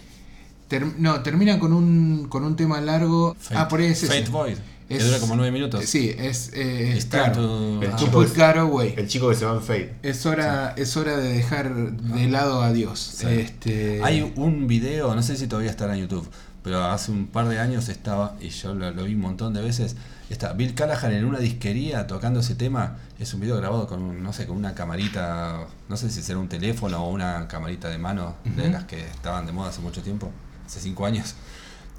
Ter- 0.67 0.99
no, 0.99 1.21
termina 1.21 1.59
con 1.59 1.73
un, 1.73 2.27
con 2.29 2.43
un 2.43 2.55
tema 2.55 2.79
largo. 2.81 3.35
Fate, 3.39 3.55
ah, 3.57 3.67
por 3.67 3.79
ahí 3.79 3.87
es 3.87 4.03
ese. 4.03 4.07
Fate 4.07 4.29
Void. 4.31 4.57
Que 4.87 4.97
Es- 4.97 5.05
dura 5.05 5.19
como 5.19 5.35
nueve 5.35 5.51
minutos. 5.51 5.85
Sí, 5.85 6.13
es. 6.17 6.51
Eh, 6.53 6.93
It's 6.95 7.05
claro. 7.05 7.33
to- 7.33 7.81
El 7.81 7.91
ah, 7.91 7.95
chico 7.95 8.11
put 8.11 8.25
es- 8.27 8.35
God 8.35 8.57
away. 8.59 8.93
El 8.97 9.07
chico 9.07 9.29
que 9.29 9.35
se 9.35 9.45
va 9.45 9.53
en 9.55 9.61
Fade. 9.61 9.93
Es 10.03 10.25
hora, 10.25 10.73
es 10.77 10.95
hora 10.97 11.17
de 11.17 11.33
dejar 11.33 11.73
de 11.73 12.27
lado 12.27 12.61
a 12.61 12.71
Dios. 12.73 12.99
Sí. 12.99 13.27
Este, 13.27 14.01
Hay 14.03 14.31
un 14.35 14.67
video, 14.67 15.15
no 15.15 15.23
sé 15.23 15.35
si 15.37 15.47
todavía 15.47 15.71
estará 15.71 15.95
en 15.95 16.01
YouTube, 16.01 16.27
pero 16.63 16.83
hace 16.83 17.11
un 17.11 17.27
par 17.27 17.47
de 17.49 17.59
años 17.59 17.87
estaba, 17.89 18.35
y 18.41 18.49
yo 18.49 18.73
lo, 18.73 18.91
lo 18.91 19.03
vi 19.05 19.15
un 19.15 19.21
montón 19.21 19.53
de 19.53 19.61
veces, 19.61 19.95
está 20.33 20.53
Bill 20.53 20.73
Callahan 20.73 21.13
en 21.13 21.25
una 21.25 21.39
disquería 21.39 22.07
tocando 22.07 22.41
ese 22.41 22.55
tema. 22.55 22.97
Es 23.19 23.33
un 23.33 23.39
video 23.39 23.55
grabado 23.57 23.87
con, 23.87 24.21
no 24.21 24.33
sé, 24.33 24.45
con 24.45 24.57
una 24.57 24.73
camarita, 24.73 25.67
no 25.87 25.97
sé 25.97 26.09
si 26.09 26.21
será 26.21 26.39
un 26.39 26.49
teléfono 26.49 27.05
o 27.05 27.09
una 27.09 27.47
camarita 27.47 27.89
de 27.89 27.97
mano, 27.97 28.35
de 28.43 28.69
las 28.69 28.83
que 28.85 28.99
estaban 28.99 29.45
de 29.45 29.51
moda 29.51 29.69
hace 29.69 29.81
mucho 29.81 30.01
tiempo, 30.01 30.31
hace 30.65 30.79
cinco 30.81 31.05
años. 31.05 31.35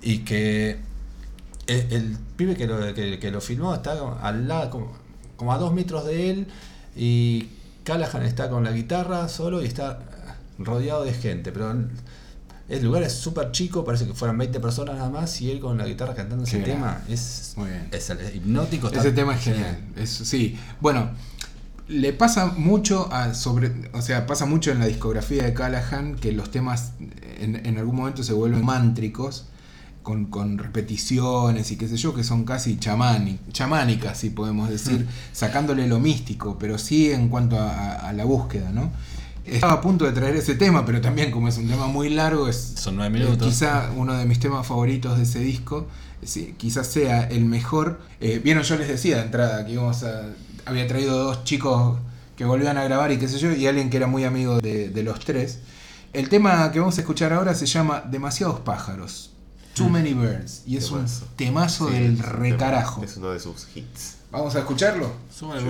Y 0.02 0.18
que 0.18 0.78
el, 1.66 1.92
el 1.92 2.18
pibe 2.36 2.56
que 2.56 2.66
lo, 2.66 2.92
que, 2.92 3.18
que 3.18 3.30
lo 3.30 3.40
filmó 3.40 3.74
está 3.74 3.96
al 4.20 4.48
lado, 4.48 4.70
como, 4.70 4.92
como 5.36 5.52
a 5.52 5.58
dos 5.58 5.72
metros 5.72 6.04
de 6.04 6.30
él, 6.30 6.46
y 6.96 7.48
Callahan 7.84 8.24
está 8.24 8.50
con 8.50 8.64
la 8.64 8.72
guitarra 8.72 9.28
solo 9.28 9.62
y 9.62 9.66
está 9.66 10.00
rodeado 10.58 11.04
de 11.04 11.12
gente, 11.14 11.52
pero 11.52 11.74
el 12.68 12.82
lugar 12.84 13.02
es 13.02 13.12
súper 13.12 13.50
chico, 13.52 13.84
parece 13.84 14.06
que 14.06 14.14
fueran 14.14 14.38
20 14.38 14.58
personas 14.60 14.96
nada 14.96 15.10
más, 15.10 15.40
y 15.40 15.50
él 15.50 15.60
con 15.60 15.76
la 15.78 15.86
guitarra 15.86 16.14
cantando 16.14 16.44
ese 16.44 16.58
tema 16.60 17.02
es, 17.08 17.54
Muy 17.56 17.68
bien. 17.68 17.88
es 17.92 18.10
hipnótico. 18.34 18.88
Ese 18.88 19.12
tema 19.12 19.34
es 19.34 19.42
genial. 19.42 19.78
Es- 19.96 20.10
sí. 20.10 20.58
Bueno, 20.80 21.10
le 21.88 22.12
pasa 22.14 22.46
mucho 22.46 23.12
a 23.12 23.34
sobre. 23.34 23.90
O 23.92 24.00
sea, 24.00 24.26
pasa 24.26 24.46
mucho 24.46 24.70
en 24.72 24.78
la 24.78 24.86
discografía 24.86 25.44
de 25.44 25.52
Callahan 25.52 26.14
que 26.16 26.32
los 26.32 26.50
temas 26.50 26.92
en, 27.38 27.66
en 27.66 27.76
algún 27.78 27.96
momento 27.96 28.22
se 28.22 28.32
vuelven 28.32 28.64
mántricos. 28.64 29.46
Con, 30.02 30.26
con 30.26 30.58
repeticiones 30.58 31.70
y 31.70 31.76
qué 31.76 31.88
sé 31.88 31.96
yo, 31.96 32.14
que 32.14 32.24
son 32.24 32.44
casi 32.44 32.78
chamánicas, 32.78 34.18
si 34.18 34.28
podemos 34.28 34.68
decir, 34.68 35.06
sacándole 35.32 35.86
lo 35.88 35.98
místico, 35.98 36.58
pero 36.58 36.76
sí 36.76 37.10
en 37.10 37.30
cuanto 37.30 37.58
a, 37.58 37.70
a- 37.70 38.08
a 38.10 38.12
la 38.12 38.26
búsqueda, 38.26 38.70
¿no? 38.70 38.92
Estaba 39.46 39.74
a 39.74 39.80
punto 39.80 40.04
de 40.04 40.12
traer 40.12 40.36
ese 40.36 40.54
tema, 40.54 40.84
pero 40.86 41.00
también 41.00 41.30
como 41.30 41.48
es 41.48 41.58
un 41.58 41.68
tema 41.68 41.86
muy 41.86 42.08
largo, 42.10 42.48
es 42.48 42.74
Son 42.76 42.96
nueve 42.96 43.18
eh, 43.18 43.22
minutos. 43.22 43.46
quizá 43.48 43.90
uno 43.96 44.14
de 44.16 44.24
mis 44.24 44.40
temas 44.40 44.66
favoritos 44.66 45.16
de 45.18 45.24
ese 45.24 45.38
disco, 45.40 45.86
sí, 46.24 46.54
quizás 46.56 46.86
sea 46.86 47.24
el 47.28 47.44
mejor. 47.44 48.00
Eh, 48.20 48.40
Vieron, 48.42 48.62
yo 48.62 48.76
les 48.76 48.88
decía 48.88 49.16
de 49.18 49.22
entrada 49.24 49.64
que 49.66 49.72
íbamos 49.72 50.02
a, 50.02 50.22
había 50.64 50.86
traído 50.88 51.18
dos 51.24 51.44
chicos 51.44 51.98
que 52.36 52.44
volvían 52.44 52.78
a 52.78 52.84
grabar 52.84 53.12
y 53.12 53.18
qué 53.18 53.28
sé 53.28 53.38
yo, 53.38 53.52
y 53.52 53.66
alguien 53.66 53.90
que 53.90 53.98
era 53.98 54.06
muy 54.06 54.24
amigo 54.24 54.58
de, 54.60 54.88
de 54.88 55.02
los 55.02 55.20
tres. 55.20 55.58
El 56.14 56.28
tema 56.28 56.70
que 56.72 56.78
vamos 56.80 56.96
a 56.96 57.00
escuchar 57.02 57.32
ahora 57.32 57.54
se 57.54 57.66
llama 57.66 58.02
Demasiados 58.10 58.60
pájaros, 58.60 59.30
Too 59.74 59.88
Many 59.88 60.14
Birds, 60.14 60.62
y 60.66 60.76
es 60.78 60.90
Mm. 60.90 60.94
Un 60.94 61.06
temazo 61.36 61.88
Sí, 61.88 61.94
del 61.94 62.18
recarajo. 62.18 63.02
Es 63.04 63.16
uno 63.18 63.30
de 63.30 63.40
sus 63.40 63.66
hits. 63.74 64.16
Vamos 64.30 64.54
a 64.56 64.60
escucharlo. 64.60 65.12
Súbale. 65.30 65.60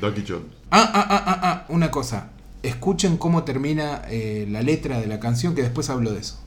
Ducky 0.00 0.24
John. 0.26 0.61
Ah, 0.74 0.90
ah, 0.94 1.06
ah, 1.10 1.24
ah, 1.26 1.38
ah, 1.42 1.64
una 1.68 1.90
cosa. 1.90 2.30
Escuchen 2.62 3.18
cómo 3.18 3.42
termina 3.44 4.04
eh, 4.08 4.46
la 4.48 4.62
letra 4.62 5.00
de 5.00 5.06
la 5.06 5.20
canción, 5.20 5.54
que 5.54 5.60
después 5.60 5.90
hablo 5.90 6.12
de 6.12 6.20
eso. 6.20 6.41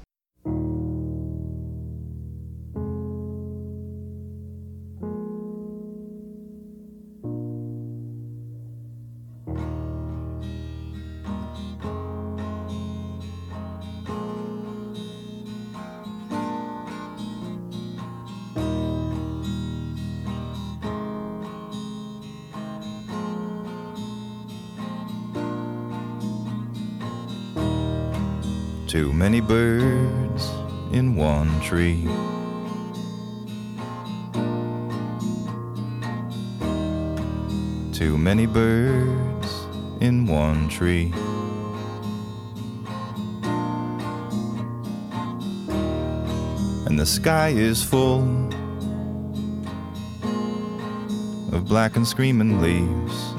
Birds 29.47 30.49
in 30.91 31.15
one 31.15 31.49
tree. 31.61 32.07
Too 37.93 38.17
many 38.17 38.45
birds 38.45 39.67
in 40.01 40.25
one 40.25 40.67
tree. 40.69 41.13
And 46.87 46.99
the 46.99 47.05
sky 47.05 47.49
is 47.49 47.83
full 47.83 48.23
of 51.51 51.67
black 51.67 51.95
and 51.95 52.07
screaming 52.07 52.61
leaves. 52.61 53.33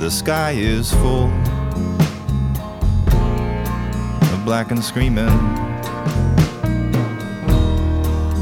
The 0.00 0.10
sky 0.10 0.52
is 0.52 0.92
full 0.92 1.30
black 4.46 4.70
and 4.70 4.84
screaming, 4.84 5.28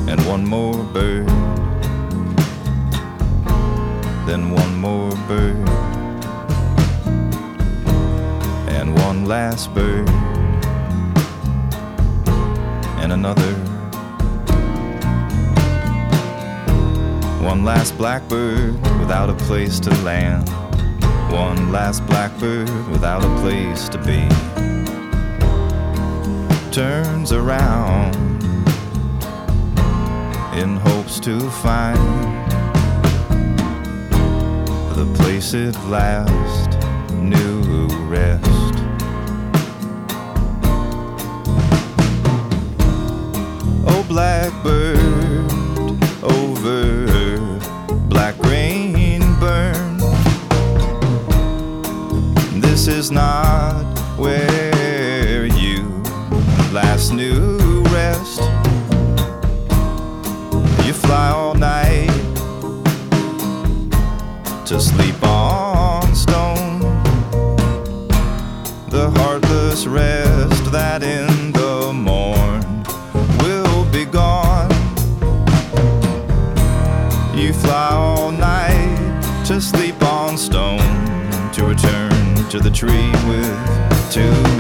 and 0.07 0.21
one 0.27 0.45
more 0.45 0.85
bird, 0.93 1.27
then 4.27 4.51
one 4.51 4.77
more 4.77 5.11
bird, 5.27 5.57
and 8.69 8.95
one 8.99 9.25
last 9.25 9.73
bird, 9.73 10.07
and 13.01 13.11
another. 13.11 13.55
One 17.43 17.65
last 17.65 17.97
blackbird 17.97 18.75
without 18.99 19.31
a 19.31 19.35
place 19.47 19.81
to 19.81 19.91
land. 20.03 20.51
One 21.33 21.73
last 21.73 22.07
blackbird 22.07 22.69
without 22.91 23.25
a 23.25 23.41
place 23.41 23.89
to 23.89 23.99
be. 24.05 24.54
Turns 26.75 27.31
around 27.31 28.17
in 30.59 30.77
hopes 30.77 31.21
to 31.21 31.39
find 31.39 31.97
the 34.97 35.07
place 35.15 35.55
it 35.55 35.77
last 35.85 36.77
knew 37.13 37.87
rest. 38.09 38.75
Oh, 43.87 44.05
blackbird 44.09 44.99
over 46.25 47.61
black 48.09 48.37
rain 48.43 49.21
burn. 49.39 49.99
This 52.61 52.89
is 52.89 53.13
not 53.13 53.85
where 54.19 54.44
last 56.95 57.13
new 57.13 57.83
rest. 57.91 58.41
You 60.87 60.93
fly 60.93 61.31
all 61.31 61.55
night 61.55 62.07
to 64.65 64.81
sleep 64.81 65.21
on 65.25 66.15
stone. 66.15 66.79
The 68.91 69.11
heartless 69.17 69.89
rest 69.89 70.71
that 70.71 71.03
in 71.03 71.51
the 71.51 71.93
morn 71.93 72.63
will 73.43 73.85
be 73.91 74.05
gone. 74.05 74.71
You 77.37 77.53
fly 77.55 77.89
all 77.91 78.31
night 78.31 79.45
to 79.47 79.61
sleep 79.61 80.01
on 80.01 80.39
stone, 80.39 80.79
to 81.55 81.65
return 81.65 82.49
to 82.51 82.61
the 82.61 82.71
tree 82.71 83.11
with 83.27 84.13
too 84.13 84.54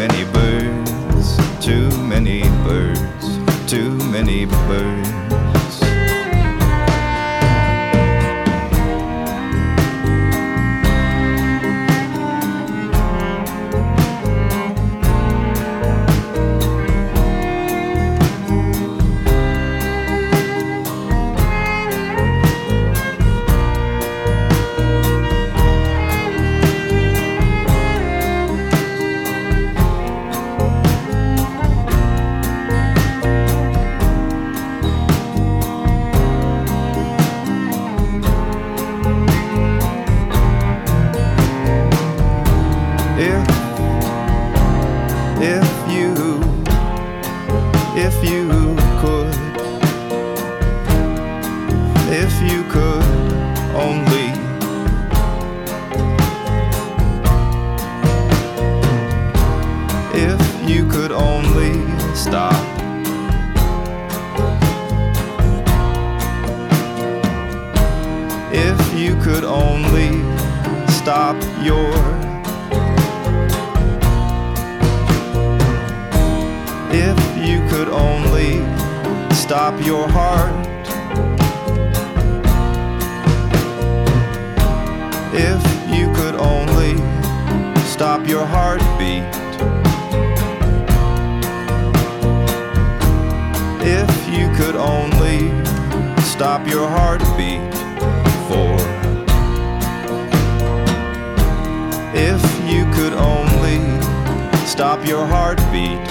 stop 104.74 105.06
your 105.06 105.24
heartbeat 105.24 106.04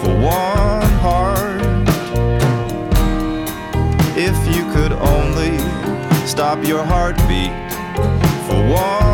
for 0.00 0.14
one 0.14 0.92
heart. 1.02 1.60
If 4.16 4.38
you 4.54 4.62
could 4.72 4.92
only 4.92 5.58
stop 6.24 6.64
your 6.64 6.84
heartbeat 6.84 7.50
for 8.46 8.60
one 8.70 9.09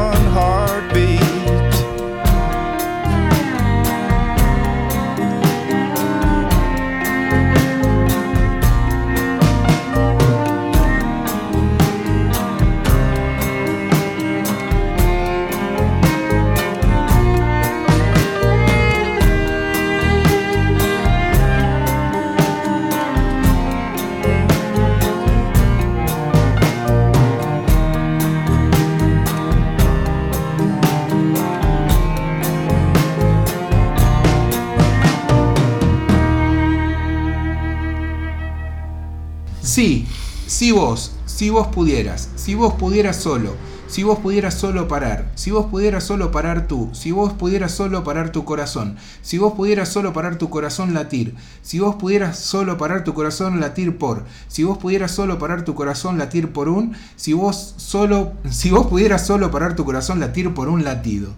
si 40.57 40.73
vos, 40.73 41.13
si 41.27 41.51
vos 41.51 41.67
pudieras, 41.67 42.31
si 42.35 42.55
vos 42.55 42.73
pudieras 42.77 43.17
solo, 43.17 43.55
si 43.89 44.05
vos 44.05 44.21
pudieras 44.21 44.55
solo 44.55 44.89
parar, 44.89 45.31
si 45.35 45.51
vos 45.51 45.67
pudieras 45.67 46.05
solo 46.05 46.33
parar 46.33 46.67
tú, 46.67 46.89
si 46.95 47.13
vos 47.13 47.35
pudieras 47.35 47.73
solo 47.73 48.03
parar 48.05 48.33
tu 48.33 48.47
corazón, 48.47 48.97
si 49.21 49.37
vos 49.37 49.53
pudieras 49.53 49.91
solo 49.91 50.15
parar 50.15 50.39
tu 50.39 50.49
corazón 50.49 50.95
latir, 50.95 51.35
si 51.61 51.79
vos 51.79 51.97
pudieras 51.97 52.39
solo 52.39 52.79
parar 52.79 53.05
tu 53.05 53.13
corazón 53.13 53.61
latir 53.61 53.99
por, 53.99 54.25
si 54.49 54.65
vos 54.65 54.79
pudieras 54.79 55.11
solo 55.11 55.39
parar 55.39 55.63
tu 55.63 55.75
corazón 55.75 56.17
latir 56.17 56.51
por 56.51 56.71
un, 56.71 56.97
si 57.17 57.35
vos 57.35 57.75
solo, 57.77 58.33
si 58.49 58.71
vos 58.71 58.87
pudieras 58.87 59.27
solo 59.27 59.51
parar 59.51 59.77
tu 59.77 59.85
corazón 59.85 60.21
latir 60.21 60.55
por 60.55 60.71
un 60.71 60.85
latido. 60.85 61.35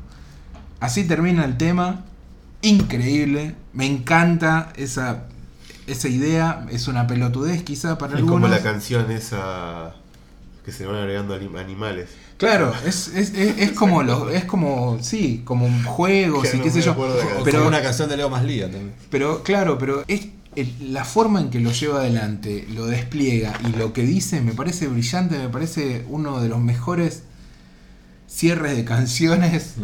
Así 0.79 1.03
termina 1.03 1.45
el 1.45 1.57
tema, 1.57 2.05
increíble, 2.63 3.57
me 3.73 3.87
encanta 3.87 4.73
esa 4.77 5.25
esa 5.89 6.09
idea, 6.09 6.67
es 6.71 6.89
una 6.89 7.07
pelotudez 7.07 7.63
quizá 7.63 7.99
para 7.99 8.13
Es 8.15 8.19
algunos. 8.19 8.41
como 8.43 8.49
la 8.49 8.63
canción 8.63 9.11
esa 9.11 9.95
que 10.65 10.73
se 10.73 10.85
van 10.87 10.97
agregando 10.97 11.35
anim- 11.39 11.59
animales. 11.59 12.11
Claro, 12.37 12.73
es, 12.87 13.09
es, 13.09 13.33
es, 13.35 13.59
es 13.59 13.73
como 13.73 14.03
los, 14.03 14.33
es 14.33 14.45
como, 14.45 14.99
sí, 15.03 15.43
como 15.45 15.69
juegos 15.85 16.49
Que 16.49 16.57
y 16.57 16.59
no 16.59 16.65
qué 16.65 16.71
sé 16.71 16.83
yo. 16.83 16.95
Pero, 17.45 17.59
como 17.59 17.69
una 17.69 17.83
canción 17.83 18.09
de 18.09 18.17
Leo 18.17 18.29
Maslía 18.31 18.71
también. 18.71 18.93
pero 19.11 19.43
claro, 19.43 19.77
pero 19.79 20.05
es 20.07 20.29
el- 20.55 20.93
la 20.93 21.05
forma 21.05 21.41
en 21.41 21.51
que 21.51 21.59
lo 21.61 21.73
lleva 21.73 22.01
adelante, 22.01 22.67
lo 22.75 22.87
despliega 22.87 23.55
y 23.67 23.77
lo 23.77 23.93
que 23.93 24.03
dice 24.03 24.41
me 24.41 24.53
parece 24.53 24.87
brillante, 24.89 25.39
me 25.39 25.49
parece 25.49 26.05
uno 26.09 26.41
de 26.41 26.49
los 26.49 26.61
mejores 26.61 27.23
cierres 28.29 28.77
de 28.77 28.85
canciones. 28.85 29.75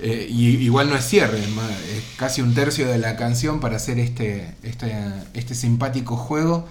Eh, 0.00 0.28
y 0.30 0.56
igual 0.58 0.88
no 0.88 0.96
es 0.96 1.04
cierre, 1.04 1.40
es 1.40 2.04
casi 2.16 2.40
un 2.40 2.54
tercio 2.54 2.86
de 2.86 2.98
la 2.98 3.16
canción 3.16 3.58
para 3.58 3.76
hacer 3.76 3.98
este, 3.98 4.54
este, 4.62 4.94
este 5.34 5.56
simpático 5.56 6.16
juego 6.16 6.68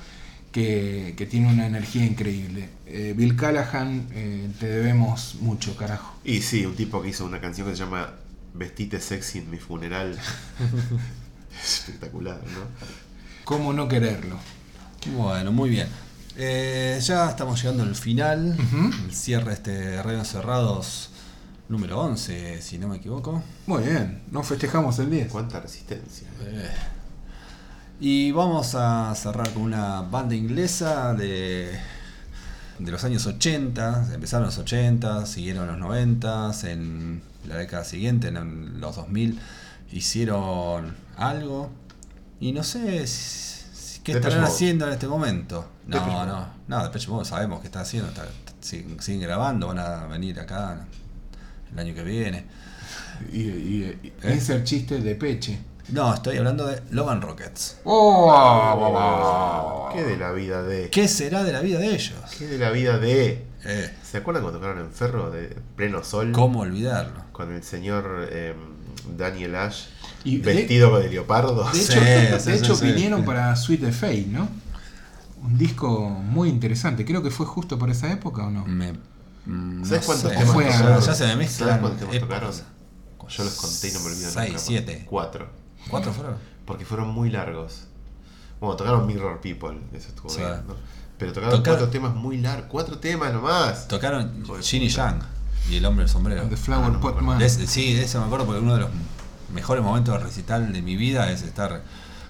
que, 0.53 1.13
que 1.17 1.25
tiene 1.25 1.51
una 1.51 1.67
energía 1.67 2.05
increíble. 2.05 2.69
Eh, 2.86 3.13
Bill 3.17 3.36
Callahan, 3.36 4.07
eh, 4.13 4.49
te 4.59 4.67
debemos 4.67 5.36
mucho, 5.41 5.75
carajo. 5.75 6.15
Y 6.23 6.41
sí, 6.41 6.65
un 6.65 6.75
tipo 6.75 7.01
que 7.01 7.09
hizo 7.09 7.25
una 7.25 7.41
canción 7.41 7.67
que 7.67 7.75
se 7.75 7.84
llama 7.84 8.13
Vestite 8.53 9.01
sexy 9.01 9.39
en 9.39 9.49
mi 9.49 9.57
funeral. 9.57 10.17
Espectacular, 11.63 12.39
¿no? 12.53 12.88
¿Cómo 13.43 13.73
no 13.73 13.88
quererlo? 13.88 14.38
Bueno, 15.17 15.51
muy 15.51 15.69
bien. 15.69 15.88
Eh, 16.38 16.99
ya 17.01 17.30
estamos 17.30 17.61
llegando 17.61 17.84
al 17.84 17.95
final. 17.95 18.57
El 19.05 19.13
cierre 19.13 19.45
de 19.45 19.53
este 19.53 20.03
Radio 20.03 20.23
Cerrados 20.23 21.09
número 21.70 21.99
11, 22.01 22.61
si 22.61 22.78
no 22.78 22.88
me 22.88 22.97
equivoco. 22.97 23.41
Muy 23.65 23.84
bien, 23.84 24.22
no 24.32 24.43
festejamos 24.43 24.97
el 24.99 25.09
10. 25.09 25.32
Cuánta 25.32 25.59
resistencia. 25.59 26.28
Eh, 26.41 26.70
Y 27.99 28.32
vamos 28.32 28.76
a 28.76 29.13
cerrar 29.15 29.49
con 29.53 29.63
una 29.63 30.01
banda 30.01 30.36
inglesa 30.36 31.13
de, 31.13 31.78
de 32.80 32.91
los 32.91 33.03
años 33.03 33.26
80. 33.26 34.13
Empezaron 34.13 34.45
los 34.45 34.57
80, 34.59 35.26
siguieron 35.26 35.68
los 35.68 35.78
90, 35.80 36.51
en 36.65 37.22
la 37.47 37.55
década 37.57 37.84
siguiente, 37.84 38.28
en 38.28 38.80
los 38.80 38.95
2000, 38.95 39.39
hicieron 39.91 40.95
algo. 41.18 41.70
Y 42.39 42.51
no 42.51 42.63
sé 42.63 43.07
si- 43.07 43.99
qué 44.03 44.13
Depeche 44.13 44.30
estarán 44.30 44.41
Mode. 44.45 44.53
haciendo 44.53 44.86
en 44.88 44.93
este 44.93 45.07
momento. 45.07 45.68
No, 45.88 45.97
Depeche 45.97 46.26
no, 46.28 46.47
no, 46.68 46.84
Depeche 46.84 47.09
Mode 47.09 47.26
sabemos 47.26 47.59
qué 47.61 47.68
están 47.68 47.82
haciendo. 47.82 48.09
está- 48.09 48.28
siguen, 48.61 49.01
siguen 49.01 49.22
grabando, 49.22 49.68
van 49.68 49.80
a 49.80 50.05
venir 50.07 50.39
acá 50.39 50.86
el 51.74 51.80
año 51.80 51.93
que 51.93 52.03
viene. 52.03 52.45
Y, 53.32 53.41
y, 53.41 53.99
y- 54.03 54.07
¿Eh? 54.07 54.13
ese 54.34 54.55
el 54.55 54.63
chiste 54.63 54.99
de 54.99 55.15
Peche. 55.15 55.59
No, 55.89 56.13
estoy 56.13 56.38
hablando 56.38 56.68
de 56.68 56.82
Logan 56.91 57.22
Rockets. 57.22 57.78
¡Oh! 57.86 59.89
¿Qué 59.93 60.03
de 60.03 60.18
la 60.18 60.32
vida 60.32 60.61
de.? 60.63 60.89
¿Qué 60.89 61.07
será 61.07 61.43
de 61.43 61.53
la 61.53 61.61
vida 61.61 61.80
de 61.80 61.93
ellos? 61.95 62.15
¿Qué 62.38 62.45
de 62.47 62.57
la 62.57 62.72
vida 62.72 62.97
de.? 62.99 63.45
Eh, 63.65 63.93
¿Se 64.03 64.18
acuerdan 64.18 64.43
cuando 64.43 64.59
tocaron 64.59 64.84
en 64.86 64.91
Ferro 64.91 65.32
de 65.32 65.55
pleno 65.76 66.03
sol? 66.03 66.32
¿Cómo 66.32 66.61
olvidarlo? 66.61 67.24
Con 67.32 67.53
el 67.53 67.63
señor 67.63 68.28
eh, 68.32 68.53
Daniel 69.18 69.55
Ash 69.55 69.86
Y 70.24 70.38
de- 70.38 70.53
vestido 70.53 70.97
de 70.99 71.09
leopardo. 71.09 71.70
De 71.72 71.80
hecho, 71.80 71.93
sí, 71.93 71.99
de 71.99 72.39
sí, 72.39 72.51
hecho 72.51 72.76
sí. 72.76 72.86
vinieron 72.88 73.26
para 73.26 73.55
Sweet 73.55 73.82
the 73.82 73.91
Fate, 73.91 74.28
¿no? 74.28 74.47
Un 75.43 75.57
disco 75.57 76.09
muy 76.09 76.49
interesante. 76.49 77.05
Creo 77.05 77.24
que 77.24 77.32
fue 77.32 77.45
justo 77.45 77.80
por 77.80 77.89
esa 77.89 78.11
época 78.11 78.45
o 78.47 78.51
no. 78.51 78.65
Me, 78.65 78.93
mm, 79.48 79.86
¿Sabes 79.86 80.06
cuántos 80.06 80.32
sé. 80.32 80.38
temas 80.38 80.54
Fue 80.54 80.66
tocaron? 80.66 81.02
Ya 81.02 81.14
se 81.16 81.26
me 81.28 81.36
mezclan 81.36 81.70
¿Sabes 81.70 81.82
cuántos 81.82 82.00
temas 82.10 82.20
tocaron? 82.20 82.52
Yo 83.30 83.43
los 83.43 83.54
conté 83.56 83.89
y 83.89 83.91
no 83.91 84.00
me 84.00 84.06
olvido 84.08 84.32
Seis, 84.32 84.48
nunca. 84.50 84.60
siete. 84.60 85.06
Cuatro. 85.10 85.50
¿Cuántos 85.89 86.16
fueron? 86.16 86.36
Porque 86.66 86.86
fueron 86.86 87.10
muy 87.10 87.30
largos. 87.30 87.82
Bueno, 88.60 88.76
tocaron 88.76 89.06
Mirror 89.06 89.39
People, 89.41 89.80
eso 89.93 90.08
estuvo 90.10 90.30
Sí. 90.30 90.39
bien, 90.39 90.52
¿no? 90.68 90.76
Pero 91.18 91.34
tocaron 91.34 91.56
Tocar- 91.58 91.74
cuatro 91.74 91.89
temas 91.89 92.14
muy 92.16 92.38
largos. 92.38 92.68
Cuatro 92.70 92.98
temas 93.00 93.34
nomás. 93.34 93.88
Tocaron 93.88 94.43
Ginny 94.62 94.89
puta. 94.89 95.10
Yang 95.12 95.22
y 95.70 95.76
el 95.78 95.86
hombre 95.86 96.04
del 96.06 96.10
sombrero. 96.12 96.43
The 96.48 96.58
Flower 96.58 96.86
Ah, 96.86 96.88
no 96.88 96.93
me 96.93 97.00
Pot 97.00 97.10
acuerdo. 97.12 97.28
Man. 97.28 97.39
De 97.39 97.45
ese- 97.45 97.68
sí, 97.68 97.93
de 97.93 98.04
eso 98.04 98.20
me 98.20 98.26
acuerdo 98.28 98.45
porque 98.45 98.62
uno 98.62 98.74
de 98.76 98.82
los 98.82 98.89
mejores 99.54 99.84
momentos 99.84 100.14
de 100.18 100.24
recital 100.24 100.72
de 100.72 100.82
mi 100.82 100.95
vida 100.95 101.30
es 101.32 101.41
estar 101.41 101.82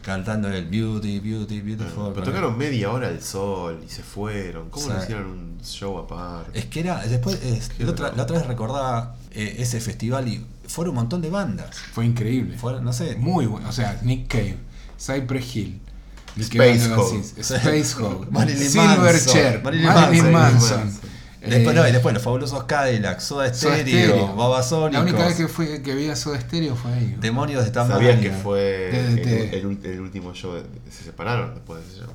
cantando 0.08 0.48
el 0.48 0.66
Beauty, 0.68 1.20
Beauty, 1.20 1.60
Beautiful. 1.60 2.14
Pero 2.14 2.24
tocaron 2.28 2.58
media 2.58 2.90
hora 2.92 3.10
al 3.10 3.22
sol 3.22 3.84
y 3.86 3.90
se 3.92 4.04
fueron. 4.04 4.70
¿Cómo 4.70 4.88
no 4.88 5.04
hicieron 5.04 5.26
un 5.28 5.58
show 5.62 5.98
aparte? 5.98 6.58
Es 6.58 6.66
que 6.68 6.80
era, 6.80 7.06
después, 7.06 7.44
es- 7.44 7.72
la, 7.78 7.92
otra, 7.92 8.14
la 8.16 8.24
otra 8.24 8.38
vez 8.38 8.48
recordaba 8.48 9.18
eh, 9.32 9.58
ese 9.60 9.82
festival 9.82 10.30
y 10.30 10.46
fueron 10.66 10.92
un 10.92 10.96
montón 11.04 11.22
de 11.22 11.30
bandas. 11.30 11.76
Fue 11.92 12.06
increíble. 12.06 12.58
Fueron, 12.58 12.86
no 12.86 12.94
sé, 12.94 13.18
Muy 13.18 13.48
bueno. 13.48 13.68
O 13.68 13.72
sea, 13.74 14.00
Nick 14.02 14.30
Cave, 14.30 14.56
Cypress 14.98 15.56
Hill, 15.58 15.80
Space 16.40 16.88
Nick 16.88 16.98
Hole. 16.98 17.20
Space 17.20 17.96
Hole, 18.02 18.28
Marilyn 18.32 18.70
Silverchair, 18.70 19.62
Manson, 19.62 19.64
Marilyn, 19.64 19.86
Marilyn 19.88 20.32
Manson. 20.32 21.00
Después, 21.42 21.76
Eh, 21.76 21.80
no, 21.80 21.88
y 21.88 21.92
después 21.92 22.14
los 22.14 22.24
fabulosos 22.24 22.64
Cadillacs, 22.64 23.24
Soda 23.24 23.54
Stereo, 23.54 23.78
Stereo. 23.82 24.36
Babasónicos, 24.36 24.94
La 24.94 25.02
única 25.02 25.28
vez 25.28 25.36
que, 25.36 25.48
fue, 25.48 25.82
que 25.84 25.94
vi 25.96 26.10
a 26.10 26.16
Soda 26.16 26.40
Stereo 26.42 26.76
fue 26.76 26.92
ahí. 26.94 27.16
Demonios 27.20 27.64
de 27.64 27.72
tamaño. 27.72 27.94
¿Sabías 27.96 28.20
que 28.20 28.32
fue 28.32 28.90
el, 29.54 30.00
último 30.02 30.34
show? 30.34 30.54
se 30.90 31.04
separaron 31.04 31.54
después 31.54 31.82
de 31.84 31.88
ese 31.92 32.00
show. 32.02 32.14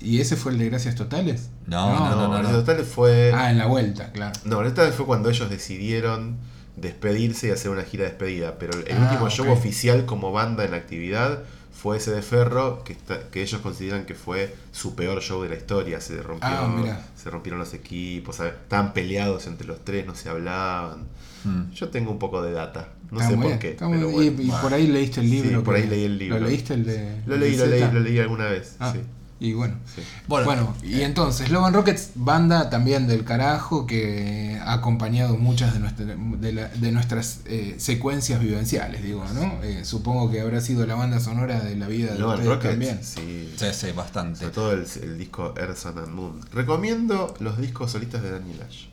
¿Y 0.00 0.20
ese 0.20 0.36
fue 0.36 0.52
el 0.52 0.58
de 0.58 0.68
Gracias 0.68 0.94
Totales? 0.94 1.48
No, 1.66 1.92
no, 1.98 2.10
no, 2.14 2.28
no, 2.28 2.36
el 2.36 2.42
no. 2.44 2.50
total 2.50 2.84
fue. 2.84 3.32
Ah, 3.34 3.50
en 3.50 3.58
la 3.58 3.66
vuelta, 3.66 4.12
claro. 4.12 4.38
No, 4.44 4.62
esta 4.64 4.82
vez 4.82 4.94
fue 4.94 5.06
cuando 5.06 5.28
ellos 5.30 5.50
decidieron 5.50 6.36
despedirse 6.76 7.48
y 7.48 7.50
hacer 7.50 7.70
una 7.72 7.82
gira 7.82 8.04
de 8.04 8.10
despedida. 8.10 8.58
Pero 8.58 8.78
el 8.78 8.96
Ah, 8.96 9.08
último 9.10 9.28
show 9.30 9.50
oficial 9.50 10.04
como 10.06 10.30
banda 10.30 10.64
en 10.64 10.74
actividad 10.74 11.40
fue 11.72 11.96
ese 11.96 12.12
de 12.12 12.22
Ferro, 12.22 12.84
que, 12.84 12.92
está- 12.92 13.28
que 13.30 13.42
ellos 13.42 13.60
consideran 13.60 14.04
que 14.04 14.14
fue 14.14 14.54
su 14.72 14.94
peor 14.94 15.20
show 15.20 15.42
de 15.42 15.48
la 15.48 15.56
historia. 15.56 16.00
Se, 16.00 16.16
rompió, 16.22 16.48
Ah, 16.48 16.68
mirá. 16.68 17.00
Se 17.28 17.32
rompieron 17.32 17.58
los 17.60 17.74
equipos, 17.74 18.40
estaban 18.40 18.94
peleados 18.94 19.46
entre 19.46 19.66
los 19.66 19.84
tres, 19.84 20.06
no 20.06 20.14
se 20.14 20.30
hablaban. 20.30 21.00
Mm. 21.44 21.70
Yo 21.72 21.88
tengo 21.90 22.10
un 22.10 22.18
poco 22.18 22.40
de 22.42 22.52
data, 22.52 22.88
no 23.10 23.20
Está 23.20 23.30
sé 23.32 23.36
por 23.36 23.58
qué. 23.58 23.76
pero 23.78 23.88
bueno. 24.10 24.22
y, 24.22 24.26
y 24.46 24.50
por 24.62 24.72
ahí 24.72 24.86
leíste 24.86 25.20
el 25.20 25.28
Sí, 25.30 25.42
libro. 25.42 25.62
por 25.62 25.74
ahí 25.76 25.86
leí 25.86 26.04
el 26.04 26.18
libro. 26.18 26.40
¿Lo 26.40 26.46
leíste 26.46 26.74
el 26.74 26.84
de.? 26.84 27.20
Lo 27.26 27.36
leí, 27.36 27.56
lo 27.56 27.66
leí, 27.66 27.80
lo 27.92 28.00
leí 28.00 28.18
alguna 28.18 28.46
vez. 28.46 28.76
Ah, 28.80 28.92
sí. 28.94 29.00
Y 29.40 29.52
bueno. 29.52 29.74
sí. 29.94 30.02
Bueno, 30.26 30.46
Bueno, 30.46 30.74
y 30.82 31.02
entonces, 31.02 31.50
Logan 31.50 31.72
Rockets, 31.72 32.10
banda 32.16 32.70
también 32.70 33.06
del 33.06 33.24
carajo 33.24 33.86
que 33.86 34.58
ha 34.60 34.72
acompañado 34.74 35.36
muchas 35.36 35.74
de, 35.74 35.78
nuestra- 35.80 36.06
de, 36.06 36.52
la- 36.52 36.68
de 36.68 36.92
nuestras 36.92 37.40
eh, 37.46 37.76
secuencias 37.78 38.40
vivenciales, 38.40 39.02
digo, 39.02 39.24
¿no? 39.34 39.62
Eh, 39.62 39.84
supongo 39.84 40.30
que 40.30 40.40
habrá 40.40 40.60
sido 40.60 40.84
la 40.86 40.96
banda 40.96 41.20
sonora 41.20 41.60
de 41.60 41.76
la 41.76 41.86
vida 41.86 42.14
de 42.14 42.18
Logan 42.18 42.38
ustedes 42.40 42.54
Rockets, 42.56 42.70
también. 42.72 42.98
sí. 43.02 43.54
sí, 43.56 43.66
sí, 43.72 43.92
bastante. 43.92 44.40
Sobre 44.40 44.52
todo 44.52 44.72
el, 44.72 44.86
el 45.02 45.18
disco 45.18 45.54
Earth, 45.56 45.86
and 45.86 46.08
Moon. 46.08 46.40
Recomiendo 46.52 47.34
los 47.38 47.58
discos 47.58 47.92
solistas 47.92 48.22
de 48.22 48.32
Daniel 48.32 48.60
Ash. 48.68 48.86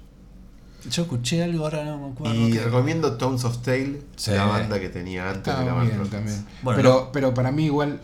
Yo 0.92 1.02
escuché 1.02 1.44
algo, 1.44 1.64
ahora 1.64 1.84
no 1.84 1.98
me 1.98 2.14
acuerdo. 2.14 2.36
Y 2.36 2.60
recomiendo 2.60 3.14
Tones 3.18 3.44
of 3.44 3.58
Tale, 3.64 4.02
Sí. 4.18 4.30
la 4.30 4.46
banda 4.46 4.80
que 4.80 4.90
tenía 4.90 5.24
antes 5.32 5.48
Está 5.48 5.60
de 5.62 5.66
la 5.66 5.74
banda. 5.74 5.96
Bueno, 6.62 6.78
pero, 6.78 6.94
no- 6.94 7.12
pero 7.12 7.34
para 7.34 7.52
mí 7.52 7.66
igual 7.66 8.02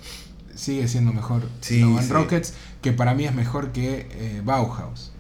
sigue 0.56 0.88
siendo 0.88 1.14
mejor 1.14 1.41
Sí, 1.62 1.80
Logan 1.82 2.04
sí. 2.04 2.12
Rockets, 2.12 2.54
que 2.82 2.91
para 2.93 3.14
mí 3.14 3.26
es 3.26 3.34
mejor 3.36 3.72
que 3.72 4.08
eh, 4.12 4.41
Bauhaus. 4.43 5.12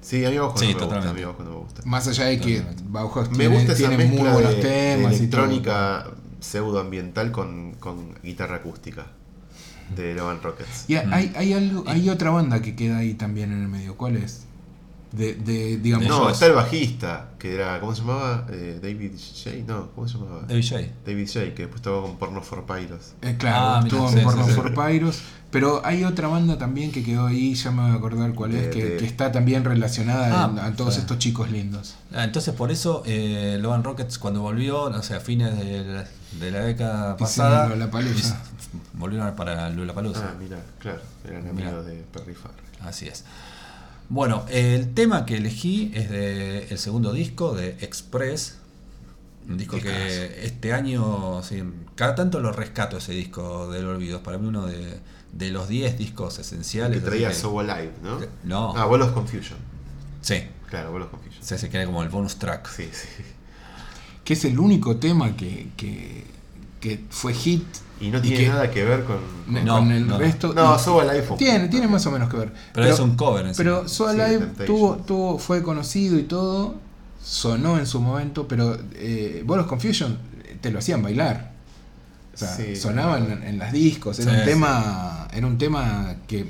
Sí, 0.00 0.24
a 0.24 0.30
mí 0.30 0.38
Bauhaus 0.38 0.60
Sí, 0.60 0.74
no 0.74 0.74
me 0.74 0.86
gusta, 0.86 1.00
totalmente. 1.00 1.10
a 1.10 1.12
mí 1.14 1.24
Bauhaus 1.24 1.44
no 1.44 1.50
me 1.54 1.60
gusta. 1.64 1.82
Más 1.84 2.08
allá 2.08 2.24
de 2.26 2.40
que 2.40 2.56
Totalmente. 2.58 2.84
Bauhaus 2.88 3.30
Me 3.30 3.36
tiene, 3.38 3.54
gusta 3.56 3.72
esa 3.72 3.88
tiene 3.88 4.04
muy 4.06 4.18
buenos 4.30 4.50
de, 4.50 4.56
de 4.56 4.62
temas 4.62 5.10
todo. 5.12 5.18
electrónica 5.18 6.06
pseudoambiental 6.40 7.32
con, 7.32 7.74
con 7.74 8.14
guitarra 8.22 8.56
acústica 8.56 9.06
de 9.96 10.14
Logan 10.14 10.42
Rockets. 10.42 10.84
Y 10.88 10.96
hay, 10.96 11.32
hay, 11.36 11.52
algo, 11.52 11.84
hay 11.86 12.08
otra 12.10 12.30
banda 12.30 12.60
que 12.62 12.76
queda 12.76 12.98
ahí 12.98 13.14
también 13.14 13.52
en 13.52 13.62
el 13.62 13.68
medio. 13.68 13.96
¿Cuál 13.96 14.16
es? 14.16 14.44
De, 15.12 15.34
de 15.34 15.78
digamos. 15.78 16.06
No, 16.06 16.16
ellos. 16.24 16.32
está 16.34 16.46
el 16.46 16.52
bajista, 16.52 17.30
que 17.38 17.54
era, 17.54 17.80
¿cómo 17.80 17.94
se 17.94 18.02
llamaba? 18.02 18.46
Eh, 18.50 18.78
David 18.82 19.12
J. 19.16 19.56
No, 19.66 19.90
¿cómo 19.94 20.06
se 20.06 20.18
llamaba? 20.18 20.42
David 20.46 20.66
J. 20.68 20.82
David 21.06 21.26
J, 21.26 21.40
que 21.54 21.62
después 21.62 21.76
estaba 21.76 22.02
con 22.02 22.18
Porno 22.18 22.42
for 22.42 22.66
Pyros. 22.66 23.14
Eh, 23.22 23.36
claro, 23.38 23.56
Ah, 23.76 23.80
mira, 23.82 23.96
estuvo 23.96 24.10
sí, 24.12 24.18
en 24.18 24.24
Porno 24.24 24.44
sí, 24.44 24.50
sí. 24.50 24.56
for 24.56 24.74
Pyros. 24.74 25.20
Pero 25.50 25.80
hay 25.82 26.04
otra 26.04 26.28
banda 26.28 26.58
también 26.58 26.92
que 26.92 27.02
quedó 27.02 27.26
ahí, 27.26 27.54
ya 27.54 27.70
me 27.70 27.80
voy 27.80 27.92
a 27.92 27.94
acordar 27.94 28.34
cuál 28.34 28.54
es, 28.54 28.64
De- 28.64 28.70
que, 28.70 28.84
de- 28.84 28.96
que 28.98 29.06
está 29.06 29.32
también 29.32 29.64
relacionada 29.64 30.44
Ah, 30.44 30.50
en- 30.52 30.58
a 30.58 30.76
todos 30.76 30.98
estos 30.98 31.16
chicos 31.18 31.50
lindos. 31.50 31.94
Ah, 32.12 32.24
entonces 32.24 32.52
por 32.52 32.70
eso 32.70 33.02
eh, 33.06 33.56
Logan 33.58 33.82
Rockets 33.82 34.18
cuando 34.18 34.42
volvió, 34.42 34.90
no 34.90 35.02
sé, 35.02 35.14
a 35.14 35.20
fines 35.20 35.56
de 35.58 35.84
la, 35.86 36.04
de 36.38 36.50
la 36.50 36.60
década 36.60 37.16
pasada, 37.16 37.66
Lollapalooza. 37.70 38.34
hiz- 38.34 38.34
volvieron 38.92 39.34
para 39.36 39.70
Lollapalooza. 39.70 40.32
Ah, 40.32 40.34
mira, 40.38 40.58
claro, 40.80 41.00
eran 41.26 41.48
amigos 41.48 41.86
de 41.86 41.94
Perry 42.12 42.34
Farrell. 42.34 42.86
Así 42.86 43.06
es. 43.08 43.24
Bueno, 44.08 44.44
el 44.48 44.94
tema 44.94 45.26
que 45.26 45.36
elegí 45.36 45.92
es 45.94 46.08
de 46.10 46.68
el 46.70 46.78
segundo 46.78 47.12
disco 47.12 47.54
de 47.54 47.70
Express. 47.80 48.58
Un 49.48 49.56
disco 49.56 49.78
que 49.80 50.44
este 50.44 50.72
año, 50.74 51.42
sí, 51.42 51.62
cada 51.94 52.14
tanto 52.14 52.40
lo 52.40 52.52
rescato 52.52 52.98
ese 52.98 53.12
disco 53.12 53.70
del 53.70 53.86
olvido. 53.86 54.18
Es 54.18 54.22
para 54.22 54.36
mí 54.38 54.46
uno 54.46 54.66
de, 54.66 54.98
de 55.32 55.50
los 55.50 55.68
10 55.68 55.96
discos 55.98 56.38
esenciales. 56.38 57.00
Que 57.00 57.06
traía 57.06 57.32
So 57.32 57.58
Alive, 57.60 57.92
¿no? 58.02 58.18
No. 58.44 58.74
Ah, 58.76 58.86
Wall 58.86 59.02
of 59.02 59.12
Confusion. 59.12 59.58
Sí, 60.20 60.42
Claro, 60.68 60.92
Wall 60.92 61.02
of 61.02 61.10
Confusion. 61.10 61.42
se, 61.42 61.56
se 61.58 61.70
queda 61.70 61.86
como 61.86 62.02
el 62.02 62.10
bonus 62.10 62.36
track. 62.38 62.68
Sí, 62.70 62.88
sí. 62.92 63.08
Que 64.22 64.34
es 64.34 64.44
el 64.44 64.58
único 64.58 64.96
tema 64.96 65.34
que, 65.34 65.68
que, 65.78 66.24
que 66.80 67.04
fue 67.08 67.32
hit. 67.32 67.64
Y 68.00 68.10
no 68.10 68.20
tiene 68.22 68.48
nada 68.48 68.70
que 68.70 68.84
ver 68.84 69.04
con. 69.04 69.16
No, 69.48 69.78
con 69.78 69.90
el 69.90 70.06
no. 70.06 70.18
resto. 70.18 70.52
No, 70.54 70.76
y- 70.76 70.78
So 70.78 71.00
Alive 71.00 71.26
Tiene, 71.36 71.68
tiene 71.68 71.88
más 71.88 72.06
o 72.06 72.10
menos 72.12 72.28
que 72.30 72.36
ver. 72.36 72.52
Pero, 72.72 72.86
es 72.86 73.00
un 73.00 73.16
cover 73.16 73.46
en 73.46 73.54
Pero 73.56 73.88
So 73.88 74.12
Sí, 74.12 74.20
Alive 74.20 74.46
tuvo, 74.66 74.96
tuvo, 74.96 75.38
fue 75.38 75.62
conocido 75.62 76.18
y 76.18 76.22
todo, 76.22 76.76
sonó 77.22 77.78
en 77.78 77.86
su 77.86 78.00
momento, 78.00 78.46
pero 78.46 78.78
eh, 78.94 79.44
of 79.46 79.66
Confusion 79.66 80.18
eh, 80.44 80.56
te 80.60 80.70
lo 80.70 80.78
hacían 80.78 81.02
bailar. 81.02 81.52
sea, 82.34 82.48
Sí. 82.54 82.76
sonaba 82.76 83.18
en, 83.18 83.42
en 83.42 83.58
las 83.58 83.72
discos, 83.72 84.18
era 84.20 84.30
Sí, 84.30 84.36
un 84.36 84.42
sí. 84.44 84.48
tema, 84.50 85.26
era 85.32 85.46
un 85.46 85.58
tema 85.58 86.14
que 86.28 86.46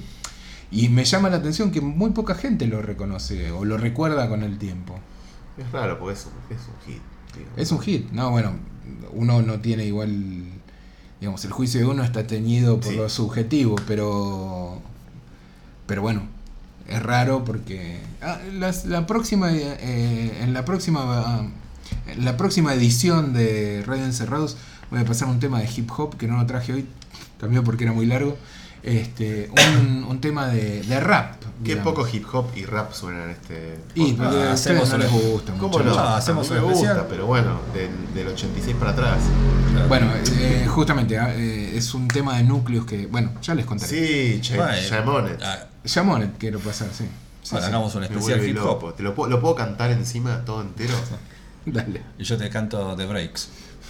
y 0.71 0.91
me 0.91 1.07
llama 1.07 1.31
la 1.31 1.39
atención 1.39 1.71
que 1.71 1.81
muy 1.81 2.11
poca 2.11 2.35
gente 2.35 2.67
lo 2.67 2.83
reconoce 2.83 3.51
o 3.53 3.65
lo 3.65 3.79
recuerda 3.79 4.29
con 4.29 4.43
el 4.43 4.59
tiempo. 4.59 4.99
Es 5.57 5.73
raro 5.73 5.99
porque 5.99 6.13
es 6.19 6.27
un, 6.27 6.55
es 6.55 6.63
un 6.69 6.75
hit. 6.93 7.03
digamos. 7.35 7.59
Es 7.59 7.73
un 7.73 7.81
hit, 7.81 8.11
no, 8.13 8.31
bueno, 8.31 8.53
uno 9.13 9.41
no 9.41 9.61
tiene 9.61 9.87
igual, 9.87 10.45
digamos, 11.21 11.45
el 11.45 11.51
juicio 11.53 11.81
de 11.81 11.87
uno 11.87 12.03
está 12.05 12.27
teñido 12.27 12.81
por 12.81 12.91
Sí. 12.93 12.97
lo 12.97 13.09
subjetivo, 13.09 13.77
pero, 13.87 14.81
pero 15.87 16.03
bueno, 16.03 16.23
es 16.87 17.03
raro 17.03 17.45
porque 17.45 17.99
ah, 18.23 18.39
las- 18.53 18.85
la 18.87 19.07
próxima, 19.07 19.51
eh, 19.53 20.39
en 20.43 20.53
la 20.55 20.65
próxima, 20.65 21.47
en 22.07 22.25
la 22.25 22.37
próxima 22.37 22.73
edición 22.75 23.33
de 23.33 23.83
Radio 23.87 24.05
Encerrados 24.05 24.57
voy 24.91 25.01
a 25.01 25.05
pasar 25.05 25.29
un 25.29 25.39
tema 25.41 25.61
de 25.61 25.69
hip 25.77 25.91
hop 25.97 26.17
que 26.17 26.27
no 26.29 26.37
lo 26.37 26.47
traje 26.47 26.73
hoy, 26.73 26.87
cambió 27.41 27.63
porque 27.65 27.85
era 27.85 27.93
muy 27.93 28.07
largo, 28.07 28.37
este, 28.83 29.51
un, 29.81 30.05
un 30.05 30.21
tema 30.21 30.47
de, 30.49 30.83
de 30.83 31.01
rap. 31.01 31.38
Qué 31.65 31.71
digamos. 31.75 31.95
poco 31.95 32.09
hip 32.13 32.25
hop 32.33 32.47
y 32.57 32.65
rap 32.65 32.93
suena 32.93 33.25
en 33.25 33.31
este. 33.31 33.79
Y 33.95 34.13
podcast. 34.13 34.19
porque 34.33 34.43
a 34.49 34.53
hacemos 34.53 34.89
no 34.91 34.99
les 34.99 35.11
gusta 35.13 35.53
¿Cómo 35.55 35.69
mucho. 35.69 35.85
no? 35.85 35.91
No, 35.95 35.99
A 36.01 36.17
hacemos 36.17 36.51
mí 36.51 36.57
un 36.57 36.63
me 36.63 36.69
gusta, 36.71 36.87
especial. 36.87 37.07
pero 37.11 37.27
bueno, 37.27 37.61
del, 37.75 38.15
del 38.15 38.29
86 38.29 38.77
para 38.77 38.91
atrás. 38.93 39.19
Bueno, 39.89 40.07
eh, 40.39 40.67
justamente 40.69 41.19
ah, 41.19 41.33
eh, 41.35 41.73
es 41.77 41.95
un 41.95 42.07
tema 42.09 42.37
de 42.37 42.45
núcleos 42.45 42.85
que, 42.87 43.07
bueno, 43.07 43.33
ya 43.43 43.55
les 43.55 43.65
contaré. 43.67 44.41
Sí, 44.43 44.55
Bueno, 44.57 44.73
Chamonet. 44.89 45.43
ah, 45.43 45.67
Shamonet 45.85 46.39
quiero 46.39 46.59
pasar, 46.61 46.89
sí. 46.93 47.05
Sí, 47.43 47.51
bueno, 47.53 47.67
sí. 47.67 47.73
hagamos 47.73 47.95
un 47.95 48.05
especial 48.05 48.45
hip 48.47 48.57
loco. 48.57 48.87
hop. 48.89 48.95
¿Te 48.97 49.03
lo, 49.03 49.15
puedo, 49.15 49.31
¿Lo 49.31 49.41
puedo 49.41 49.55
cantar 49.55 49.91
encima 49.91 50.45
todo 50.45 50.61
entero? 50.63 50.95
Dale. 51.67 52.03
Y 52.19 52.25
yo 52.25 52.37
te 52.37 52.49
canto 52.51 52.95
The 52.97 53.07
Breaks. 53.07 53.49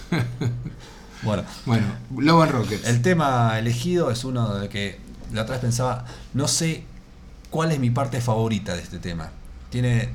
bueno, 1.23 1.43
Bueno, 1.65 1.85
Love 2.17 2.43
and 2.43 2.51
Rockets. 2.51 2.87
el 2.87 3.01
tema 3.01 3.57
elegido 3.59 4.09
es 4.11 4.23
uno 4.23 4.55
de 4.55 4.69
que 4.69 4.99
la 5.33 5.41
otra 5.43 5.53
vez 5.55 5.61
pensaba, 5.61 6.05
no 6.33 6.47
sé 6.47 6.83
cuál 7.49 7.71
es 7.71 7.79
mi 7.79 7.89
parte 7.89 8.21
favorita 8.21 8.75
de 8.75 8.81
este 8.81 8.99
tema. 8.99 9.29
Tiene 9.69 10.09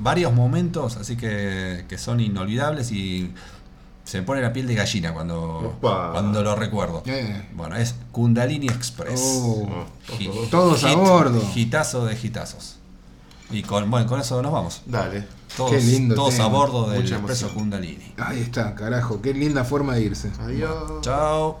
varios 0.00 0.32
momentos, 0.32 0.96
así 0.96 1.16
que, 1.16 1.84
que 1.88 1.98
son 1.98 2.20
inolvidables 2.20 2.90
y 2.90 3.32
se 4.04 4.18
me 4.20 4.24
pone 4.26 4.42
la 4.42 4.52
piel 4.52 4.66
de 4.66 4.74
gallina 4.74 5.12
cuando, 5.14 5.76
Opa. 5.78 6.10
cuando 6.12 6.42
lo 6.42 6.56
recuerdo. 6.56 7.02
Eh. 7.06 7.48
Bueno, 7.54 7.76
es 7.76 7.94
Kundalini 8.12 8.66
Express. 8.66 9.20
Oh, 9.42 9.86
Hit- 10.18 10.50
todos 10.50 10.84
a 10.84 10.94
bordo. 10.94 11.42
Hitazo 11.54 12.04
de 12.06 12.14
hitazos. 12.20 12.76
Y 13.50 13.62
con, 13.62 13.90
bueno, 13.90 14.06
con 14.06 14.20
eso 14.20 14.42
nos 14.42 14.52
vamos. 14.52 14.82
Dale. 14.86 15.26
Todos, 15.56 15.70
Qué 15.70 15.80
lindo 15.80 16.14
todos 16.16 16.34
tema. 16.34 16.46
a 16.46 16.48
bordo 16.48 16.90
del 16.90 17.02
Mucha 17.02 17.14
Expreso 17.16 17.46
emoción. 17.46 17.62
Kundalini. 17.62 18.12
Ahí 18.18 18.40
está, 18.40 18.74
carajo. 18.74 19.22
Qué 19.22 19.32
linda 19.32 19.64
forma 19.64 19.94
de 19.94 20.02
irse. 20.02 20.30
Adiós. 20.40 21.00
Chao. 21.02 21.60